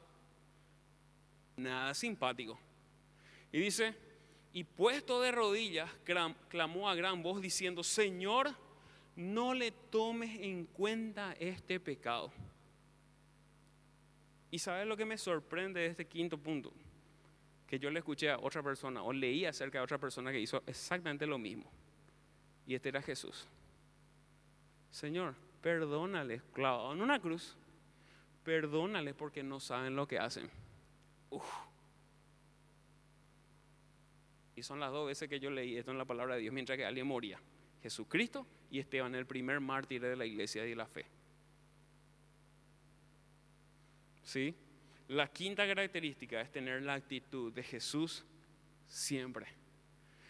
nada 1.55 1.93
simpático. 1.93 2.60
Y 3.53 3.60
dice, 3.60 3.95
y 4.51 4.66
puesto 4.66 5.22
de 5.22 5.32
rodillas, 5.32 5.89
clamó 6.49 6.89
a 6.89 6.95
gran 6.95 7.24
voz 7.24 7.41
diciendo, 7.41 7.82
Señor, 7.82 8.53
no 9.20 9.53
le 9.53 9.72
tomes 9.72 10.39
en 10.39 10.65
cuenta 10.65 11.34
este 11.34 11.78
pecado. 11.78 12.32
Y 14.49 14.59
sabes 14.59 14.88
lo 14.88 14.95
que 14.95 15.03
me 15.03 15.17
sorprende 15.17 15.82
de 15.82 15.88
este 15.88 16.05
quinto 16.05 16.38
punto, 16.38 16.72
que 17.67 17.78
yo 17.78 17.91
le 17.91 17.99
escuché 17.99 18.32
a 18.32 18.39
otra 18.39 18.63
persona 18.63 19.03
o 19.03 19.11
leí 19.11 19.45
acerca 19.45 19.78
de 19.80 19.84
otra 19.84 19.97
persona 19.97 20.32
que 20.32 20.39
hizo 20.39 20.63
exactamente 20.65 21.28
lo 21.28 21.38
mismo. 21.38 21.70
Y 22.65 22.76
este 22.76 22.89
era 22.89 23.01
Jesús. 23.01 23.45
Señor, 24.89 25.36
perdónale, 25.61 26.41
clavado 26.53 26.93
en 26.93 27.01
una 27.01 27.20
cruz, 27.20 27.57
perdónale 28.45 29.13
porque 29.13 29.43
no 29.43 29.59
saben 29.59 29.97
lo 29.97 30.07
que 30.07 30.17
hacen. 30.17 30.49
Y 34.55 34.63
son 34.63 34.80
las 34.80 34.93
dos 34.93 35.07
veces 35.07 35.28
que 35.28 35.41
yo 35.41 35.51
leí 35.51 35.76
esto 35.76 35.91
en 35.91 35.97
la 35.97 36.05
palabra 36.05 36.36
de 36.36 36.41
Dios 36.41 36.53
mientras 36.53 36.78
que 36.78 36.86
alguien 36.86 37.05
moría. 37.05 37.38
Jesucristo 37.82 38.45
y 38.69 38.80
Esteban, 38.80 39.15
el 39.15 39.25
primer 39.25 39.59
mártir 39.59 40.01
de 40.01 40.15
la 40.15 40.25
iglesia 40.25 40.65
y 40.65 40.69
de 40.69 40.75
la 40.75 40.88
fe. 40.88 41.05
¿Sí? 44.23 44.55
La 45.07 45.27
quinta 45.27 45.65
característica 45.65 46.39
es 46.41 46.51
tener 46.51 46.84
la 46.84 46.93
actitud 46.93 47.51
de 47.51 47.63
Jesús 47.63 48.25
siempre. 48.88 49.47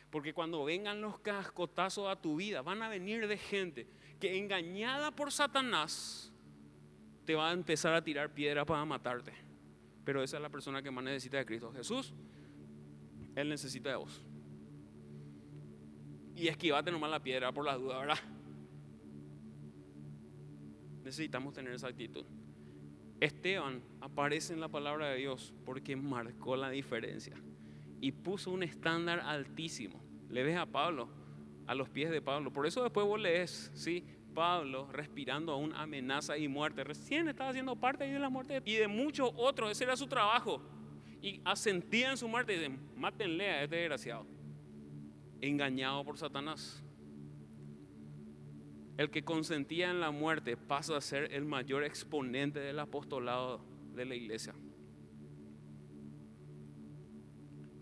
Porque 0.10 0.34
cuando 0.34 0.64
vengan 0.64 1.02
los 1.02 1.20
cascotazos 1.20 2.08
a 2.08 2.20
tu 2.20 2.38
vida, 2.38 2.62
van 2.62 2.82
a 2.82 2.89
venir 2.89 3.28
de 3.28 3.38
gente 3.38 3.88
que 4.20 4.38
engañada 4.38 5.12
por 5.12 5.32
Satanás 5.32 6.32
te 7.26 7.36
va 7.36 7.50
a 7.50 7.54
empezar 7.54 7.93
a 7.93 8.04
tirar 8.04 8.34
piedra 8.34 8.66
para 8.66 8.84
matarte 8.86 9.50
pero 10.10 10.24
esa 10.24 10.38
es 10.38 10.41
la 10.41 10.50
persona 10.50 10.82
que 10.82 10.89
más 10.89 11.04
necesita 11.04 11.38
de 11.38 11.45
Cristo. 11.45 11.72
Jesús, 11.72 12.16
Él 13.36 13.47
necesita 13.47 13.91
de 13.91 13.95
vos. 13.97 14.24
Y 16.40 16.48
esquivate 16.48 16.90
nomás 16.90 17.12
la 17.12 17.22
piedra 17.22 17.52
por 17.52 17.66
la 17.66 17.76
duda, 17.76 18.00
¿verdad? 18.00 18.18
Necesitamos 21.04 21.54
tener 21.54 21.74
esa 21.74 21.90
actitud. 21.90 22.24
Esteban 23.20 23.82
aparece 24.00 24.54
en 24.54 24.62
la 24.62 24.70
palabra 24.70 25.10
de 25.10 25.18
Dios 25.18 25.54
porque 25.66 25.98
marcó 25.98 26.56
la 26.56 26.70
diferencia 26.70 27.36
y 28.00 28.14
puso 28.14 28.52
un 28.52 28.64
estándar 28.64 29.20
altísimo. 29.20 30.02
Le 30.30 30.44
ves 30.44 30.56
a 30.56 30.66
Pablo, 30.66 31.10
a 31.68 31.76
los 31.76 31.90
pies 31.90 32.10
de 32.10 32.22
Pablo. 32.22 32.54
Por 32.54 32.66
eso 32.66 32.84
después 32.84 33.06
vos 33.06 33.20
lees, 33.20 33.70
¿sí? 33.74 34.06
Pablo 34.34 34.88
respirando 34.94 35.52
aún 35.52 35.74
amenaza 35.74 36.38
y 36.38 36.48
muerte. 36.48 36.86
Recién 36.86 37.28
estaba 37.28 37.50
haciendo 37.50 37.76
parte 37.76 38.06
de 38.06 38.18
la 38.18 38.30
muerte 38.30 38.62
y 38.64 38.76
de 38.76 38.88
muchos 38.88 39.30
otros. 39.36 39.72
Ese 39.72 39.84
era 39.84 39.98
su 39.98 40.08
trabajo. 40.08 40.62
Y 41.22 41.42
asentía 41.44 42.12
en 42.12 42.18
su 42.18 42.30
muerte 42.30 42.54
y 42.54 42.60
dicen, 42.60 42.80
mátenle 42.96 43.50
a 43.50 43.64
este 43.64 43.76
desgraciado. 43.76 44.39
Engañado 45.42 46.04
por 46.04 46.18
Satanás. 46.18 46.84
El 48.98 49.10
que 49.10 49.24
consentía 49.24 49.90
en 49.92 50.02
la 50.02 50.12
muerte 50.12 50.58
pasa 50.58 50.98
a 50.98 51.02
ser 51.02 51.34
el 51.34 51.46
mayor 51.46 51.84
exponente 51.84 52.60
del 52.60 52.80
apostolado 52.80 53.62
de 53.96 54.06
la 54.06 54.16
iglesia. 54.16 54.54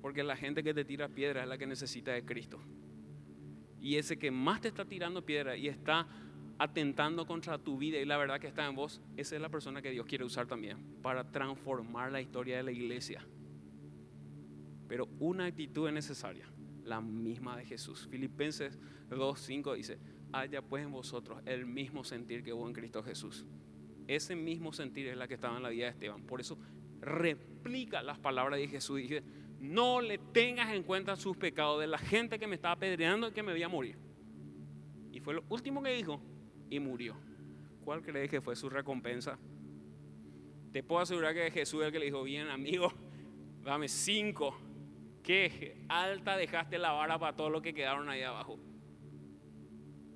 Porque 0.02 0.24
la 0.24 0.36
gente 0.36 0.64
que 0.64 0.74
te 0.74 0.86
tira 0.86 1.10
piedra 1.10 1.42
es 1.42 1.50
la 1.50 1.58
que 1.58 1.66
necesita 1.66 2.12
de 2.12 2.24
Cristo. 2.24 2.60
Y 3.82 3.96
ese 3.96 4.20
que 4.20 4.30
más 4.30 4.62
te 4.62 4.68
está 4.68 4.86
tirando 4.86 5.26
piedra 5.26 5.58
y 5.58 5.68
está 5.68 6.08
atentando 6.60 7.26
contra 7.26 7.58
tu 7.58 7.78
vida 7.78 8.00
y 8.00 8.06
la 8.06 8.18
verdad 8.18 8.40
que 8.40 8.48
está 8.48 8.68
en 8.68 8.76
vos, 8.76 9.02
esa 9.16 9.36
es 9.36 9.42
la 9.42 9.50
persona 9.50 9.82
que 9.82 9.92
Dios 9.92 10.06
quiere 10.06 10.24
usar 10.24 10.48
también 10.48 10.78
para 11.02 11.32
transformar 11.32 12.12
la 12.12 12.22
historia 12.22 12.58
de 12.58 12.64
la 12.64 12.72
iglesia. 12.72 13.26
Pero 14.88 15.08
una 15.20 15.46
actitud 15.46 15.88
es 15.88 15.94
necesaria, 15.94 16.48
la 16.88 17.02
misma 17.02 17.58
de 17.58 17.66
Jesús. 17.66 18.08
Filipenses 18.10 18.80
2.5 19.10 19.76
dice, 19.76 20.00
haya 20.32 20.62
pues 20.62 20.86
en 20.86 20.92
vosotros 20.92 21.42
el 21.46 21.66
mismo 21.66 22.04
sentir 22.04 22.44
que 22.44 22.54
hubo 22.54 22.68
en 22.68 22.74
Cristo 22.74 23.04
Jesús. 23.04 23.46
Ese 24.08 24.36
mismo 24.36 24.72
sentir 24.72 25.08
es 25.08 25.18
la 25.18 25.28
que 25.28 25.34
estaba 25.34 25.58
en 25.58 25.64
la 25.64 25.70
vida 25.70 25.86
de 25.86 25.92
Esteban. 25.92 26.24
Por 26.24 26.40
eso 26.40 26.58
replica 27.02 28.02
las 28.02 28.18
palabras 28.20 28.60
de 28.60 28.68
Jesús. 28.68 28.98
Dice, 28.98 29.24
no 29.60 30.02
le 30.02 30.18
tengas 30.18 30.74
en 30.74 30.84
cuenta 30.84 31.16
sus 31.16 31.36
pecados 31.36 31.82
de 31.82 31.88
la 31.88 31.98
gente 31.98 32.40
que 32.40 32.48
me 32.48 32.56
estaba 32.56 32.74
apedreando 32.74 33.28
y 33.28 33.32
que 33.32 33.44
me 33.44 33.52
voy 33.52 33.64
a 33.64 33.70
morir. 33.70 33.98
Y 35.12 35.20
fue 35.20 35.34
lo 35.34 35.44
último 35.50 35.84
que 35.84 35.92
dijo, 35.92 36.22
y 36.70 36.80
murió. 36.80 37.16
¿Cuál 37.84 38.02
crees 38.02 38.30
que 38.30 38.42
fue 38.42 38.56
su 38.56 38.70
recompensa? 38.70 39.38
Te 40.72 40.84
puedo 40.84 41.02
asegurar 41.02 41.34
que 41.34 41.50
Jesús 41.52 41.82
es 41.82 41.88
el 41.88 41.92
que 41.92 42.00
le 42.00 42.06
dijo, 42.06 42.24
bien 42.24 42.48
amigo, 42.48 42.94
dame 43.64 43.88
cinco. 43.88 44.58
Qué 45.28 45.84
alta 45.90 46.38
dejaste 46.38 46.78
la 46.78 46.94
vara 46.94 47.20
para 47.20 47.36
todos 47.36 47.52
los 47.52 47.62
que 47.62 47.74
quedaron 47.74 48.08
ahí 48.08 48.22
abajo. 48.22 48.58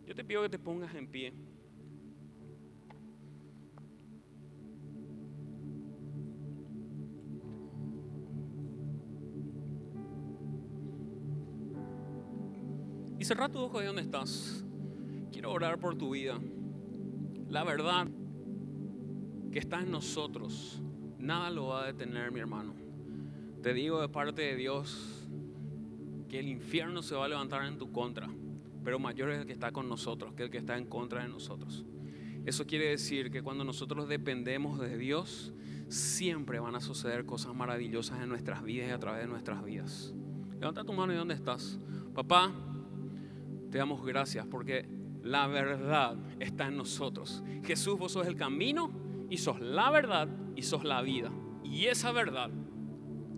Yo 0.05 0.15
te 0.15 0.23
pido 0.23 0.41
que 0.43 0.47
te 0.47 0.57
pongas 0.57 0.95
en 0.95 1.11
pie. 1.11 1.33
Y 13.19 13.25
cerra 13.25 13.49
tu 13.49 13.59
ojo 13.59 13.81
de 13.81 13.87
donde 13.87 14.03
estás. 14.03 14.63
Quiero 15.33 15.51
orar 15.51 15.77
por 15.77 15.97
tu 15.97 16.11
vida. 16.11 16.39
La 17.49 17.65
verdad 17.65 18.07
que 19.51 19.59
está 19.59 19.81
en 19.81 19.91
nosotros, 19.91 20.81
nada 21.19 21.49
lo 21.49 21.67
va 21.67 21.83
a 21.83 21.87
detener, 21.87 22.31
mi 22.31 22.39
hermano. 22.39 22.90
Te 23.61 23.75
digo 23.75 24.01
de 24.01 24.09
parte 24.09 24.41
de 24.41 24.55
Dios 24.55 25.27
que 26.27 26.39
el 26.39 26.47
infierno 26.47 27.03
se 27.03 27.13
va 27.13 27.25
a 27.25 27.27
levantar 27.27 27.63
en 27.65 27.77
tu 27.77 27.91
contra, 27.91 28.27
pero 28.83 28.97
mayor 28.97 29.29
es 29.29 29.39
el 29.39 29.45
que 29.45 29.53
está 29.53 29.71
con 29.71 29.87
nosotros 29.87 30.33
que 30.33 30.43
el 30.43 30.49
que 30.49 30.57
está 30.57 30.77
en 30.77 30.85
contra 30.85 31.21
de 31.21 31.29
nosotros. 31.29 31.85
Eso 32.43 32.65
quiere 32.65 32.89
decir 32.89 33.29
que 33.29 33.43
cuando 33.43 33.63
nosotros 33.63 34.07
dependemos 34.07 34.79
de 34.79 34.97
Dios, 34.97 35.53
siempre 35.89 36.59
van 36.59 36.73
a 36.73 36.81
suceder 36.81 37.25
cosas 37.25 37.53
maravillosas 37.53 38.19
en 38.23 38.29
nuestras 38.29 38.63
vidas 38.63 38.89
y 38.89 38.91
a 38.91 38.97
través 38.97 39.21
de 39.21 39.27
nuestras 39.27 39.63
vidas. 39.63 40.11
Levanta 40.59 40.83
tu 40.83 40.93
mano 40.93 41.13
y 41.13 41.17
dónde 41.17 41.35
estás. 41.35 41.77
Papá, 42.15 42.51
te 43.69 43.77
damos 43.77 44.03
gracias 44.03 44.47
porque 44.47 44.89
la 45.21 45.45
verdad 45.45 46.17
está 46.39 46.67
en 46.67 46.77
nosotros. 46.77 47.43
Jesús, 47.63 47.99
vos 47.99 48.13
sos 48.13 48.25
el 48.25 48.35
camino 48.35 48.89
y 49.29 49.37
sos 49.37 49.59
la 49.59 49.91
verdad 49.91 50.27
y 50.55 50.63
sos 50.63 50.83
la 50.83 51.03
vida. 51.03 51.31
Y 51.63 51.85
esa 51.85 52.11
verdad 52.11 52.49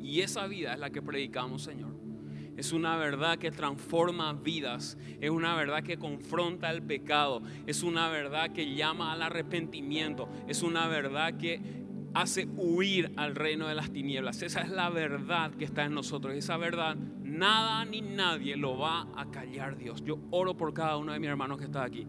y 0.04 0.22
esa 0.22 0.45
vida 0.47 0.74
es 0.74 0.80
la 0.80 0.89
que 0.89 1.01
predicamos, 1.01 1.64
Señor. 1.64 1.95
Es 2.56 2.72
una 2.72 2.97
verdad 2.97 3.39
que 3.39 3.49
transforma 3.49 4.32
vidas, 4.34 4.97
es 5.20 5.32
una 5.32 5.56
verdad 5.56 5.82
que 5.82 5.97
confronta 5.97 6.70
el 6.70 6.84
pecado, 6.84 7.41
es 7.66 7.82
una 7.82 8.10
verdad 8.10 8.51
que 8.51 8.76
llama 8.76 9.12
al 9.12 9.24
arrepentimiento, 9.24 10.30
es 10.47 10.62
una 10.62 10.88
verdad 10.88 11.36
que 11.38 11.60
hace 12.14 12.47
huir 12.58 13.12
al 13.16 13.36
reino 13.36 13.68
de 13.68 13.76
las 13.76 13.91
tinieblas. 13.91 14.43
Esa 14.43 14.62
es 14.62 14.70
la 14.70 14.89
verdad 14.89 15.51
que 15.51 15.66
está 15.66 15.86
en 15.86 15.95
nosotros. 15.95 16.36
Esa 16.36 16.58
verdad 16.58 16.95
nada 17.24 17.84
ni 17.86 18.01
nadie 18.01 18.56
lo 18.56 18.78
va 18.78 19.08
a 19.16 19.32
callar 19.32 19.78
Dios. 19.78 20.04
Yo 20.04 20.20
oro 20.30 20.56
por 20.56 20.74
cada 20.74 20.97
uno 20.97 21.12
de 21.12 21.20
mis 21.20 21.30
hermanos 21.30 21.58
que 21.58 21.66
está 21.66 21.84
aquí. 21.84 22.06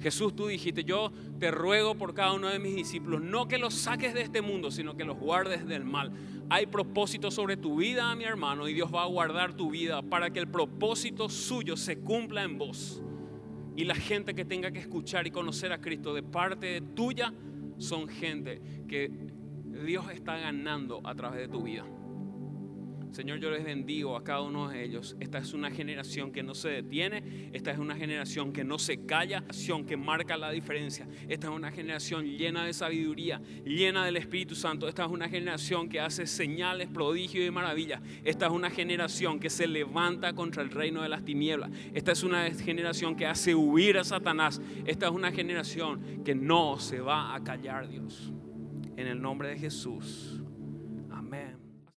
Jesús, 0.00 0.36
tú 0.36 0.46
dijiste, 0.46 0.84
yo 0.84 1.10
te 1.38 1.50
ruego 1.50 1.94
por 1.94 2.12
cada 2.12 2.34
uno 2.34 2.48
de 2.48 2.58
mis 2.58 2.76
discípulos, 2.76 3.22
no 3.22 3.48
que 3.48 3.56
los 3.56 3.74
saques 3.74 4.12
de 4.12 4.20
este 4.20 4.42
mundo, 4.42 4.70
sino 4.70 4.94
que 4.94 5.04
los 5.04 5.16
guardes 5.16 5.66
del 5.66 5.84
mal. 5.84 6.12
Hay 6.48 6.66
propósito 6.66 7.30
sobre 7.30 7.56
tu 7.56 7.76
vida, 7.76 8.14
mi 8.14 8.24
hermano, 8.24 8.68
y 8.68 8.74
Dios 8.74 8.94
va 8.94 9.02
a 9.02 9.06
guardar 9.06 9.54
tu 9.54 9.70
vida 9.70 10.02
para 10.02 10.30
que 10.30 10.38
el 10.38 10.46
propósito 10.46 11.28
suyo 11.28 11.76
se 11.76 11.98
cumpla 11.98 12.44
en 12.44 12.56
vos. 12.56 13.02
Y 13.74 13.84
la 13.84 13.96
gente 13.96 14.34
que 14.34 14.44
tenga 14.44 14.70
que 14.70 14.78
escuchar 14.78 15.26
y 15.26 15.30
conocer 15.30 15.72
a 15.72 15.80
Cristo 15.80 16.14
de 16.14 16.22
parte 16.22 16.80
tuya 16.80 17.32
son 17.78 18.08
gente 18.08 18.62
que 18.88 19.10
Dios 19.84 20.10
está 20.10 20.38
ganando 20.38 21.00
a 21.04 21.14
través 21.14 21.40
de 21.40 21.48
tu 21.48 21.62
vida. 21.62 21.84
Señor, 23.16 23.38
yo 23.38 23.50
les 23.50 23.64
bendigo 23.64 24.14
a 24.14 24.22
cada 24.22 24.42
uno 24.42 24.68
de 24.68 24.84
ellos. 24.84 25.16
Esta 25.20 25.38
es 25.38 25.54
una 25.54 25.70
generación 25.70 26.32
que 26.32 26.42
no 26.42 26.54
se 26.54 26.68
detiene, 26.68 27.48
esta 27.54 27.70
es 27.70 27.78
una 27.78 27.96
generación 27.96 28.52
que 28.52 28.62
no 28.62 28.78
se 28.78 29.06
calla, 29.06 29.42
que 29.86 29.96
marca 29.96 30.36
la 30.36 30.50
diferencia. 30.50 31.08
Esta 31.26 31.46
es 31.46 31.54
una 31.54 31.72
generación 31.72 32.26
llena 32.26 32.66
de 32.66 32.74
sabiduría, 32.74 33.40
llena 33.64 34.04
del 34.04 34.18
Espíritu 34.18 34.54
Santo. 34.54 34.86
Esta 34.86 35.06
es 35.06 35.10
una 35.10 35.30
generación 35.30 35.88
que 35.88 35.98
hace 35.98 36.26
señales, 36.26 36.90
prodigios 36.90 37.46
y 37.46 37.50
maravillas. 37.50 38.02
Esta 38.22 38.48
es 38.48 38.52
una 38.52 38.68
generación 38.68 39.40
que 39.40 39.48
se 39.48 39.66
levanta 39.66 40.34
contra 40.34 40.62
el 40.62 40.70
reino 40.70 41.00
de 41.00 41.08
las 41.08 41.24
tinieblas. 41.24 41.70
Esta 41.94 42.12
es 42.12 42.22
una 42.22 42.50
generación 42.50 43.16
que 43.16 43.24
hace 43.24 43.54
huir 43.54 43.96
a 43.96 44.04
Satanás. 44.04 44.60
Esta 44.84 45.06
es 45.06 45.12
una 45.12 45.32
generación 45.32 46.22
que 46.22 46.34
no 46.34 46.78
se 46.78 47.00
va 47.00 47.34
a 47.34 47.42
callar, 47.42 47.88
Dios 47.88 48.30
en 48.96 49.06
el 49.06 49.20
nombre 49.20 49.50
de 49.50 49.58
Jesús. 49.58 50.40